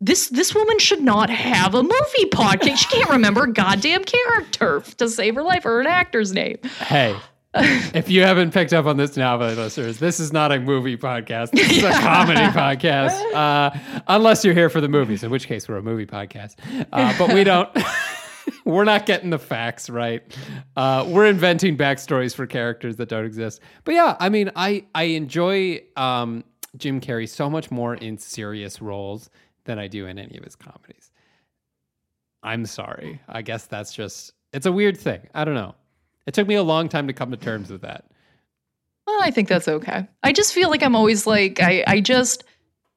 this 0.00 0.28
this 0.28 0.54
woman 0.54 0.78
should 0.78 1.02
not 1.02 1.30
have 1.30 1.74
a 1.74 1.82
movie 1.82 2.30
podcast. 2.30 2.76
She 2.76 2.86
can't 2.86 3.10
remember 3.10 3.44
a 3.44 3.52
goddamn 3.52 4.04
character 4.04 4.82
to 4.96 5.08
save 5.08 5.34
her 5.34 5.42
life 5.42 5.64
or 5.64 5.80
an 5.80 5.86
actor's 5.86 6.32
name. 6.32 6.58
Hey, 6.80 7.16
if 7.54 8.08
you 8.08 8.22
haven't 8.22 8.52
picked 8.52 8.72
up 8.72 8.86
on 8.86 8.96
this 8.96 9.16
now, 9.16 9.38
but 9.38 9.56
listeners, 9.56 9.98
this 9.98 10.20
is 10.20 10.32
not 10.32 10.52
a 10.52 10.60
movie 10.60 10.96
podcast. 10.96 11.50
This 11.50 11.70
is 11.70 11.84
a 11.84 11.90
comedy 12.00 12.40
podcast. 12.40 13.32
Uh, 13.32 14.00
unless 14.06 14.44
you're 14.44 14.54
here 14.54 14.70
for 14.70 14.80
the 14.80 14.88
movies, 14.88 15.24
in 15.24 15.30
which 15.30 15.46
case 15.48 15.68
we're 15.68 15.78
a 15.78 15.82
movie 15.82 16.06
podcast. 16.06 16.56
Uh, 16.92 17.14
but 17.18 17.32
we 17.34 17.42
don't. 17.42 17.68
we're 18.64 18.84
not 18.84 19.04
getting 19.04 19.30
the 19.30 19.38
facts 19.38 19.90
right. 19.90 20.22
Uh, 20.76 21.04
we're 21.08 21.26
inventing 21.26 21.76
backstories 21.76 22.34
for 22.34 22.46
characters 22.46 22.96
that 22.96 23.08
don't 23.08 23.24
exist. 23.24 23.60
But 23.82 23.94
yeah, 23.94 24.16
I 24.20 24.28
mean, 24.28 24.52
I 24.54 24.84
I 24.94 25.04
enjoy 25.04 25.82
um, 25.96 26.44
Jim 26.76 27.00
Carrey 27.00 27.28
so 27.28 27.50
much 27.50 27.72
more 27.72 27.96
in 27.96 28.18
serious 28.18 28.80
roles 28.80 29.30
than 29.68 29.78
I 29.78 29.86
do 29.86 30.06
in 30.06 30.18
any 30.18 30.36
of 30.36 30.42
his 30.42 30.56
comedies. 30.56 31.12
I'm 32.42 32.66
sorry. 32.66 33.20
I 33.28 33.42
guess 33.42 33.66
that's 33.66 33.92
just 33.92 34.32
it's 34.52 34.66
a 34.66 34.72
weird 34.72 34.98
thing. 34.98 35.20
I 35.34 35.44
don't 35.44 35.54
know. 35.54 35.76
It 36.26 36.34
took 36.34 36.48
me 36.48 36.56
a 36.56 36.62
long 36.62 36.88
time 36.88 37.06
to 37.06 37.12
come 37.12 37.30
to 37.30 37.36
terms 37.36 37.70
with 37.70 37.82
that. 37.82 38.10
Well, 39.06 39.20
I 39.22 39.30
think 39.30 39.48
that's 39.48 39.68
okay. 39.68 40.08
I 40.22 40.32
just 40.32 40.52
feel 40.52 40.70
like 40.70 40.82
I'm 40.82 40.96
always 40.96 41.26
like 41.26 41.60
I 41.62 41.84
I 41.86 42.00
just 42.00 42.44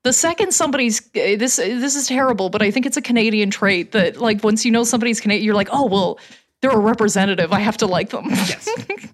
the 0.03 0.13
second 0.13 0.53
somebody's 0.53 1.01
eh, 1.13 1.35
this 1.35 1.57
this 1.57 1.95
is 1.95 2.07
terrible, 2.07 2.49
but 2.49 2.61
I 2.61 2.71
think 2.71 2.85
it's 2.85 2.97
a 2.97 3.01
Canadian 3.01 3.51
trait 3.51 3.91
that 3.91 4.17
like 4.17 4.43
once 4.43 4.65
you 4.65 4.71
know 4.71 4.83
somebody's 4.83 5.19
Canadian, 5.19 5.45
you're 5.45 5.55
like, 5.55 5.69
oh 5.71 5.85
well, 5.85 6.19
they're 6.61 6.71
a 6.71 6.79
representative. 6.79 7.51
I 7.51 7.59
have 7.59 7.77
to 7.77 7.85
like 7.85 8.09
them. 8.09 8.25
Yes. 8.29 8.67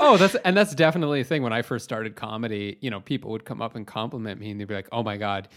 Oh, 0.00 0.16
that's 0.16 0.36
and 0.36 0.56
that's 0.56 0.76
definitely 0.76 1.22
a 1.22 1.24
thing. 1.24 1.42
When 1.42 1.52
I 1.52 1.62
first 1.62 1.84
started 1.84 2.14
comedy, 2.14 2.78
you 2.80 2.88
know, 2.88 3.00
people 3.00 3.32
would 3.32 3.44
come 3.44 3.60
up 3.60 3.74
and 3.74 3.84
compliment 3.84 4.38
me, 4.38 4.52
and 4.52 4.60
they'd 4.60 4.68
be 4.68 4.74
like, 4.74 4.86
"Oh 4.92 5.02
my 5.02 5.16
god, 5.16 5.48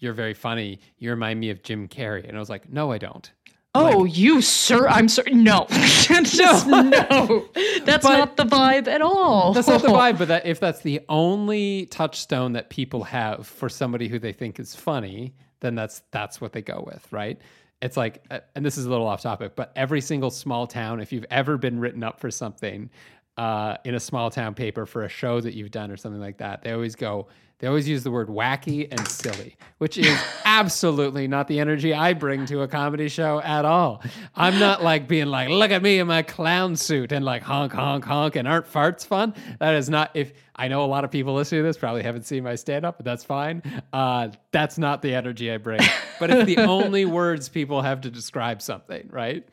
you're 0.00 0.12
very 0.14 0.34
funny. 0.34 0.80
You 0.98 1.10
remind 1.10 1.38
me 1.40 1.50
of 1.50 1.62
Jim 1.62 1.86
Carrey." 1.88 2.26
And 2.28 2.36
I 2.36 2.40
was 2.40 2.50
like, 2.50 2.68
"No, 2.72 2.90
I 2.92 2.98
don't." 2.98 3.30
oh, 3.76 4.04
you 4.04 4.42
sir, 4.42 4.88
I'm 4.88 5.08
sorry. 5.08 5.32
No, 5.32 5.64
Just 5.70 6.66
no, 6.66 7.48
that's 7.84 8.04
But- 8.04 8.18
not 8.18 8.36
the 8.36 8.42
vibe 8.44 8.88
at 8.88 9.00
all. 9.00 9.52
That's 9.52 9.68
not 9.68 9.82
the 9.82 9.88
vibe, 10.02 10.18
but 10.18 10.26
that 10.26 10.44
if 10.44 10.58
that's 10.58 10.80
the 10.80 11.00
only 11.08 11.86
touchstone 11.86 12.54
that 12.54 12.68
people 12.68 13.04
have 13.04 13.46
for 13.46 13.68
somebody 13.68 14.08
who 14.08 14.18
they 14.18 14.32
think 14.32 14.58
is 14.58 14.74
funny, 14.74 15.34
then 15.60 15.76
that's 15.76 16.02
that's 16.10 16.40
what 16.40 16.52
they 16.52 16.62
go 16.62 16.82
with, 16.84 17.06
right? 17.12 17.38
It's 17.80 17.96
like, 17.96 18.24
uh, 18.30 18.40
and 18.56 18.66
this 18.66 18.76
is 18.76 18.86
a 18.86 18.90
little 18.90 19.06
off 19.06 19.22
topic, 19.22 19.52
but 19.54 19.72
every 19.76 20.00
single 20.00 20.30
small 20.30 20.66
town, 20.66 20.98
if 21.00 21.12
you've 21.12 21.24
ever 21.30 21.56
been 21.56 21.78
written 21.78 22.02
up 22.02 22.18
for 22.20 22.30
something, 22.30 22.90
uh, 23.36 23.76
in 23.84 23.94
a 23.94 24.00
small 24.00 24.30
town 24.30 24.54
paper 24.54 24.86
for 24.86 25.04
a 25.04 25.08
show 25.08 25.40
that 25.40 25.54
you've 25.54 25.70
done 25.70 25.90
or 25.90 25.96
something 25.96 26.20
like 26.20 26.38
that, 26.38 26.62
they 26.62 26.72
always 26.72 26.94
go, 26.94 27.28
they 27.60 27.66
always 27.66 27.86
use 27.86 28.02
the 28.02 28.10
word 28.10 28.28
wacky 28.28 28.88
and 28.90 29.06
silly, 29.06 29.56
which 29.78 29.98
is 29.98 30.18
absolutely 30.44 31.28
not 31.28 31.46
the 31.46 31.60
energy 31.60 31.92
I 31.92 32.14
bring 32.14 32.46
to 32.46 32.62
a 32.62 32.68
comedy 32.68 33.08
show 33.08 33.40
at 33.40 33.66
all. 33.66 34.02
I'm 34.34 34.58
not 34.58 34.82
like 34.82 35.08
being 35.08 35.26
like, 35.26 35.50
look 35.50 35.70
at 35.70 35.82
me 35.82 35.98
in 35.98 36.06
my 36.06 36.22
clown 36.22 36.74
suit 36.74 37.12
and 37.12 37.24
like 37.24 37.42
honk, 37.42 37.72
honk, 37.72 38.04
honk, 38.04 38.36
and 38.36 38.48
aren't 38.48 38.70
farts 38.70 39.06
fun? 39.06 39.34
That 39.58 39.74
is 39.74 39.90
not, 39.90 40.10
if 40.14 40.32
I 40.56 40.68
know 40.68 40.84
a 40.84 40.86
lot 40.86 41.04
of 41.04 41.10
people 41.10 41.34
listening 41.34 41.60
to 41.60 41.66
this 41.66 41.76
probably 41.76 42.02
haven't 42.02 42.24
seen 42.24 42.44
my 42.44 42.54
stand 42.54 42.86
up, 42.86 42.96
but 42.96 43.04
that's 43.04 43.24
fine. 43.24 43.62
Uh, 43.92 44.28
that's 44.52 44.78
not 44.78 45.02
the 45.02 45.14
energy 45.14 45.52
I 45.52 45.58
bring. 45.58 45.80
But 46.18 46.30
it's 46.30 46.46
the 46.46 46.56
only 46.66 47.04
words 47.04 47.50
people 47.50 47.82
have 47.82 48.00
to 48.02 48.10
describe 48.10 48.62
something, 48.62 49.08
right? 49.12 49.46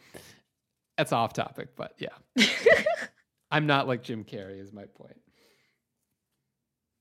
That's 0.98 1.12
off 1.12 1.34
topic, 1.34 1.76
but 1.76 1.94
yeah. 2.00 2.10
I'm 3.52 3.68
not 3.68 3.88
like 3.88 4.04
Jim 4.04 4.24
Carrey, 4.24 4.60
is 4.60 4.74
my 4.74 4.86
point. 4.86 5.18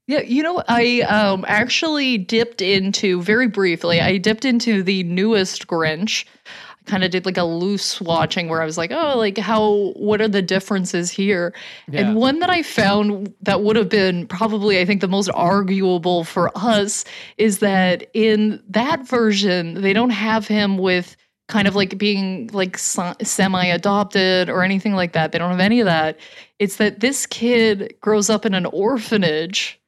Yeah, 0.08 0.20
you 0.20 0.42
know, 0.42 0.62
I 0.68 1.00
um 1.02 1.44
actually 1.48 2.16
dipped 2.16 2.62
into 2.62 3.20
very 3.22 3.48
briefly. 3.48 4.00
I 4.00 4.18
dipped 4.18 4.44
into 4.44 4.82
the 4.82 5.02
newest 5.02 5.66
Grinch. 5.66 6.24
I 6.46 6.88
kind 6.88 7.02
of 7.02 7.10
did 7.10 7.26
like 7.26 7.36
a 7.36 7.42
loose 7.42 8.00
watching 8.00 8.48
where 8.48 8.62
I 8.62 8.64
was 8.64 8.78
like, 8.78 8.92
"Oh, 8.92 9.18
like 9.18 9.36
how 9.36 9.92
what 9.96 10.20
are 10.20 10.28
the 10.28 10.42
differences 10.42 11.10
here?" 11.10 11.52
Yeah. 11.90 12.02
And 12.02 12.16
one 12.16 12.38
that 12.38 12.50
I 12.50 12.62
found 12.62 13.34
that 13.42 13.62
would 13.62 13.74
have 13.74 13.88
been 13.88 14.28
probably 14.28 14.78
I 14.78 14.84
think 14.84 15.00
the 15.00 15.08
most 15.08 15.28
arguable 15.34 16.22
for 16.22 16.56
us 16.56 17.04
is 17.36 17.58
that 17.58 18.08
in 18.14 18.62
that 18.68 19.08
version, 19.08 19.82
they 19.82 19.92
don't 19.92 20.10
have 20.10 20.46
him 20.46 20.78
with 20.78 21.16
kind 21.48 21.68
of 21.68 21.76
like 21.76 21.96
being 21.96 22.48
like 22.52 22.76
semi 22.78 23.64
adopted 23.64 24.48
or 24.48 24.62
anything 24.62 24.94
like 24.94 25.12
that. 25.12 25.32
They 25.32 25.38
don't 25.38 25.50
have 25.50 25.60
any 25.60 25.80
of 25.80 25.86
that. 25.86 26.18
It's 26.58 26.76
that 26.76 27.00
this 27.00 27.26
kid 27.26 27.94
grows 28.00 28.28
up 28.28 28.44
in 28.44 28.54
an 28.54 28.66
orphanage 28.66 29.80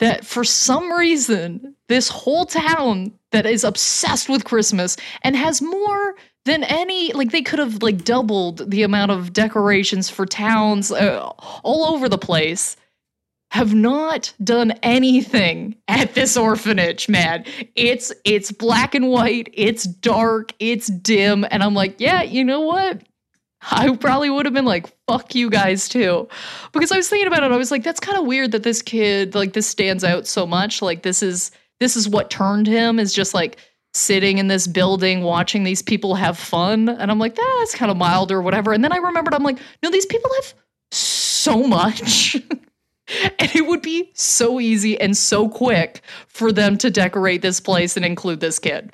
that 0.00 0.24
for 0.24 0.44
some 0.44 0.90
reason, 0.92 1.74
this 1.88 2.08
whole 2.08 2.46
town 2.46 3.12
that 3.32 3.46
is 3.46 3.64
obsessed 3.64 4.28
with 4.28 4.44
Christmas 4.44 4.96
and 5.22 5.36
has 5.36 5.62
more 5.62 6.14
than 6.46 6.64
any 6.64 7.12
like 7.12 7.32
they 7.32 7.42
could 7.42 7.58
have 7.58 7.82
like 7.82 8.02
doubled 8.04 8.70
the 8.70 8.82
amount 8.82 9.10
of 9.10 9.32
decorations 9.32 10.08
for 10.08 10.24
towns 10.24 10.90
uh, 10.90 11.28
all 11.62 11.94
over 11.94 12.08
the 12.08 12.18
place 12.18 12.76
have 13.50 13.74
not 13.74 14.32
done 14.42 14.72
anything 14.82 15.74
at 15.88 16.14
this 16.14 16.36
orphanage 16.36 17.08
man 17.08 17.44
it's 17.74 18.12
it's 18.24 18.52
black 18.52 18.94
and 18.94 19.08
white 19.08 19.48
it's 19.52 19.84
dark 19.84 20.52
it's 20.58 20.86
dim 20.88 21.44
and 21.50 21.62
i'm 21.62 21.74
like 21.74 22.00
yeah 22.00 22.22
you 22.22 22.44
know 22.44 22.60
what 22.60 23.02
I 23.70 23.94
probably 23.94 24.30
would 24.30 24.46
have 24.46 24.54
been 24.54 24.64
like, 24.64 24.90
fuck 25.06 25.34
you 25.34 25.50
guys 25.50 25.86
too. 25.86 26.26
Because 26.72 26.90
I 26.90 26.96
was 26.96 27.10
thinking 27.10 27.26
about 27.26 27.42
it, 27.42 27.52
I 27.52 27.58
was 27.58 27.70
like, 27.70 27.82
that's 27.82 28.00
kind 28.00 28.16
of 28.16 28.24
weird 28.24 28.52
that 28.52 28.62
this 28.62 28.80
kid, 28.80 29.34
like, 29.34 29.52
this 29.52 29.66
stands 29.66 30.02
out 30.02 30.26
so 30.26 30.46
much. 30.46 30.80
Like, 30.80 31.02
this 31.02 31.22
is 31.22 31.50
this 31.78 31.96
is 31.96 32.08
what 32.08 32.30
turned 32.30 32.66
him 32.66 32.98
is 32.98 33.12
just 33.12 33.34
like 33.34 33.56
sitting 33.94 34.38
in 34.38 34.48
this 34.48 34.66
building 34.66 35.22
watching 35.22 35.64
these 35.64 35.82
people 35.82 36.14
have 36.14 36.38
fun. 36.38 36.88
And 36.88 37.10
I'm 37.10 37.18
like, 37.18 37.34
that's 37.34 37.74
kind 37.74 37.90
of 37.90 37.96
mild 37.96 38.30
or 38.30 38.40
whatever. 38.42 38.72
And 38.72 38.84
then 38.84 38.92
I 38.92 38.98
remembered, 38.98 39.34
I'm 39.34 39.42
like, 39.42 39.58
no, 39.82 39.90
these 39.90 40.06
people 40.06 40.30
have 40.40 40.54
so 40.92 41.66
much. 41.66 42.36
and 43.38 43.54
it 43.54 43.66
would 43.66 43.82
be 43.82 44.10
so 44.14 44.60
easy 44.60 45.00
and 45.00 45.16
so 45.16 45.48
quick 45.48 46.02
for 46.28 46.52
them 46.52 46.78
to 46.78 46.90
decorate 46.90 47.42
this 47.42 47.60
place 47.60 47.96
and 47.96 48.04
include 48.04 48.40
this 48.40 48.58
kid. 48.58 48.92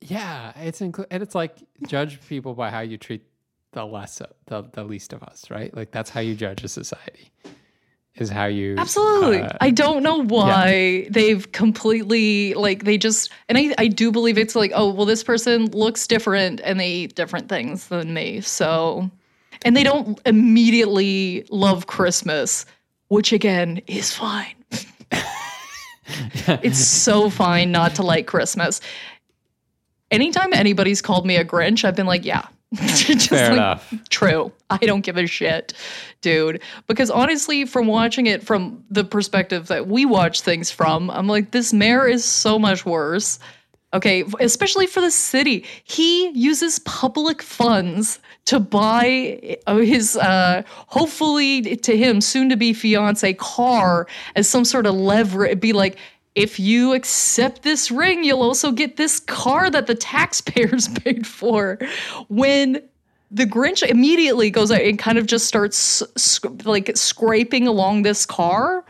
Yeah, 0.00 0.52
it's 0.56 0.80
inclu- 0.80 1.06
and 1.10 1.22
it's 1.22 1.34
like 1.34 1.56
judge 1.86 2.20
people 2.28 2.54
by 2.54 2.70
how 2.70 2.80
you 2.80 2.96
treat 2.96 3.24
the 3.72 3.84
less 3.84 4.20
of, 4.20 4.32
the, 4.46 4.62
the 4.72 4.84
least 4.84 5.12
of 5.12 5.22
us, 5.22 5.50
right? 5.50 5.74
Like 5.74 5.90
that's 5.90 6.10
how 6.10 6.20
you 6.20 6.34
judge 6.34 6.62
a 6.64 6.68
society. 6.68 7.32
Is 8.16 8.30
how 8.30 8.46
you 8.46 8.76
absolutely. 8.78 9.42
Uh, 9.42 9.50
I 9.60 9.70
don't 9.70 10.02
know 10.02 10.22
why 10.22 10.70
yeah. 10.72 11.08
they've 11.10 11.52
completely 11.52 12.54
like 12.54 12.84
they 12.84 12.96
just 12.96 13.30
and 13.50 13.58
I 13.58 13.74
I 13.76 13.88
do 13.88 14.10
believe 14.10 14.38
it's 14.38 14.56
like 14.56 14.72
oh 14.74 14.90
well 14.90 15.04
this 15.04 15.22
person 15.22 15.66
looks 15.72 16.06
different 16.06 16.62
and 16.64 16.80
they 16.80 16.88
eat 16.88 17.14
different 17.14 17.50
things 17.50 17.88
than 17.88 18.14
me 18.14 18.40
so 18.40 19.10
and 19.64 19.76
they 19.76 19.82
don't 19.82 20.20
immediately 20.26 21.46
love 21.50 21.86
Christmas, 21.86 22.66
which 23.08 23.32
again 23.32 23.80
is 23.86 24.12
fine. 24.12 24.54
it's 26.46 26.78
so 26.78 27.30
fine 27.30 27.72
not 27.72 27.94
to 27.96 28.02
like 28.02 28.26
Christmas. 28.26 28.80
Anytime 30.10 30.52
anybody's 30.52 31.02
called 31.02 31.26
me 31.26 31.36
a 31.36 31.44
Grinch, 31.44 31.84
I've 31.84 31.96
been 31.96 32.06
like, 32.06 32.24
yeah, 32.24 32.46
Just 32.74 33.28
Fair 33.28 33.50
like, 33.50 33.52
enough. 33.52 33.94
True. 34.08 34.52
I 34.70 34.78
don't 34.78 35.02
give 35.02 35.16
a 35.16 35.26
shit, 35.26 35.72
dude. 36.20 36.60
Because 36.88 37.10
honestly, 37.10 37.64
from 37.64 37.86
watching 37.86 38.26
it 38.26 38.42
from 38.42 38.84
the 38.90 39.04
perspective 39.04 39.68
that 39.68 39.86
we 39.86 40.04
watch 40.04 40.40
things 40.40 40.70
from, 40.70 41.08
I'm 41.10 41.28
like, 41.28 41.52
this 41.52 41.72
mayor 41.72 42.08
is 42.08 42.24
so 42.24 42.58
much 42.58 42.84
worse. 42.84 43.38
Okay, 43.96 44.24
especially 44.40 44.86
for 44.86 45.00
the 45.00 45.10
city. 45.10 45.64
He 45.84 46.28
uses 46.30 46.78
public 46.80 47.40
funds 47.40 48.18
to 48.44 48.60
buy 48.60 49.56
uh, 49.66 49.76
his, 49.76 50.16
uh, 50.16 50.62
hopefully 50.68 51.76
to 51.76 51.96
him, 51.96 52.20
soon 52.20 52.50
to 52.50 52.56
be 52.56 52.74
fiance 52.74 53.32
car 53.34 54.06
as 54.34 54.46
some 54.48 54.66
sort 54.66 54.86
of 54.86 54.94
lever. 54.94 55.56
Be 55.56 55.72
like, 55.72 55.96
if 56.34 56.60
you 56.60 56.92
accept 56.92 57.62
this 57.62 57.90
ring, 57.90 58.22
you'll 58.22 58.42
also 58.42 58.70
get 58.70 58.96
this 58.96 59.18
car 59.18 59.70
that 59.70 59.86
the 59.86 59.94
taxpayers 59.94 60.88
paid 61.02 61.26
for. 61.26 61.78
When 62.28 62.82
the 63.30 63.46
Grinch 63.46 63.82
immediately 63.82 64.50
goes 64.50 64.70
out 64.70 64.82
and 64.82 64.98
kind 64.98 65.16
of 65.16 65.26
just 65.26 65.46
starts 65.46 66.02
sc- 66.16 66.66
like 66.66 66.94
scraping 66.96 67.66
along 67.66 68.02
this 68.02 68.26
car. 68.26 68.84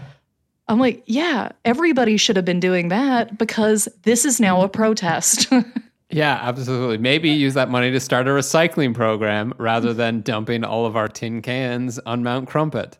I'm 0.68 0.80
like, 0.80 1.02
yeah, 1.06 1.50
everybody 1.64 2.16
should 2.16 2.36
have 2.36 2.44
been 2.44 2.60
doing 2.60 2.88
that 2.88 3.38
because 3.38 3.88
this 4.02 4.24
is 4.24 4.40
now 4.40 4.62
a 4.62 4.68
protest. 4.68 5.46
yeah, 6.10 6.40
absolutely. 6.42 6.98
Maybe 6.98 7.30
use 7.30 7.54
that 7.54 7.70
money 7.70 7.92
to 7.92 8.00
start 8.00 8.26
a 8.26 8.30
recycling 8.30 8.92
program 8.92 9.54
rather 9.58 9.94
than 9.94 10.22
dumping 10.22 10.64
all 10.64 10.84
of 10.84 10.96
our 10.96 11.08
tin 11.08 11.40
cans 11.40 12.00
on 12.00 12.24
Mount 12.24 12.48
Crumpit. 12.48 12.98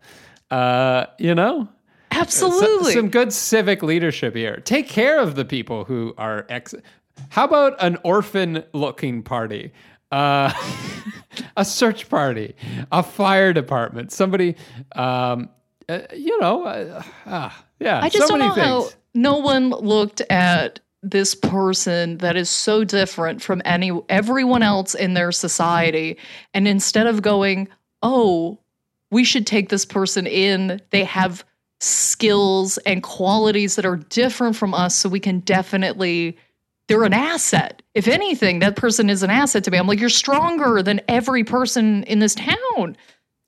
Uh, 0.51 1.07
you 1.19 1.35
know, 1.35 1.69
Absolutely. 2.13 2.93
some 2.93 3.09
good 3.09 3.33
civic 3.33 3.83
leadership 3.83 4.37
here. 4.37 4.59
Take 4.65 4.89
care 4.89 5.19
of 5.21 5.35
the 5.35 5.45
people 5.45 5.85
who 5.85 6.15
are 6.17 6.47
ex. 6.49 6.75
How 7.31 7.45
about 7.45 7.75
an 7.83 7.99
orphan 8.05 8.63
looking 8.73 9.23
party? 9.23 9.73
Uh, 10.13 10.53
a 11.57 11.65
search 11.65 12.09
party, 12.09 12.55
a 12.93 13.03
fire 13.03 13.53
department, 13.53 14.13
somebody, 14.13 14.55
um, 14.95 15.49
uh, 15.89 16.01
you 16.15 16.39
know, 16.41 16.65
uh, 16.65 17.03
ah, 17.27 17.65
yeah. 17.79 18.01
I 18.03 18.09
just 18.09 18.27
so 18.27 18.37
don't 18.37 18.39
know 18.41 18.55
things. 18.55 18.67
how 18.67 18.89
no 19.15 19.39
one 19.39 19.71
looked 19.71 20.21
at 20.31 20.81
this 21.03 21.35
person 21.35 22.19
that 22.19 22.37
is 22.37 22.51
so 22.51 22.83
different 22.83 23.41
from 23.41 23.63
any 23.65 23.93
everyone 24.09 24.63
else 24.63 24.95
in 24.95 25.15
their 25.15 25.33
society, 25.33 26.19
and 26.55 26.67
instead 26.67 27.07
of 27.07 27.23
going, 27.23 27.69
oh, 28.03 28.59
we 29.11 29.25
should 29.25 29.47
take 29.47 29.69
this 29.69 29.85
person 29.85 30.27
in, 30.27 30.81
they 30.91 31.05
have 31.05 31.45
skills 31.81 32.79
and 32.79 33.03
qualities 33.03 33.77
that 33.77 33.87
are 33.87 33.97
different 33.97 34.57
from 34.57 34.75
us 34.75 34.95
so 34.95 35.09
we 35.09 35.21
can 35.21 35.41
definitely 35.41 36.37
they're 36.89 37.05
an 37.05 37.13
asset. 37.13 37.83
If 37.95 38.07
anything, 38.07 38.61
that 38.61 38.77
person 38.77 39.11
is 39.11 39.23
an 39.23 39.31
asset 39.31 39.65
to 39.65 39.71
me. 39.71 39.79
I'm 39.79 39.89
like, 39.89 39.99
you're 39.99 40.09
stronger 40.09 40.83
than 40.83 41.01
every 41.09 41.43
person 41.43 42.05
in 42.05 42.21
this 42.21 42.35
town. 42.37 42.97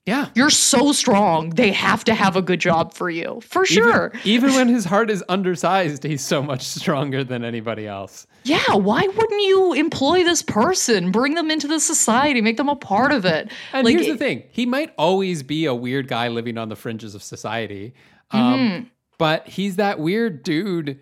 Yeah. 0.09 0.31
You're 0.35 0.49
so 0.49 0.93
strong. 0.93 1.51
They 1.51 1.71
have 1.73 2.03
to 2.05 2.15
have 2.15 2.35
a 2.35 2.41
good 2.41 2.61
job 2.61 2.95
for 2.95 3.11
you. 3.11 3.41
For 3.43 3.67
sure. 3.67 4.13
Even, 4.25 4.51
even 4.51 4.55
when 4.55 4.69
his 4.75 4.87
heart 4.87 5.11
is 5.11 5.23
undersized, 5.29 6.03
he's 6.03 6.25
so 6.25 6.43
much 6.43 6.63
stronger 6.63 7.23
than 7.23 7.45
anybody 7.45 7.87
else. 7.87 8.27
Yeah. 8.45 8.73
Why 8.73 9.03
wouldn't 9.03 9.43
you 9.43 9.75
employ 9.75 10.25
this 10.25 10.41
person, 10.41 11.11
bring 11.11 11.35
them 11.35 11.51
into 11.51 11.69
the 11.69 11.79
society, 11.79 12.41
make 12.41 12.57
them 12.57 12.71
a 12.71 12.77
part 12.77 13.13
of 13.13 13.27
it? 13.27 13.53
And 13.75 13.85
like, 13.85 13.95
here's 13.95 14.07
the 14.07 14.17
thing 14.17 14.45
he 14.51 14.65
might 14.65 14.95
always 14.97 15.43
be 15.43 15.67
a 15.67 15.75
weird 15.75 16.09
guy 16.09 16.29
living 16.29 16.57
on 16.57 16.71
the 16.71 16.77
fringes 16.77 17.15
of 17.15 17.23
society. 17.23 17.93
Um, 18.31 18.41
mm-hmm. 18.41 18.85
But 19.19 19.47
he's 19.49 19.77
that 19.77 19.99
weird 19.99 20.43
dude 20.43 21.01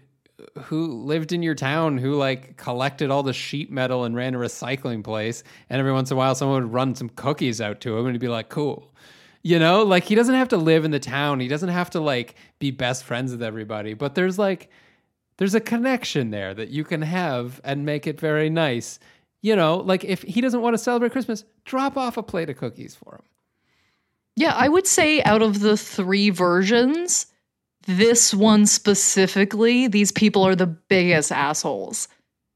who 0.64 0.87
lived 0.87 1.32
in 1.32 1.43
your 1.43 1.55
town 1.55 1.97
who 1.97 2.14
like 2.14 2.57
collected 2.57 3.11
all 3.11 3.22
the 3.22 3.32
sheet 3.32 3.70
metal 3.70 4.05
and 4.05 4.14
ran 4.14 4.34
a 4.34 4.39
recycling 4.39 5.03
place 5.03 5.43
and 5.70 5.80
every 5.80 5.93
once 5.93 6.11
in 6.11 6.16
a 6.16 6.18
while 6.18 6.34
someone 6.34 6.62
would 6.62 6.72
run 6.72 6.95
some 6.95 7.09
cookies 7.11 7.61
out 7.61 7.80
to 7.80 7.97
him 7.97 8.07
and 8.07 8.14
he'd 8.14 8.20
be 8.20 8.28
like 8.28 8.49
cool. 8.49 8.93
You 9.43 9.59
know 9.59 9.82
like 9.82 10.05
he 10.05 10.14
doesn't 10.14 10.34
have 10.34 10.49
to 10.49 10.57
live 10.57 10.84
in 10.84 10.91
the 10.91 11.01
town. 11.01 11.41
He 11.41 11.49
doesn't 11.49 11.68
have 11.68 11.91
to 11.91 12.01
like 12.01 12.34
be 12.59 12.70
best 12.70 13.05
friends 13.05 13.32
with 13.32 13.43
everybody 13.43 13.95
but 13.95 14.14
there's 14.14 14.39
like 14.39 14.70
there's 15.39 15.55
a 15.55 15.61
connection 15.61 16.30
there 16.30 16.55
that 16.55 16.68
you 16.68 16.84
can 16.84 17.03
have 17.03 17.61
and 17.64 17.87
make 17.87 18.07
it 18.07 18.20
very 18.20 18.51
nice. 18.51 18.99
You 19.41 19.57
know 19.57 19.78
like 19.78 20.05
if 20.05 20.22
he 20.22 20.41
doesn't 20.41 20.61
want 20.61 20.74
to 20.74 20.78
celebrate 20.78 21.12
christmas 21.12 21.45
drop 21.64 21.97
off 21.97 22.16
a 22.18 22.22
plate 22.22 22.51
of 22.51 22.59
cookies 22.59 22.95
for 22.95 23.14
him. 23.14 23.22
Yeah, 24.37 24.53
I 24.55 24.68
would 24.68 24.87
say 24.87 25.22
out 25.22 25.41
of 25.41 25.61
the 25.61 25.78
three 25.78 26.28
versions, 26.28 27.26
this 27.87 28.34
one 28.34 28.66
specifically, 28.66 29.87
these 29.89 30.12
people 30.12 30.43
are 30.47 30.57
the 30.57 30.66
biggest 30.66 31.32
assholes. 31.32 32.09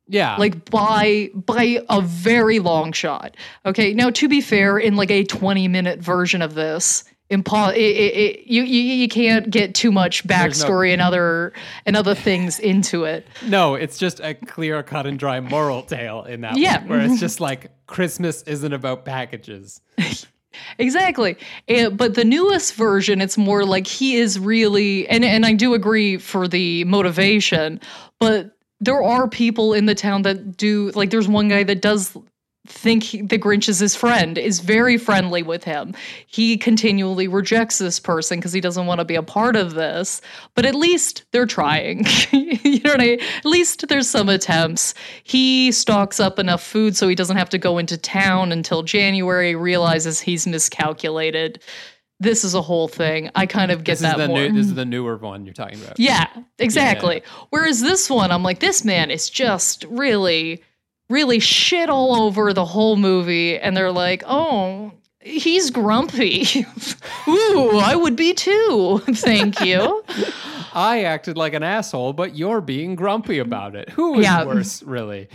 Yeah. 0.09 0.37
Like 0.37 0.69
by 0.71 1.31
by 1.35 1.85
a 1.89 2.01
very 2.03 2.59
long 2.59 2.93
shot. 2.93 3.37
Okay. 3.65 3.95
Now 3.95 4.11
to 4.11 4.29
be 4.29 4.41
fair, 4.41 4.77
in 4.79 4.97
like 4.97 5.11
a 5.11 5.23
20 5.25 5.69
minute 5.69 6.01
version 6.01 6.43
of 6.43 6.55
this, 6.55 7.05
impo- 7.31 7.73
it, 7.73 7.79
it, 7.79 8.17
it, 8.17 8.47
you, 8.49 8.65
you 8.65 8.81
you 8.81 9.09
can't 9.09 9.49
get 9.51 9.73
too 9.77 9.93
much 9.93 10.25
There's 10.25 10.61
no- 10.63 10.69
backstory 10.69 10.93
and 10.93 11.01
other 11.01 11.53
and 11.87 11.97
other 11.97 12.17
things 12.17 12.59
into 12.59 13.05
it. 13.05 13.25
No, 13.47 13.77
it's 13.77 13.99
just 13.99 14.19
a 14.19 14.35
clear 14.35 14.83
cut 14.83 15.07
and 15.07 15.17
dry 15.17 15.39
moral 15.39 15.83
tale 15.83 16.25
in 16.25 16.41
that 16.41 16.57
Yeah. 16.59 16.81
one, 16.81 16.89
where 16.89 17.01
it's 17.03 17.21
just 17.21 17.39
like 17.39 17.71
Christmas 17.87 18.43
isn't 18.43 18.73
about 18.73 19.05
packages. 19.05 19.81
Exactly. 20.79 21.37
And, 21.69 21.97
but 21.97 22.15
the 22.15 22.25
newest 22.25 22.75
version, 22.75 23.21
it's 23.21 23.39
more 23.39 23.65
like 23.65 23.87
he 23.87 24.17
is 24.17 24.39
really, 24.39 25.09
and, 25.09 25.25
and 25.25 25.47
I 25.47 25.53
do 25.53 25.75
agree 25.75 26.17
for 26.17 26.49
the 26.49 26.85
motivation, 26.85 27.81
but 28.19 28.57
there 28.81 29.03
are 29.03 29.29
people 29.29 29.75
in 29.75 29.87
the 29.87 29.95
town 29.95 30.23
that 30.23 30.57
do, 30.57 30.91
like, 30.95 31.11
there's 31.11 31.29
one 31.29 31.49
guy 31.49 31.63
that 31.65 31.83
does 31.83 32.17
think 32.71 33.03
he, 33.03 33.23
the 33.23 33.39
Grinch 33.39 33.69
is 33.69 33.79
his 33.79 33.95
friend, 33.95 34.39
is 34.39 34.61
very 34.61 34.97
friendly 34.97 35.43
with 35.43 35.65
him. 35.65 35.95
He 36.27 36.57
continually 36.57 37.29
rejects 37.29 37.79
this 37.79 38.01
person 38.01 38.39
because 38.39 38.53
he 38.53 38.61
doesn't 38.61 38.87
want 38.87 39.01
to 39.01 39.05
be 39.05 39.17
a 39.17 39.23
part 39.23 39.57
of 39.57 39.75
this, 39.75 40.23
but 40.55 40.65
at 40.65 40.75
least 40.75 41.25
they're 41.33 41.47
trying. 41.47 42.07
you 42.33 42.81
know 42.81 42.93
what 42.93 43.01
I 43.01 43.05
mean? 43.05 43.21
At 43.21 43.45
least 43.45 43.89
there's 43.89 44.09
some 44.09 44.29
attempts. 44.29 44.95
He 45.25 45.73
stocks 45.73 46.21
up 46.21 46.39
enough 46.39 46.63
food 46.63 46.97
so 46.97 47.09
he 47.09 47.15
doesn't 47.15 47.37
have 47.37 47.51
to 47.51 47.59
go 47.59 47.79
into 47.79 47.99
town 47.99 48.53
until 48.53 48.83
January, 48.83 49.55
realizes 49.55 50.21
he's 50.21 50.47
miscalculated. 50.47 51.63
This 52.21 52.45
is 52.45 52.55
a 52.55 52.61
whole 52.61 52.87
thing. 52.87 53.31
I 53.35 53.47
kind 53.47 53.71
of 53.71 53.83
get 53.83 53.99
This 53.99 54.11
is 54.11 54.17
the 54.17 54.29
new. 54.29 54.53
This 54.53 54.67
is 54.67 54.75
the 54.83 54.85
newer 54.85 55.17
one 55.17 55.47
you're 55.47 55.55
talking 55.55 55.83
about. 55.83 55.99
Yeah, 55.99 56.27
exactly. 56.59 57.23
Whereas 57.49 57.81
this 57.81 58.11
one, 58.11 58.31
I'm 58.31 58.43
like, 58.43 58.61
this 58.61 58.85
man 58.85 59.11
is 59.11 59.31
just 59.31 59.85
really, 59.85 60.63
really 61.11 61.41
shit 61.41 61.91
all 61.91 62.23
over 62.23 62.55
the 62.55 62.65
whole 62.65 62.97
movie. 62.97 63.59
And 63.59 63.77
they're 63.77 63.93
like, 63.93 64.23
oh, 64.27 64.93
he's 65.21 65.71
grumpy. 65.71 66.47
Ooh, 67.29 67.79
I 67.79 67.95
would 67.95 68.17
be 68.17 68.33
too. 68.33 69.03
Thank 69.11 69.61
you. 69.61 70.03
I 70.73 71.03
acted 71.03 71.37
like 71.37 71.53
an 71.53 71.65
asshole, 71.65 72.13
but 72.13 72.37
you're 72.37 72.61
being 72.61 72.95
grumpy 72.95 73.41
about 73.41 73.75
it. 73.75 73.89
Who 73.91 74.21
is 74.21 74.25
Yeah. 74.25 74.45
worse, 74.45 74.85
really? 74.85 75.29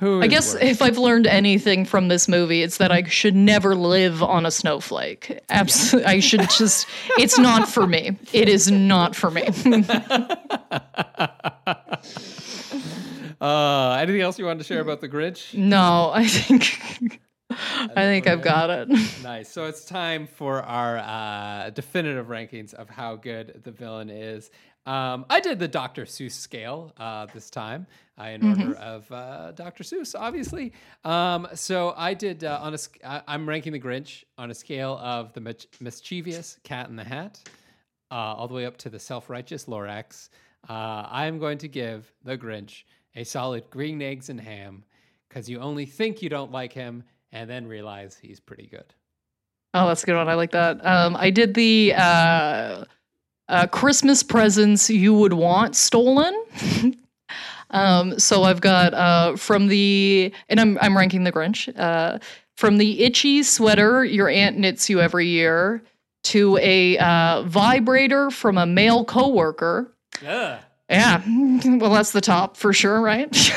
Who? 0.00 0.20
I 0.20 0.26
guess 0.26 0.54
worse? 0.54 0.64
if 0.64 0.82
I've 0.82 0.98
learned 0.98 1.28
anything 1.28 1.84
from 1.84 2.08
this 2.08 2.26
movie, 2.26 2.62
it's 2.62 2.78
that 2.78 2.90
I 2.90 3.04
should 3.04 3.36
never 3.36 3.76
live 3.76 4.20
on 4.20 4.46
a 4.46 4.50
snowflake. 4.50 5.38
Absolutely. 5.48 6.10
I 6.12 6.18
should 6.18 6.50
just, 6.50 6.88
it's 7.18 7.38
not 7.38 7.68
for 7.68 7.86
me. 7.86 8.16
It 8.32 8.48
is 8.48 8.68
not 8.68 9.14
for 9.14 9.30
me. 9.30 9.48
Uh, 13.40 13.92
anything 14.00 14.20
else 14.20 14.38
you 14.38 14.44
wanted 14.44 14.58
to 14.58 14.64
share 14.64 14.80
about 14.80 15.00
the 15.00 15.08
Grinch? 15.08 15.54
no, 15.54 16.10
I 16.12 16.26
think, 16.26 17.20
I 17.50 17.88
think 17.94 18.26
I've 18.26 18.42
got 18.42 18.68
it. 18.68 18.88
Nice. 19.22 19.50
So 19.50 19.64
it's 19.64 19.84
time 19.86 20.26
for 20.26 20.60
our 20.62 20.98
uh, 20.98 21.70
definitive 21.70 22.26
rankings 22.26 22.74
of 22.74 22.90
how 22.90 23.16
good 23.16 23.62
the 23.64 23.70
villain 23.70 24.10
is. 24.10 24.50
Um, 24.84 25.24
I 25.30 25.40
did 25.40 25.58
the 25.58 25.68
Dr. 25.68 26.04
Seuss 26.04 26.32
scale 26.32 26.92
uh, 26.98 27.26
this 27.32 27.48
time, 27.48 27.86
uh, 28.20 28.24
in 28.24 28.46
order 28.46 28.74
of 28.76 29.10
uh, 29.10 29.52
Dr. 29.52 29.84
Seuss, 29.84 30.14
obviously. 30.18 30.72
Um, 31.04 31.48
so 31.54 31.94
I 31.96 32.12
did 32.12 32.44
uh, 32.44 32.58
on 32.60 32.74
a. 32.74 32.78
sc- 32.78 33.02
I- 33.04 33.22
I'm 33.26 33.48
ranking 33.48 33.72
the 33.72 33.80
Grinch 33.80 34.24
on 34.36 34.50
a 34.50 34.54
scale 34.54 34.98
of 35.00 35.32
the 35.32 35.40
mich- 35.40 35.68
mischievous 35.80 36.58
Cat 36.64 36.90
in 36.90 36.96
the 36.96 37.04
Hat, 37.04 37.40
uh, 38.10 38.14
all 38.14 38.48
the 38.48 38.54
way 38.54 38.66
up 38.66 38.76
to 38.78 38.90
the 38.90 38.98
self-righteous 38.98 39.64
Lorax. 39.66 40.28
Uh, 40.68 41.06
I'm 41.10 41.38
going 41.38 41.58
to 41.58 41.68
give 41.68 42.12
the 42.24 42.36
Grinch 42.36 42.84
a 43.16 43.24
solid 43.24 43.68
green 43.70 44.00
eggs 44.02 44.28
and 44.28 44.40
ham 44.40 44.84
because 45.28 45.48
you 45.48 45.60
only 45.60 45.86
think 45.86 46.22
you 46.22 46.28
don't 46.28 46.52
like 46.52 46.72
him 46.72 47.02
and 47.32 47.48
then 47.48 47.66
realize 47.66 48.18
he's 48.20 48.40
pretty 48.40 48.66
good. 48.66 48.94
Oh, 49.72 49.86
that's 49.86 50.02
a 50.02 50.06
good 50.06 50.16
one. 50.16 50.28
I 50.28 50.34
like 50.34 50.50
that. 50.50 50.84
Um, 50.84 51.16
I 51.16 51.30
did 51.30 51.54
the 51.54 51.94
uh, 51.96 52.84
uh, 53.48 53.66
Christmas 53.68 54.22
presents 54.22 54.90
you 54.90 55.14
would 55.14 55.32
want 55.32 55.76
stolen. 55.76 56.34
um, 57.70 58.18
so 58.18 58.42
I've 58.42 58.60
got 58.60 58.94
uh, 58.94 59.36
from 59.36 59.68
the, 59.68 60.32
and 60.48 60.60
I'm 60.60 60.78
I'm 60.80 60.96
ranking 60.96 61.22
the 61.22 61.32
Grinch. 61.32 61.72
Uh, 61.78 62.18
from 62.56 62.78
the 62.78 63.02
itchy 63.02 63.42
sweater 63.42 64.04
your 64.04 64.28
aunt 64.28 64.58
knits 64.58 64.90
you 64.90 65.00
every 65.00 65.26
year 65.26 65.82
to 66.22 66.58
a 66.58 66.98
uh, 66.98 67.42
vibrator 67.44 68.30
from 68.30 68.58
a 68.58 68.66
male 68.66 69.04
coworker. 69.04 69.94
Yeah. 70.22 70.60
Yeah, 70.88 71.22
well, 71.64 71.92
that's 71.92 72.10
the 72.10 72.20
top 72.20 72.56
for 72.56 72.72
sure, 72.72 73.00
right? 73.00 73.28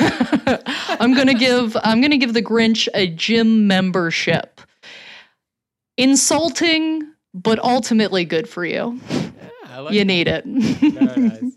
I'm 1.00 1.14
gonna 1.14 1.34
give 1.34 1.76
I'm 1.82 2.00
gonna 2.00 2.16
give 2.16 2.32
the 2.32 2.42
Grinch 2.42 2.86
a 2.94 3.08
gym 3.08 3.66
membership. 3.66 4.60
Insulting, 5.96 7.02
but 7.32 7.58
ultimately 7.58 8.24
good 8.24 8.48
for 8.48 8.64
you. 8.64 9.00
I 9.66 9.80
like 9.80 9.94
You 9.94 10.04
need 10.04 10.28
it. 10.28 10.44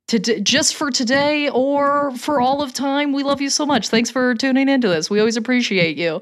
to 0.09 0.19
just 0.19 0.75
for 0.75 0.91
today 0.91 1.49
or 1.49 2.15
for 2.15 2.39
all 2.39 2.61
of 2.61 2.73
time 2.73 3.11
we 3.11 3.23
love 3.23 3.41
you 3.41 3.49
so 3.49 3.65
much. 3.65 3.89
Thanks 3.89 4.11
for 4.11 4.35
tuning 4.35 4.69
into 4.69 4.87
this 4.87 5.09
we 5.09 5.19
always 5.19 5.37
appreciate 5.37 5.97
you. 5.97 6.21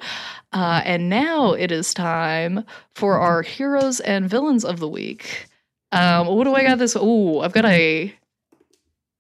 Uh, 0.54 0.82
and 0.86 1.10
now 1.10 1.54
it 1.54 1.72
is 1.72 1.94
time 1.94 2.64
for 2.96 3.20
our 3.20 3.42
heroes 3.42 4.00
and 4.00 4.30
villains 4.30 4.66
of 4.66 4.80
the 4.80 4.88
week 4.88 5.48
um, 5.92 6.28
what 6.28 6.44
do 6.46 6.54
i 6.56 6.64
got 6.64 6.78
this 6.78 6.96
oh 7.00 7.40
i've 7.42 7.54
got 7.54 7.66
a 7.66 8.14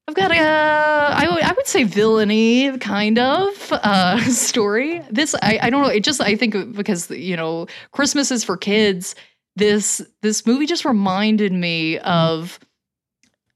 I've 0.07 0.15
got 0.15 0.31
a, 0.31 0.35
I 0.39 1.29
would- 1.31 1.41
would 1.61 1.67
say 1.67 1.83
villainy 1.83 2.75
kind 2.79 3.19
of 3.19 3.71
uh, 3.71 4.19
story. 4.29 4.99
This 5.11 5.35
I, 5.43 5.59
I 5.61 5.69
don't 5.69 5.83
know. 5.83 5.89
It 5.89 6.03
just 6.03 6.19
I 6.19 6.35
think 6.35 6.75
because 6.75 7.09
you 7.11 7.37
know 7.37 7.67
Christmas 7.91 8.31
is 8.31 8.43
for 8.43 8.57
kids. 8.57 9.15
This 9.55 10.01
this 10.23 10.45
movie 10.47 10.65
just 10.65 10.85
reminded 10.85 11.53
me 11.53 11.99
of 11.99 12.59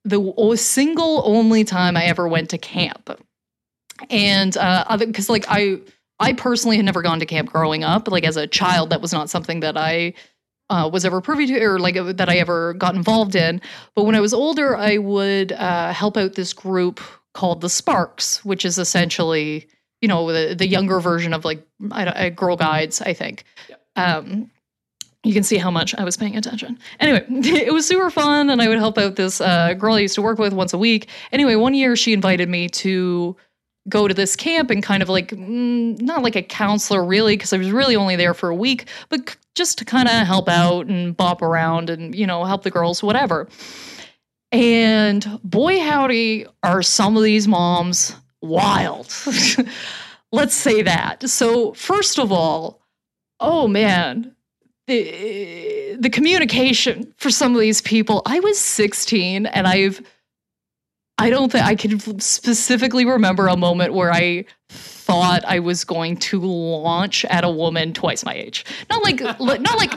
the 0.03 0.53
single 0.55 1.23
only 1.25 1.63
time 1.63 1.97
I 1.97 2.05
ever 2.05 2.27
went 2.27 2.51
to 2.51 2.59
camp, 2.59 3.09
and 4.11 4.55
uh, 4.55 4.97
because 4.97 5.27
like 5.29 5.45
I 5.49 5.79
I 6.19 6.33
personally 6.33 6.77
had 6.77 6.85
never 6.85 7.01
gone 7.01 7.19
to 7.21 7.25
camp 7.25 7.49
growing 7.51 7.83
up. 7.83 8.07
Like 8.07 8.23
as 8.23 8.37
a 8.37 8.45
child, 8.45 8.91
that 8.91 9.01
was 9.01 9.11
not 9.11 9.31
something 9.31 9.61
that 9.61 9.77
I 9.77 10.13
uh, 10.69 10.89
was 10.91 11.05
ever 11.05 11.21
privy 11.21 11.47
to 11.47 11.63
or 11.63 11.79
like 11.79 11.95
uh, 11.97 12.13
that 12.13 12.29
I 12.29 12.37
ever 12.37 12.73
got 12.73 12.95
involved 12.95 13.35
in. 13.35 13.61
But 13.95 14.03
when 14.03 14.15
I 14.15 14.19
was 14.19 14.33
older, 14.33 14.75
I 14.75 14.97
would 14.97 15.51
uh, 15.51 15.93
help 15.93 16.17
out 16.17 16.33
this 16.33 16.53
group 16.53 16.99
called 17.33 17.61
the 17.61 17.69
Sparks, 17.69 18.43
which 18.45 18.65
is 18.65 18.77
essentially 18.77 19.67
you 20.01 20.07
know 20.07 20.31
the, 20.31 20.55
the 20.55 20.67
younger 20.67 20.99
version 20.99 21.33
of 21.33 21.45
like 21.45 21.65
I, 21.91 22.05
don't- 22.05 22.17
uh, 22.17 22.29
Girl 22.29 22.55
Guides, 22.55 23.01
I 23.01 23.13
think. 23.13 23.43
Um, 23.95 24.49
you 25.23 25.33
can 25.33 25.43
see 25.43 25.57
how 25.57 25.71
much 25.71 25.95
I 25.95 26.03
was 26.03 26.17
paying 26.17 26.37
attention. 26.37 26.77
Anyway, 26.99 27.25
it 27.29 27.73
was 27.73 27.87
super 27.87 28.11
fun, 28.11 28.51
and 28.51 28.61
I 28.61 28.67
would 28.67 28.77
help 28.77 28.97
out 28.99 29.15
this 29.15 29.41
uh, 29.41 29.73
girl 29.73 29.95
I 29.95 30.01
used 30.01 30.13
to 30.15 30.21
work 30.21 30.37
with 30.37 30.53
once 30.53 30.71
a 30.73 30.77
week. 30.77 31.09
Anyway, 31.31 31.55
one 31.55 31.73
year 31.73 31.95
she 31.95 32.13
invited 32.13 32.47
me 32.47 32.69
to 32.69 33.35
go 33.89 34.07
to 34.07 34.13
this 34.13 34.35
camp 34.35 34.69
and 34.69 34.83
kind 34.83 35.01
of 35.01 35.09
like 35.09 35.29
mm, 35.29 35.99
not 36.01 36.21
like 36.23 36.35
a 36.35 36.41
counselor 36.43 37.03
really 37.03 37.33
because 37.35 37.53
I 37.53 37.57
was 37.57 37.71
really 37.71 37.95
only 37.95 38.15
there 38.15 38.33
for 38.33 38.49
a 38.49 38.55
week, 38.55 38.87
but 39.09 39.35
just 39.55 39.77
to 39.79 39.85
kind 39.85 40.07
of 40.07 40.27
help 40.27 40.47
out 40.47 40.87
and 40.87 41.15
bop 41.15 41.41
around 41.41 41.89
and 41.89 42.13
you 42.13 42.27
know 42.27 42.43
help 42.43 42.63
the 42.63 42.71
girls 42.71 43.01
whatever. 43.01 43.47
And 44.51 45.39
boy 45.43 45.79
howdy 45.81 46.45
are 46.63 46.83
some 46.83 47.17
of 47.17 47.23
these 47.23 47.47
moms 47.47 48.15
wild. 48.41 49.13
Let's 50.31 50.55
say 50.55 50.81
that. 50.81 51.29
So 51.29 51.73
first 51.73 52.19
of 52.19 52.31
all, 52.31 52.81
oh 53.39 53.67
man, 53.67 54.35
the 54.87 55.95
the 55.99 56.09
communication 56.09 57.13
for 57.17 57.29
some 57.29 57.53
of 57.53 57.59
these 57.59 57.81
people. 57.81 58.21
I 58.25 58.39
was 58.39 58.59
16 58.59 59.45
and 59.45 59.67
I've 59.67 60.01
I 61.17 61.29
don't 61.29 61.51
think 61.51 61.65
I 61.65 61.75
can 61.75 62.19
specifically 62.19 63.05
remember 63.05 63.47
a 63.47 63.55
moment 63.55 63.93
where 63.93 64.11
I 64.11 64.45
thought 65.05 65.45
I 65.45 65.59
was 65.59 65.83
going 65.83 66.17
to 66.17 66.39
launch 66.39 67.25
at 67.25 67.43
a 67.43 67.49
woman 67.49 67.93
twice 67.93 68.25
my 68.25 68.33
age. 68.33 68.65
Not 68.89 69.03
like 69.03 69.19
not 69.19 69.77
like 69.77 69.93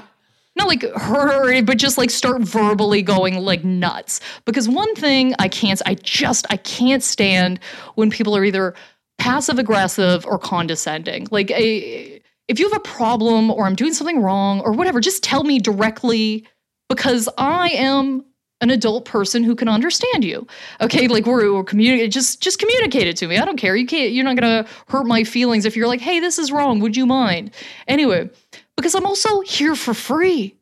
not 0.54 0.66
like 0.66 0.82
her, 0.82 1.62
but 1.62 1.78
just 1.78 1.96
like 1.96 2.11
start 2.11 2.42
verbally 2.42 3.00
going 3.00 3.38
like 3.38 3.64
nuts. 3.64 4.20
Because 4.44 4.68
one 4.68 4.94
thing 4.96 5.34
I 5.38 5.48
can't 5.48 5.80
I 5.86 5.94
just 5.94 6.46
I 6.50 6.59
can't 6.59 7.02
stand 7.02 7.61
when 7.94 8.11
people 8.11 8.36
are 8.36 8.44
either 8.44 8.74
passive 9.16 9.59
aggressive 9.59 10.26
or 10.26 10.38
condescending. 10.38 11.26
Like 11.30 11.50
a 11.52 12.20
if 12.48 12.59
you 12.59 12.68
have 12.68 12.76
a 12.76 12.80
problem 12.80 13.50
or 13.50 13.66
I'm 13.66 13.74
doing 13.74 13.94
something 13.94 14.20
wrong 14.20 14.61
or 14.61 14.72
whatever, 14.72 15.00
just 15.00 15.22
tell 15.22 15.44
me 15.44 15.59
directly 15.59 16.46
because 16.88 17.28
I 17.38 17.70
am 17.70 18.24
an 18.61 18.70
adult 18.70 19.04
person 19.04 19.44
who 19.44 19.54
can 19.54 19.68
understand 19.68 20.24
you. 20.24 20.46
Okay, 20.80 21.09
like 21.09 21.26
we're, 21.26 21.52
we're 21.52 21.64
communicating. 21.64 22.11
Just 22.11 22.42
just 22.42 22.59
communicate 22.59 23.06
it 23.06 23.16
to 23.18 23.28
me. 23.28 23.38
I 23.38 23.44
don't 23.44 23.56
care. 23.56 23.76
You 23.76 23.86
can't. 23.86 24.12
You're 24.12 24.24
not 24.24 24.36
gonna 24.36 24.66
hurt 24.88 25.06
my 25.06 25.24
feelings 25.24 25.64
if 25.64 25.76
you're 25.76 25.86
like, 25.86 26.00
hey, 26.00 26.20
this 26.20 26.38
is 26.38 26.50
wrong. 26.50 26.80
Would 26.80 26.96
you 26.96 27.06
mind? 27.06 27.52
Anyway, 27.86 28.30
because 28.76 28.94
I'm 28.94 29.06
also 29.06 29.40
here 29.40 29.74
for 29.74 29.94
free. 29.94 30.56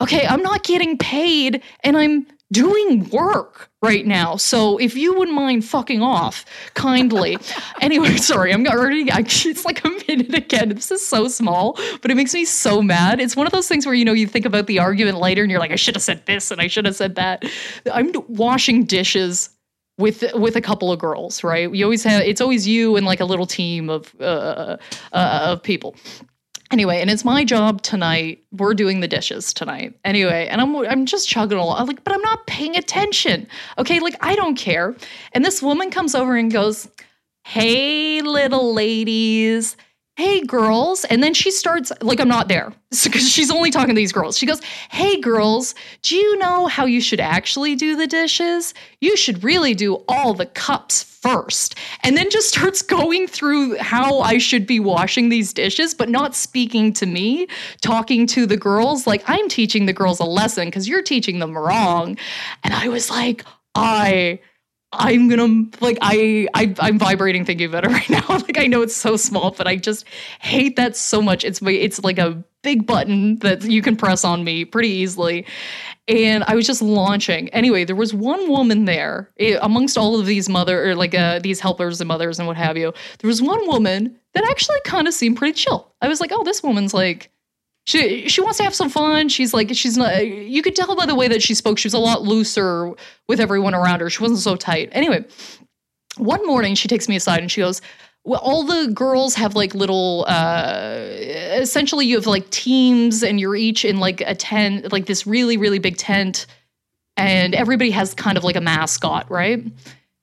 Okay, 0.00 0.26
I'm 0.26 0.42
not 0.42 0.62
getting 0.62 0.96
paid, 0.96 1.62
and 1.82 1.96
I'm 1.96 2.26
doing 2.50 3.08
work 3.10 3.70
right 3.82 4.06
now. 4.06 4.36
So 4.36 4.78
if 4.78 4.96
you 4.96 5.14
wouldn't 5.14 5.36
mind 5.36 5.64
fucking 5.64 6.02
off 6.02 6.44
kindly. 6.74 7.38
anyway, 7.80 8.16
sorry, 8.16 8.52
I'm 8.52 8.66
already, 8.66 9.10
I, 9.10 9.20
it's 9.20 9.64
like 9.64 9.84
a 9.84 9.90
minute 9.90 10.34
again. 10.34 10.70
This 10.70 10.90
is 10.90 11.06
so 11.06 11.28
small, 11.28 11.78
but 12.00 12.10
it 12.10 12.16
makes 12.16 12.34
me 12.34 12.44
so 12.44 12.82
mad. 12.82 13.20
It's 13.20 13.36
one 13.36 13.46
of 13.46 13.52
those 13.52 13.68
things 13.68 13.86
where, 13.86 13.94
you 13.94 14.04
know, 14.04 14.14
you 14.14 14.26
think 14.26 14.46
about 14.46 14.66
the 14.66 14.78
argument 14.78 15.18
later 15.18 15.42
and 15.42 15.50
you're 15.50 15.60
like, 15.60 15.72
I 15.72 15.76
should 15.76 15.94
have 15.94 16.02
said 16.02 16.24
this 16.26 16.50
and 16.50 16.60
I 16.60 16.66
should 16.66 16.86
have 16.86 16.96
said 16.96 17.16
that. 17.16 17.44
I'm 17.92 18.12
washing 18.28 18.84
dishes 18.84 19.50
with 19.98 20.22
with 20.34 20.54
a 20.54 20.60
couple 20.60 20.92
of 20.92 21.00
girls, 21.00 21.42
right? 21.42 21.68
We 21.68 21.82
always 21.82 22.04
have 22.04 22.22
it's 22.22 22.40
always 22.40 22.68
you 22.68 22.96
and 22.96 23.04
like 23.04 23.18
a 23.18 23.24
little 23.24 23.46
team 23.46 23.90
of 23.90 24.14
uh, 24.20 24.76
uh, 25.12 25.40
of 25.42 25.62
people 25.62 25.96
anyway, 26.70 27.00
and 27.00 27.10
it's 27.10 27.24
my 27.24 27.44
job 27.44 27.82
tonight. 27.82 28.42
We're 28.52 28.74
doing 28.74 29.00
the 29.00 29.08
dishes 29.08 29.52
tonight. 29.52 29.98
Anyway, 30.04 30.48
and 30.48 30.60
I'm 30.60 30.76
I'm 30.76 31.06
just 31.06 31.28
chugging 31.28 31.58
along. 31.58 31.78
I'm 31.78 31.86
like, 31.86 32.04
but 32.04 32.12
I'm 32.12 32.22
not 32.22 32.46
paying 32.46 32.76
attention. 32.76 33.46
Okay, 33.78 34.00
like 34.00 34.16
I 34.20 34.34
don't 34.36 34.56
care. 34.56 34.96
And 35.32 35.44
this 35.44 35.62
woman 35.62 35.90
comes 35.90 36.14
over 36.14 36.36
and 36.36 36.52
goes, 36.52 36.88
"Hey, 37.44 38.20
little 38.22 38.74
ladies." 38.74 39.76
Hey 40.18 40.40
girls. 40.40 41.04
And 41.04 41.22
then 41.22 41.32
she 41.32 41.52
starts 41.52 41.92
like 42.02 42.18
i'm 42.18 42.26
not 42.28 42.48
there 42.48 42.72
because 43.04 43.30
she's 43.30 43.52
only 43.52 43.70
talking 43.70 43.94
to 43.94 43.94
these 43.94 44.12
girls. 44.12 44.36
She 44.36 44.46
goes 44.46 44.60
hey 44.90 45.20
girls 45.20 45.76
do 46.02 46.16
you 46.16 46.36
know 46.38 46.66
how 46.66 46.86
you 46.86 47.00
should 47.00 47.20
actually 47.20 47.76
do 47.76 47.94
the 47.94 48.08
dishes? 48.08 48.74
You 49.00 49.16
should 49.16 49.44
really 49.44 49.74
do 49.74 50.02
all 50.08 50.34
the 50.34 50.46
cups 50.46 51.04
first. 51.04 51.76
And 52.02 52.16
then 52.16 52.30
just 52.30 52.48
starts 52.48 52.82
going 52.82 53.28
through 53.28 53.76
how 53.76 54.18
i 54.18 54.38
should 54.38 54.66
be 54.66 54.80
washing 54.80 55.28
these 55.28 55.52
dishes 55.52 55.94
but 55.94 56.08
not 56.08 56.34
speaking 56.34 56.92
to 56.94 57.06
me 57.06 57.46
talking 57.80 58.26
to 58.26 58.44
the 58.44 58.56
girls. 58.56 59.06
Like 59.06 59.22
i'm 59.28 59.48
teaching 59.48 59.86
the 59.86 59.92
girls 59.92 60.18
a 60.18 60.24
lesson 60.24 60.66
because 60.66 60.88
you're 60.88 61.02
teaching 61.02 61.38
them 61.38 61.56
wrong. 61.56 62.18
And 62.64 62.74
i 62.74 62.88
was 62.88 63.08
like 63.08 63.44
i 63.76 64.40
I'm 64.92 65.28
gonna 65.28 65.66
like 65.80 65.98
I, 66.00 66.48
I 66.54 66.74
I'm 66.78 66.98
vibrating 66.98 67.44
thinking 67.44 67.66
about 67.66 67.84
it 67.84 67.90
right 67.92 68.10
now. 68.10 68.24
like 68.28 68.58
I 68.58 68.66
know 68.66 68.82
it's 68.82 68.96
so 68.96 69.16
small, 69.16 69.50
but 69.50 69.66
I 69.66 69.76
just 69.76 70.06
hate 70.40 70.76
that 70.76 70.96
so 70.96 71.20
much. 71.20 71.44
It's 71.44 71.60
my 71.60 71.72
it's 71.72 72.02
like 72.02 72.18
a 72.18 72.42
big 72.62 72.86
button 72.86 73.36
that 73.36 73.62
you 73.64 73.82
can 73.82 73.96
press 73.96 74.24
on 74.24 74.44
me 74.44 74.64
pretty 74.64 74.88
easily. 74.88 75.46
And 76.08 76.42
I 76.44 76.54
was 76.54 76.66
just 76.66 76.80
launching. 76.80 77.50
Anyway, 77.50 77.84
there 77.84 77.94
was 77.94 78.14
one 78.14 78.48
woman 78.48 78.86
there 78.86 79.30
it, 79.36 79.56
eh, 79.56 79.58
amongst 79.60 79.98
all 79.98 80.18
of 80.18 80.24
these 80.24 80.48
mother 80.48 80.90
or 80.90 80.94
like 80.94 81.14
uh, 81.14 81.38
these 81.38 81.60
helpers 81.60 82.00
and 82.00 82.08
mothers 82.08 82.38
and 82.38 82.48
what 82.48 82.56
have 82.56 82.78
you. 82.78 82.94
There 83.18 83.28
was 83.28 83.42
one 83.42 83.66
woman 83.66 84.18
that 84.32 84.44
actually 84.44 84.80
kind 84.84 85.06
of 85.06 85.12
seemed 85.12 85.36
pretty 85.36 85.52
chill. 85.52 85.92
I 86.00 86.08
was 86.08 86.20
like, 86.20 86.32
oh, 86.32 86.44
this 86.44 86.62
woman's 86.62 86.94
like 86.94 87.30
she 87.88 88.28
she 88.28 88.42
wants 88.42 88.58
to 88.58 88.64
have 88.64 88.74
some 88.74 88.90
fun. 88.90 89.30
She's 89.30 89.54
like 89.54 89.70
she's 89.72 89.96
not. 89.96 90.26
You 90.26 90.60
could 90.60 90.76
tell 90.76 90.94
by 90.94 91.06
the 91.06 91.14
way 91.14 91.26
that 91.26 91.42
she 91.42 91.54
spoke. 91.54 91.78
She 91.78 91.86
was 91.86 91.94
a 91.94 91.98
lot 91.98 92.20
looser 92.20 92.92
with 93.28 93.40
everyone 93.40 93.74
around 93.74 94.00
her. 94.00 94.10
She 94.10 94.20
wasn't 94.20 94.40
so 94.40 94.56
tight. 94.56 94.90
Anyway, 94.92 95.24
one 96.18 96.46
morning 96.46 96.74
she 96.74 96.86
takes 96.86 97.08
me 97.08 97.16
aside 97.16 97.40
and 97.40 97.50
she 97.50 97.62
goes, 97.62 97.80
"Well, 98.24 98.40
all 98.40 98.62
the 98.64 98.92
girls 98.92 99.34
have 99.36 99.56
like 99.56 99.74
little. 99.74 100.26
Uh, 100.28 100.98
essentially, 101.56 102.04
you 102.04 102.16
have 102.16 102.26
like 102.26 102.50
teams, 102.50 103.22
and 103.22 103.40
you're 103.40 103.56
each 103.56 103.86
in 103.86 104.00
like 104.00 104.20
a 104.20 104.34
tent, 104.34 104.92
like 104.92 105.06
this 105.06 105.26
really 105.26 105.56
really 105.56 105.78
big 105.78 105.96
tent, 105.96 106.44
and 107.16 107.54
everybody 107.54 107.90
has 107.92 108.12
kind 108.12 108.36
of 108.36 108.44
like 108.44 108.56
a 108.56 108.60
mascot, 108.60 109.30
right?" 109.30 109.64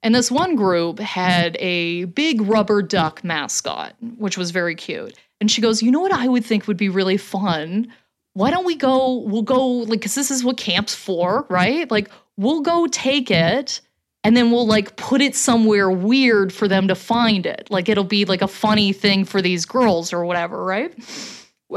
And 0.03 0.13
this 0.13 0.29
one 0.29 0.55
group 0.55 0.99
had 0.99 1.57
a 1.59 2.05
big 2.05 2.41
rubber 2.41 2.83
duck 2.83 3.23
mascot, 3.23 3.95
which 4.19 4.37
was 4.37 4.51
very 4.51 4.75
cute. 4.75 5.17
And 5.41 5.49
she 5.51 5.61
goes, 5.61 5.81
You 5.81 5.91
know 5.91 5.99
what 5.99 6.13
I 6.13 6.27
would 6.27 6.45
think 6.45 6.67
would 6.67 6.77
be 6.77 6.89
really 6.89 7.17
fun? 7.17 7.91
Why 8.33 8.51
don't 8.51 8.65
we 8.65 8.75
go? 8.75 9.19
We'll 9.19 9.43
go, 9.43 9.65
like, 9.65 9.99
because 9.99 10.15
this 10.15 10.29
is 10.29 10.43
what 10.43 10.57
camp's 10.57 10.93
for, 10.93 11.45
right? 11.49 11.89
Like, 11.89 12.11
we'll 12.37 12.61
go 12.61 12.85
take 12.87 13.31
it 13.31 13.79
and 14.25 14.35
then 14.35 14.51
we'll 14.51 14.67
like 14.67 14.95
put 14.97 15.21
it 15.21 15.35
somewhere 15.35 15.89
weird 15.89 16.51
for 16.51 16.67
them 16.67 16.87
to 16.87 16.95
find 16.95 17.45
it. 17.45 17.67
Like, 17.69 17.87
it'll 17.87 18.03
be 18.03 18.25
like 18.25 18.41
a 18.41 18.47
funny 18.47 18.91
thing 18.91 19.23
for 19.23 19.41
these 19.41 19.65
girls 19.65 20.11
or 20.11 20.25
whatever, 20.25 20.65
right? 20.65 20.93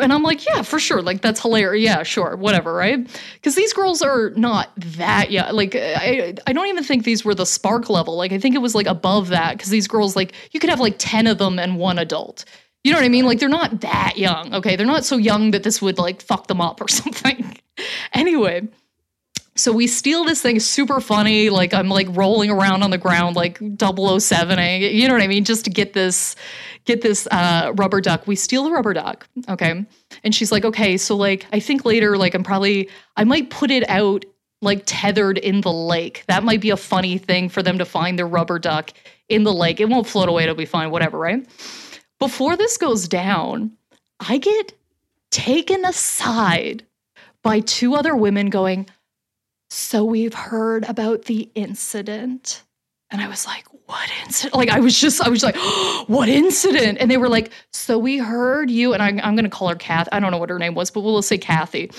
And 0.01 0.13
I'm 0.13 0.23
like, 0.23 0.45
yeah, 0.47 0.63
for 0.63 0.79
sure. 0.79 1.01
Like, 1.03 1.23
that's 1.23 1.41
hilarious. 1.41 1.85
Yeah, 1.85 2.03
sure. 2.03 2.37
Whatever. 2.37 2.75
Right. 2.75 3.07
Because 3.35 3.55
these 3.55 3.73
girls 3.73 4.03
are 4.03 4.31
not 4.31 4.71
that 4.77 5.31
young. 5.31 5.55
Like, 5.55 5.75
I, 5.77 6.35
I 6.47 6.53
don't 6.53 6.67
even 6.67 6.85
think 6.85 7.05
these 7.05 7.25
were 7.25 7.35
the 7.35 7.47
spark 7.47 7.89
level. 7.89 8.17
Like, 8.17 8.33
I 8.33 8.39
think 8.39 8.55
it 8.55 8.59
was 8.59 8.75
like 8.75 8.87
above 8.87 9.29
that 9.29 9.57
because 9.57 9.71
these 9.71 9.89
girls, 9.89 10.17
like, 10.17 10.33
you 10.53 10.61
could 10.61 10.71
have 10.71 10.81
like 10.81 10.97
10 10.99 11.27
of 11.27 11.39
them 11.39 11.59
and 11.59 11.79
one 11.79 11.99
adult. 11.99 12.45
You 12.89 12.95
know 12.95 13.01
what 13.01 13.05
I 13.05 13.11
mean? 13.11 13.27
Like 13.27 13.39
they're 13.39 13.51
not 13.51 13.83
that 13.83 14.17
young. 14.17 14.55
Okay. 14.55 14.75
They're 14.75 14.87
not 14.87 15.05
so 15.05 15.19
young 15.19 15.51
that 15.51 15.63
this 15.63 15.83
would 15.83 15.99
like 15.99 16.23
fuck 16.23 16.47
them 16.47 16.59
up 16.59 16.81
or 16.81 16.89
something. 16.89 17.55
anyway, 18.15 18.67
so 19.57 19.73
we 19.73 19.87
steal 19.87 20.25
this 20.25 20.41
thing 20.41 20.59
super 20.59 20.99
funny. 20.99 21.51
Like 21.51 21.75
I'm 21.75 21.91
like 21.91 22.07
rolling 22.13 22.49
around 22.49 22.83
on 22.83 22.91
the 22.91 22.97
ground 22.97 23.37
like 23.37 23.59
007 23.59 24.81
you 24.81 25.07
know 25.07 25.13
what 25.13 25.23
I 25.23 25.27
mean? 25.27 25.45
Just 25.45 25.67
to 25.67 25.71
get 25.71 25.93
this 25.93 26.35
get 26.87 27.03
this 27.03 27.29
uh, 27.31 27.75
rubber 27.77 28.01
duck. 28.01 28.27
We 28.27 28.37
steal 28.37 28.65
the 28.65 28.71
rubber 28.71 28.95
duck. 28.95 29.29
Okay. 29.51 29.85
And 30.25 30.35
she's 30.35 30.51
like, 30.51 30.65
okay, 30.65 30.97
so 30.97 31.15
like 31.15 31.45
I 31.53 31.61
think 31.61 31.85
later, 31.85 32.17
like 32.17 32.33
I'm 32.33 32.43
probably 32.43 32.89
I 33.19 33.25
might 33.25 33.51
put 33.51 33.71
it 33.71 33.87
out 33.91 34.25
like 34.63 34.83
tethered 34.87 35.37
in 35.37 35.61
the 35.61 35.73
lake. 35.73 36.25
That 36.29 36.43
might 36.43 36.63
be 36.63 36.71
a 36.71 36.77
funny 36.79 37.19
thing 37.19 37.51
for 37.51 37.63
them 37.63 37.77
to 37.77 37.85
find 37.85 38.19
their 38.19 38.27
rubber 38.27 38.59
duck 38.59 38.95
in 39.29 39.45
the 39.45 39.53
lake. 39.53 39.79
It 39.79 39.91
won't 39.91 40.07
float 40.07 40.31
away, 40.31 40.45
it'll 40.45 40.55
be 40.55 40.65
fine, 40.65 40.91
whatever, 40.91 41.19
right? 41.19 41.47
Before 42.19 42.57
this 42.57 42.77
goes 42.79 43.07
down, 43.09 43.73
I 44.21 44.39
get 44.39 44.73
taken 45.31 45.85
aside 45.85 46.85
by 47.43 47.61
two 47.61 47.95
other 47.95 48.17
women 48.17 48.51
going, 48.51 48.87
So 49.71 50.05
we've 50.05 50.35
heard 50.35 50.85
about 50.85 51.25
the 51.25 51.49
incident. 51.55 52.63
And 53.11 53.23
I 53.23 53.29
was 53.29 53.47
like, 53.47 53.67
What 53.87 54.11
incident? 54.25 54.57
Like, 54.57 54.69
I 54.69 54.81
was 54.81 55.01
just, 55.01 55.21
I 55.21 55.29
was 55.29 55.45
like, 55.45 55.55
oh, 55.59 56.05
What 56.09 56.29
incident? 56.29 56.99
And 57.01 57.11
they 57.11 57.17
were 57.17 57.29
like, 57.29 57.53
So 57.73 57.99
we 57.99 58.19
heard 58.19 58.71
you, 58.71 58.95
and 58.95 59.03
I, 59.03 59.11
am 59.11 59.37
going 59.37 59.45
to 59.45 59.51
call 59.51 59.69
her 59.69 59.77
Kath. 59.77 60.09
I 60.11 60.19
don't 60.19 60.33
know 60.33 60.39
what 60.39 60.51
her 60.51 60.59
name 60.59 60.75
was, 60.75 60.91
but 60.91 61.03
we'll 61.03 61.23
say 61.23 61.39
Kathy. 61.39 61.91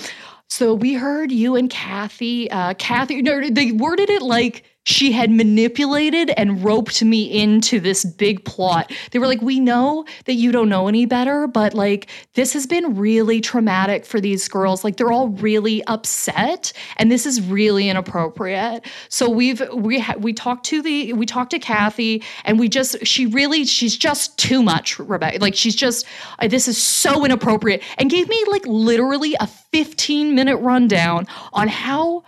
So 0.49 0.73
we 0.73 0.95
heard 0.95 1.31
you 1.31 1.55
and 1.55 1.69
Kathy, 1.69 2.49
uh, 2.51 2.73
Kathy, 2.73 3.21
no, 3.21 3.49
they 3.49 3.71
worded 3.71 4.09
it 4.09 4.23
like, 4.23 4.63
she 4.85 5.11
had 5.11 5.29
manipulated 5.29 6.31
and 6.31 6.63
roped 6.63 7.03
me 7.03 7.23
into 7.23 7.79
this 7.79 8.05
big 8.05 8.43
plot. 8.45 8.91
They 9.11 9.19
were 9.19 9.27
like, 9.27 9.41
We 9.41 9.59
know 9.59 10.05
that 10.25 10.33
you 10.33 10.51
don't 10.51 10.69
know 10.69 10.87
any 10.87 11.05
better, 11.05 11.47
but 11.47 11.73
like, 11.73 12.09
this 12.33 12.53
has 12.53 12.65
been 12.65 12.95
really 12.95 13.41
traumatic 13.41 14.05
for 14.05 14.19
these 14.19 14.47
girls. 14.47 14.83
Like, 14.83 14.97
they're 14.97 15.11
all 15.11 15.29
really 15.29 15.83
upset, 15.85 16.73
and 16.97 17.11
this 17.11 17.25
is 17.25 17.41
really 17.41 17.89
inappropriate. 17.89 18.85
So 19.09 19.29
we've, 19.29 19.61
we, 19.73 19.99
ha- 19.99 20.15
we 20.17 20.33
talked 20.33 20.65
to 20.67 20.81
the, 20.81 21.13
we 21.13 21.25
talked 21.25 21.51
to 21.51 21.59
Kathy, 21.59 22.23
and 22.45 22.57
we 22.59 22.69
just, 22.69 23.05
she 23.05 23.25
really, 23.25 23.65
she's 23.65 23.97
just 23.97 24.37
too 24.37 24.63
much, 24.63 24.97
Rebecca. 24.97 25.39
Like, 25.39 25.55
she's 25.55 25.75
just, 25.75 26.05
uh, 26.39 26.47
this 26.47 26.67
is 26.67 26.81
so 26.81 27.25
inappropriate, 27.25 27.83
and 27.97 28.09
gave 28.09 28.27
me 28.27 28.43
like 28.49 28.65
literally 28.65 29.35
a 29.39 29.47
15 29.47 30.33
minute 30.33 30.57
rundown 30.57 31.27
on 31.53 31.67
how 31.67 32.23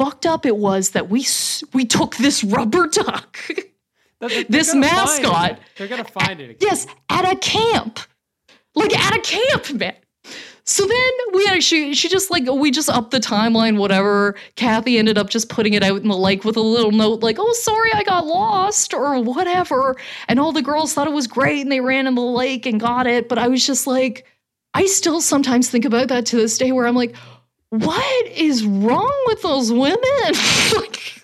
fucked 0.00 0.24
up 0.24 0.46
it 0.46 0.56
was 0.56 0.90
that 0.90 1.10
we 1.10 1.26
we 1.74 1.84
took 1.84 2.16
this 2.16 2.42
rubber 2.42 2.86
duck, 2.86 3.38
this 4.48 4.74
mascot. 4.74 5.58
They're 5.76 5.88
gonna 5.88 6.04
find 6.04 6.40
it. 6.40 6.44
Again. 6.44 6.56
Yes, 6.58 6.86
at 7.10 7.30
a 7.30 7.36
camp, 7.36 8.00
like 8.74 8.98
at 8.98 9.14
a 9.14 9.20
camp, 9.20 9.74
man. 9.74 9.94
So 10.64 10.86
then 10.86 11.10
we 11.34 11.46
actually, 11.48 11.94
she 11.94 12.08
just 12.08 12.30
like, 12.30 12.44
we 12.48 12.70
just 12.70 12.88
upped 12.88 13.10
the 13.10 13.18
timeline, 13.18 13.76
whatever. 13.76 14.36
Kathy 14.54 14.98
ended 14.98 15.18
up 15.18 15.28
just 15.28 15.48
putting 15.48 15.74
it 15.74 15.82
out 15.82 16.00
in 16.00 16.08
the 16.08 16.16
lake 16.16 16.44
with 16.44 16.56
a 16.56 16.60
little 16.60 16.92
note 16.92 17.24
like, 17.24 17.38
oh, 17.40 17.52
sorry, 17.54 17.90
I 17.92 18.04
got 18.04 18.24
lost 18.24 18.94
or 18.94 19.20
whatever. 19.20 19.96
And 20.28 20.38
all 20.38 20.52
the 20.52 20.62
girls 20.62 20.94
thought 20.94 21.08
it 21.08 21.12
was 21.12 21.26
great 21.26 21.62
and 21.62 21.72
they 21.72 21.80
ran 21.80 22.06
in 22.06 22.14
the 22.14 22.22
lake 22.22 22.66
and 22.66 22.78
got 22.78 23.08
it. 23.08 23.28
But 23.28 23.38
I 23.38 23.48
was 23.48 23.66
just 23.66 23.88
like, 23.88 24.26
I 24.72 24.86
still 24.86 25.20
sometimes 25.20 25.68
think 25.68 25.84
about 25.84 26.08
that 26.08 26.26
to 26.26 26.36
this 26.36 26.56
day 26.56 26.70
where 26.70 26.86
I'm 26.86 26.94
like, 26.94 27.16
what 27.70 28.26
is 28.26 28.64
wrong 28.64 29.24
with 29.26 29.42
those 29.42 29.72
women? 29.72 29.96
like, 30.76 31.22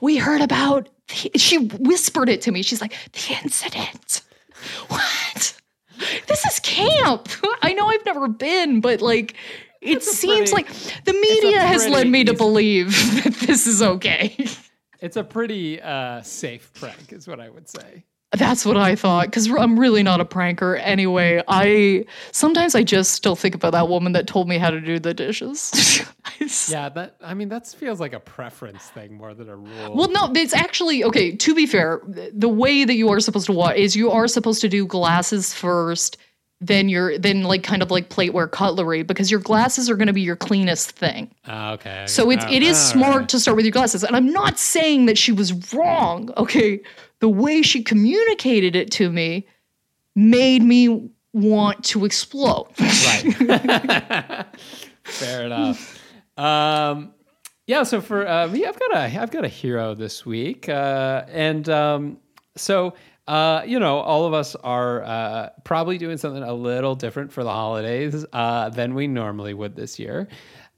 we 0.00 0.16
heard 0.16 0.40
about, 0.40 0.88
the, 1.08 1.30
she 1.36 1.58
whispered 1.58 2.28
it 2.28 2.40
to 2.42 2.52
me. 2.52 2.62
She's 2.62 2.80
like, 2.80 2.94
the 3.12 3.38
incident. 3.42 4.22
What? 4.88 5.60
This 6.26 6.44
is 6.46 6.60
camp. 6.60 7.28
I 7.62 7.72
know 7.72 7.86
I've 7.86 8.04
never 8.06 8.28
been, 8.28 8.80
but 8.80 9.02
like, 9.02 9.34
it 9.80 9.98
it's 9.98 10.10
seems 10.10 10.52
pretty, 10.52 10.68
like 10.70 11.04
the 11.04 11.12
media 11.12 11.60
has 11.60 11.88
led 11.88 12.06
me 12.06 12.24
to 12.24 12.34
believe 12.34 12.88
that 13.24 13.34
this 13.46 13.66
is 13.66 13.82
okay. 13.82 14.36
It's 15.00 15.16
a 15.16 15.24
pretty 15.24 15.80
uh, 15.80 16.22
safe 16.22 16.72
prank, 16.74 17.12
is 17.12 17.26
what 17.26 17.40
I 17.40 17.48
would 17.48 17.68
say. 17.68 18.04
That's 18.32 18.64
what 18.64 18.76
I 18.76 18.94
thought 18.94 19.26
because 19.26 19.50
I'm 19.50 19.78
really 19.78 20.04
not 20.04 20.20
a 20.20 20.24
pranker 20.24 20.80
anyway. 20.80 21.42
I 21.48 22.04
sometimes 22.30 22.76
I 22.76 22.84
just 22.84 23.12
still 23.12 23.34
think 23.34 23.56
about 23.56 23.72
that 23.72 23.88
woman 23.88 24.12
that 24.12 24.28
told 24.28 24.48
me 24.48 24.56
how 24.56 24.70
to 24.70 24.80
do 24.80 25.00
the 25.00 25.12
dishes. 25.12 26.00
yeah, 26.68 26.88
that 26.90 27.16
I 27.20 27.34
mean 27.34 27.48
that 27.48 27.66
feels 27.66 27.98
like 27.98 28.12
a 28.12 28.20
preference 28.20 28.84
thing 28.84 29.14
more 29.14 29.34
than 29.34 29.48
a 29.48 29.56
rule. 29.56 29.96
Well, 29.96 30.10
no, 30.10 30.32
it's 30.36 30.54
actually 30.54 31.02
okay. 31.02 31.34
To 31.34 31.54
be 31.56 31.66
fair, 31.66 32.02
the 32.32 32.48
way 32.48 32.84
that 32.84 32.94
you 32.94 33.08
are 33.08 33.18
supposed 33.18 33.46
to 33.46 33.52
watch 33.52 33.76
is 33.76 33.96
you 33.96 34.12
are 34.12 34.28
supposed 34.28 34.60
to 34.60 34.68
do 34.68 34.86
glasses 34.86 35.52
first, 35.52 36.16
then 36.60 36.88
you're 36.88 37.18
then 37.18 37.42
like 37.42 37.64
kind 37.64 37.82
of 37.82 37.90
like 37.90 38.10
plateware 38.10 38.48
cutlery 38.48 39.02
because 39.02 39.28
your 39.28 39.40
glasses 39.40 39.90
are 39.90 39.96
going 39.96 40.06
to 40.06 40.12
be 40.12 40.22
your 40.22 40.36
cleanest 40.36 40.92
thing. 40.92 41.34
Uh, 41.48 41.72
okay. 41.72 42.04
So 42.06 42.30
it's 42.30 42.44
it 42.48 42.62
is 42.62 42.78
smart 42.78 43.16
right. 43.16 43.28
to 43.30 43.40
start 43.40 43.56
with 43.56 43.64
your 43.64 43.72
glasses, 43.72 44.04
and 44.04 44.14
I'm 44.14 44.32
not 44.32 44.56
saying 44.56 45.06
that 45.06 45.18
she 45.18 45.32
was 45.32 45.74
wrong. 45.74 46.32
Okay 46.36 46.80
the 47.20 47.28
way 47.28 47.62
she 47.62 47.82
communicated 47.82 48.74
it 48.74 48.90
to 48.92 49.10
me 49.10 49.46
made 50.16 50.62
me 50.62 51.10
want 51.32 51.84
to 51.84 52.04
explode. 52.04 52.68
right. 52.78 54.46
Fair 55.04 55.46
enough. 55.46 55.98
Um, 56.36 57.14
yeah. 57.66 57.82
So 57.84 58.00
for 58.00 58.26
uh, 58.26 58.48
me, 58.48 58.66
I've 58.66 58.78
got 58.78 58.96
a 58.96 59.20
I've 59.20 59.30
got 59.30 59.44
a 59.44 59.48
hero 59.48 59.94
this 59.94 60.26
week, 60.26 60.68
uh, 60.68 61.24
and 61.28 61.68
um, 61.68 62.18
so. 62.56 62.94
Uh, 63.28 63.62
you 63.64 63.78
know, 63.78 63.98
all 63.98 64.26
of 64.26 64.34
us 64.34 64.56
are 64.56 65.04
uh, 65.04 65.50
probably 65.62 65.96
doing 65.98 66.16
something 66.16 66.42
a 66.42 66.52
little 66.52 66.96
different 66.96 67.30
for 67.30 67.44
the 67.44 67.50
holidays 67.50 68.26
uh, 68.32 68.68
than 68.70 68.92
we 68.92 69.06
normally 69.06 69.54
would 69.54 69.76
this 69.76 70.00
year. 70.00 70.26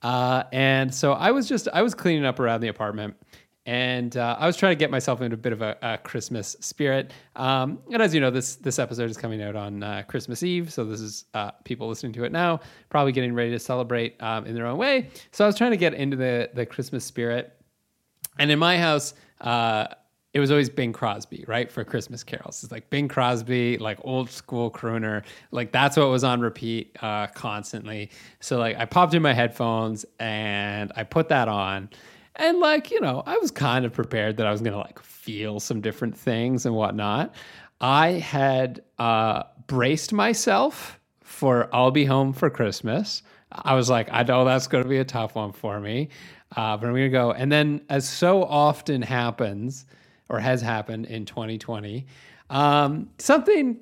Uh, 0.02 0.42
and 0.52 0.94
so 0.94 1.12
I 1.12 1.30
was 1.30 1.48
just 1.48 1.66
I 1.72 1.80
was 1.80 1.94
cleaning 1.94 2.26
up 2.26 2.38
around 2.38 2.60
the 2.60 2.68
apartment, 2.68 3.16
and 3.64 4.16
uh, 4.16 4.36
I 4.38 4.46
was 4.46 4.56
trying 4.56 4.72
to 4.72 4.76
get 4.76 4.90
myself 4.90 5.20
into 5.20 5.34
a 5.34 5.38
bit 5.38 5.52
of 5.52 5.62
a, 5.62 5.76
a 5.82 5.98
Christmas 5.98 6.56
spirit. 6.60 7.12
Um, 7.36 7.78
and 7.92 8.02
as 8.02 8.14
you 8.14 8.20
know, 8.20 8.30
this 8.30 8.56
this 8.56 8.78
episode 8.78 9.08
is 9.10 9.16
coming 9.16 9.42
out 9.42 9.54
on 9.54 9.82
uh, 9.82 10.02
Christmas 10.08 10.42
Eve, 10.42 10.72
so 10.72 10.84
this 10.84 11.00
is 11.00 11.24
uh, 11.34 11.52
people 11.64 11.88
listening 11.88 12.12
to 12.14 12.24
it 12.24 12.32
now, 12.32 12.60
probably 12.88 13.12
getting 13.12 13.34
ready 13.34 13.50
to 13.50 13.58
celebrate 13.58 14.20
um, 14.22 14.46
in 14.46 14.54
their 14.54 14.66
own 14.66 14.78
way. 14.78 15.10
So 15.30 15.44
I 15.44 15.46
was 15.46 15.56
trying 15.56 15.70
to 15.70 15.76
get 15.76 15.94
into 15.94 16.16
the 16.16 16.50
the 16.54 16.66
Christmas 16.66 17.04
spirit. 17.04 17.56
And 18.38 18.50
in 18.50 18.58
my 18.58 18.78
house, 18.78 19.12
uh, 19.42 19.88
it 20.32 20.40
was 20.40 20.50
always 20.50 20.70
Bing 20.70 20.94
Crosby, 20.94 21.44
right, 21.46 21.70
for 21.70 21.84
Christmas 21.84 22.24
carols. 22.24 22.62
It's 22.62 22.72
like 22.72 22.88
Bing 22.88 23.06
Crosby, 23.06 23.76
like 23.76 23.98
old 24.02 24.30
school 24.30 24.70
crooner, 24.70 25.22
like 25.50 25.72
that's 25.72 25.96
what 25.96 26.08
was 26.08 26.24
on 26.24 26.40
repeat 26.40 26.96
uh, 27.02 27.26
constantly. 27.28 28.10
So 28.40 28.58
like 28.58 28.78
I 28.78 28.86
popped 28.86 29.12
in 29.12 29.20
my 29.20 29.34
headphones 29.34 30.06
and 30.18 30.90
I 30.96 31.04
put 31.04 31.28
that 31.28 31.48
on 31.48 31.90
and 32.36 32.58
like, 32.58 32.90
you 32.90 33.00
know, 33.00 33.22
I 33.26 33.36
was 33.38 33.50
kind 33.50 33.84
of 33.84 33.92
prepared 33.92 34.36
that 34.38 34.46
I 34.46 34.50
was 34.50 34.60
going 34.60 34.72
to 34.72 34.78
like 34.78 34.98
feel 35.00 35.60
some 35.60 35.80
different 35.80 36.16
things 36.16 36.66
and 36.66 36.74
whatnot. 36.74 37.34
I 37.80 38.12
had 38.12 38.82
uh, 38.98 39.44
braced 39.66 40.12
myself 40.12 40.98
for 41.22 41.68
I'll 41.74 41.90
be 41.90 42.04
home 42.04 42.32
for 42.32 42.48
Christmas. 42.50 43.22
I 43.50 43.74
was 43.74 43.90
like, 43.90 44.08
I 44.10 44.22
know 44.22 44.44
that's 44.44 44.66
going 44.66 44.84
to 44.84 44.88
be 44.88 44.98
a 44.98 45.04
tough 45.04 45.34
one 45.34 45.52
for 45.52 45.78
me, 45.80 46.08
uh, 46.56 46.76
but 46.76 46.86
I'm 46.86 46.92
going 46.92 47.04
to 47.04 47.08
go. 47.10 47.32
And 47.32 47.52
then, 47.52 47.82
as 47.90 48.08
so 48.08 48.44
often 48.44 49.02
happens 49.02 49.84
or 50.28 50.38
has 50.40 50.62
happened 50.62 51.06
in 51.06 51.26
2020, 51.26 52.06
um, 52.48 53.10
something 53.18 53.78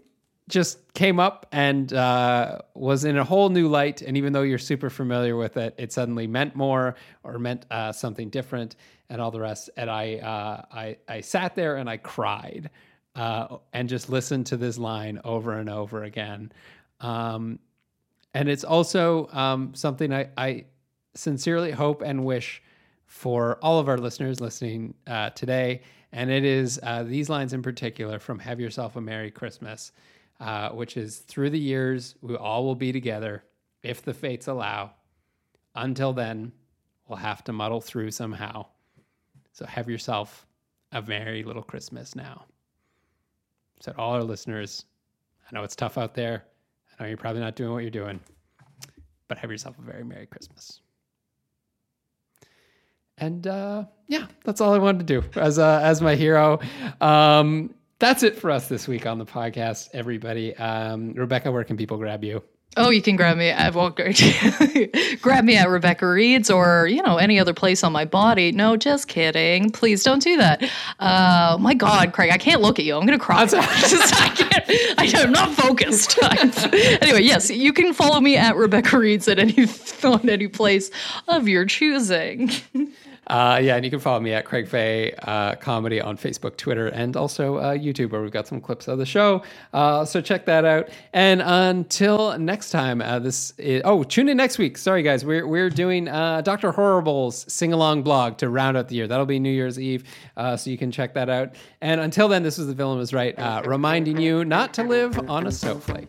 just 0.50 0.92
came 0.94 1.18
up 1.18 1.46
and 1.52 1.92
uh, 1.92 2.58
was 2.74 3.04
in 3.04 3.16
a 3.16 3.24
whole 3.24 3.48
new 3.48 3.68
light. 3.68 4.02
And 4.02 4.16
even 4.16 4.32
though 4.32 4.42
you're 4.42 4.58
super 4.58 4.90
familiar 4.90 5.36
with 5.36 5.56
it, 5.56 5.74
it 5.78 5.92
suddenly 5.92 6.26
meant 6.26 6.54
more 6.54 6.96
or 7.22 7.38
meant 7.38 7.66
uh, 7.70 7.92
something 7.92 8.28
different 8.28 8.76
and 9.08 9.20
all 9.20 9.30
the 9.30 9.40
rest. 9.40 9.70
And 9.76 9.90
I, 9.90 10.16
uh, 10.16 10.62
I, 10.72 10.96
I 11.08 11.20
sat 11.20 11.54
there 11.54 11.76
and 11.76 11.88
I 11.88 11.96
cried 11.96 12.70
uh, 13.14 13.58
and 13.72 13.88
just 13.88 14.10
listened 14.10 14.46
to 14.46 14.56
this 14.56 14.78
line 14.78 15.20
over 15.24 15.52
and 15.52 15.70
over 15.70 16.04
again. 16.04 16.52
Um, 17.00 17.58
and 18.34 18.48
it's 18.48 18.64
also 18.64 19.28
um, 19.32 19.74
something 19.74 20.12
I, 20.12 20.28
I 20.36 20.64
sincerely 21.14 21.72
hope 21.72 22.02
and 22.02 22.24
wish 22.24 22.62
for 23.06 23.58
all 23.60 23.80
of 23.80 23.88
our 23.88 23.98
listeners 23.98 24.40
listening 24.40 24.94
uh, 25.06 25.30
today. 25.30 25.82
And 26.12 26.30
it 26.30 26.44
is 26.44 26.78
uh, 26.82 27.02
these 27.02 27.28
lines 27.28 27.52
in 27.52 27.62
particular 27.62 28.18
from 28.18 28.38
Have 28.38 28.60
Yourself 28.60 28.96
a 28.96 29.00
Merry 29.00 29.30
Christmas 29.30 29.92
uh, 30.40 30.70
which 30.70 30.96
is 30.96 31.18
through 31.18 31.50
the 31.50 31.58
years, 31.58 32.14
we 32.22 32.34
all 32.34 32.64
will 32.64 32.74
be 32.74 32.92
together 32.92 33.44
if 33.82 34.02
the 34.02 34.14
fates 34.14 34.46
allow. 34.48 34.92
Until 35.74 36.12
then, 36.12 36.52
we'll 37.06 37.18
have 37.18 37.44
to 37.44 37.52
muddle 37.52 37.80
through 37.80 38.10
somehow. 38.10 38.66
So 39.52 39.66
have 39.66 39.88
yourself 39.88 40.46
a 40.92 41.02
merry 41.02 41.44
little 41.44 41.62
Christmas 41.62 42.16
now. 42.16 42.46
So, 43.80 43.94
all 43.96 44.12
our 44.12 44.22
listeners, 44.22 44.84
I 45.50 45.54
know 45.54 45.64
it's 45.64 45.76
tough 45.76 45.96
out 45.96 46.14
there. 46.14 46.44
I 46.98 47.02
know 47.02 47.08
you're 47.08 47.16
probably 47.16 47.40
not 47.40 47.56
doing 47.56 47.72
what 47.72 47.78
you're 47.82 47.90
doing, 47.90 48.20
but 49.28 49.38
have 49.38 49.50
yourself 49.50 49.78
a 49.78 49.82
very 49.82 50.04
Merry 50.04 50.26
Christmas. 50.26 50.80
And 53.16 53.46
uh, 53.46 53.84
yeah, 54.06 54.26
that's 54.44 54.60
all 54.60 54.74
I 54.74 54.78
wanted 54.78 55.06
to 55.06 55.20
do 55.20 55.40
as 55.40 55.58
uh, 55.58 55.80
as 55.82 56.00
my 56.02 56.14
hero. 56.14 56.60
Um, 57.00 57.74
that's 58.00 58.22
it 58.22 58.36
for 58.36 58.50
us 58.50 58.68
this 58.68 58.88
week 58.88 59.06
on 59.06 59.18
the 59.18 59.26
podcast, 59.26 59.90
everybody. 59.92 60.56
Um, 60.56 61.12
Rebecca, 61.12 61.52
where 61.52 61.62
can 61.62 61.76
people 61.76 61.98
grab 61.98 62.24
you? 62.24 62.42
Oh, 62.76 62.90
you 62.90 63.02
can 63.02 63.16
grab 63.16 63.36
me 63.36 63.48
at 63.48 63.74
well, 63.74 63.90
grab 65.20 65.44
me 65.44 65.56
at 65.56 65.68
Rebecca 65.68 66.06
Reads 66.06 66.50
or 66.50 66.86
you 66.86 67.02
know 67.02 67.16
any 67.16 67.40
other 67.40 67.52
place 67.52 67.82
on 67.82 67.92
my 67.92 68.04
body. 68.04 68.52
No, 68.52 68.76
just 68.76 69.08
kidding. 69.08 69.70
Please 69.70 70.04
don't 70.04 70.22
do 70.22 70.36
that. 70.36 70.62
Uh, 71.00 71.56
my 71.60 71.74
God, 71.74 72.12
Craig, 72.12 72.30
I 72.30 72.38
can't 72.38 72.62
look 72.62 72.78
at 72.78 72.84
you. 72.84 72.96
I'm 72.96 73.04
gonna 73.04 73.18
cry. 73.18 73.42
I 73.52 74.32
can't. 74.36 74.98
I, 74.98 75.20
am 75.20 75.32
not 75.32 75.50
focused. 75.50 76.16
anyway, 77.02 77.22
yes, 77.22 77.50
you 77.50 77.72
can 77.72 77.92
follow 77.92 78.20
me 78.20 78.36
at 78.36 78.54
Rebecca 78.54 78.98
Reads 78.98 79.26
at 79.26 79.40
any 79.40 79.66
on 80.04 80.28
any 80.28 80.46
place 80.46 80.92
of 81.26 81.48
your 81.48 81.66
choosing. 81.66 82.52
Uh, 83.30 83.58
yeah, 83.62 83.76
and 83.76 83.84
you 83.84 83.90
can 83.92 84.00
follow 84.00 84.18
me 84.18 84.32
at 84.32 84.44
Craig 84.44 84.66
Fay 84.66 85.14
uh, 85.22 85.54
Comedy 85.54 86.00
on 86.00 86.16
Facebook, 86.16 86.56
Twitter, 86.56 86.88
and 86.88 87.16
also 87.16 87.58
uh, 87.58 87.74
YouTube, 87.74 88.10
where 88.10 88.22
we've 88.22 88.32
got 88.32 88.48
some 88.48 88.60
clips 88.60 88.88
of 88.88 88.98
the 88.98 89.06
show. 89.06 89.44
Uh, 89.72 90.04
so 90.04 90.20
check 90.20 90.46
that 90.46 90.64
out. 90.64 90.88
And 91.12 91.40
until 91.40 92.36
next 92.40 92.70
time, 92.70 93.00
uh, 93.00 93.20
this 93.20 93.54
is, 93.56 93.82
oh, 93.84 94.02
tune 94.02 94.28
in 94.28 94.36
next 94.36 94.58
week. 94.58 94.76
Sorry, 94.76 95.04
guys, 95.04 95.24
we're 95.24 95.46
we're 95.46 95.70
doing 95.70 96.08
uh, 96.08 96.40
Doctor 96.40 96.72
Horrible's 96.72 97.50
sing 97.52 97.72
along 97.72 98.02
blog 98.02 98.36
to 98.38 98.48
round 98.48 98.76
out 98.76 98.88
the 98.88 98.96
year. 98.96 99.06
That'll 99.06 99.26
be 99.26 99.38
New 99.38 99.52
Year's 99.52 99.78
Eve, 99.78 100.02
so 100.36 100.68
you 100.68 100.76
can 100.76 100.90
check 100.90 101.14
that 101.14 101.30
out. 101.30 101.54
And 101.80 102.00
until 102.00 102.26
then, 102.26 102.42
this 102.42 102.58
is 102.58 102.66
the 102.66 102.74
villain 102.74 102.98
was 102.98 103.14
right, 103.14 103.38
reminding 103.64 104.18
you 104.18 104.44
not 104.44 104.74
to 104.74 104.82
live 104.82 105.30
on 105.30 105.46
a 105.46 105.52
snowflake. 105.52 106.08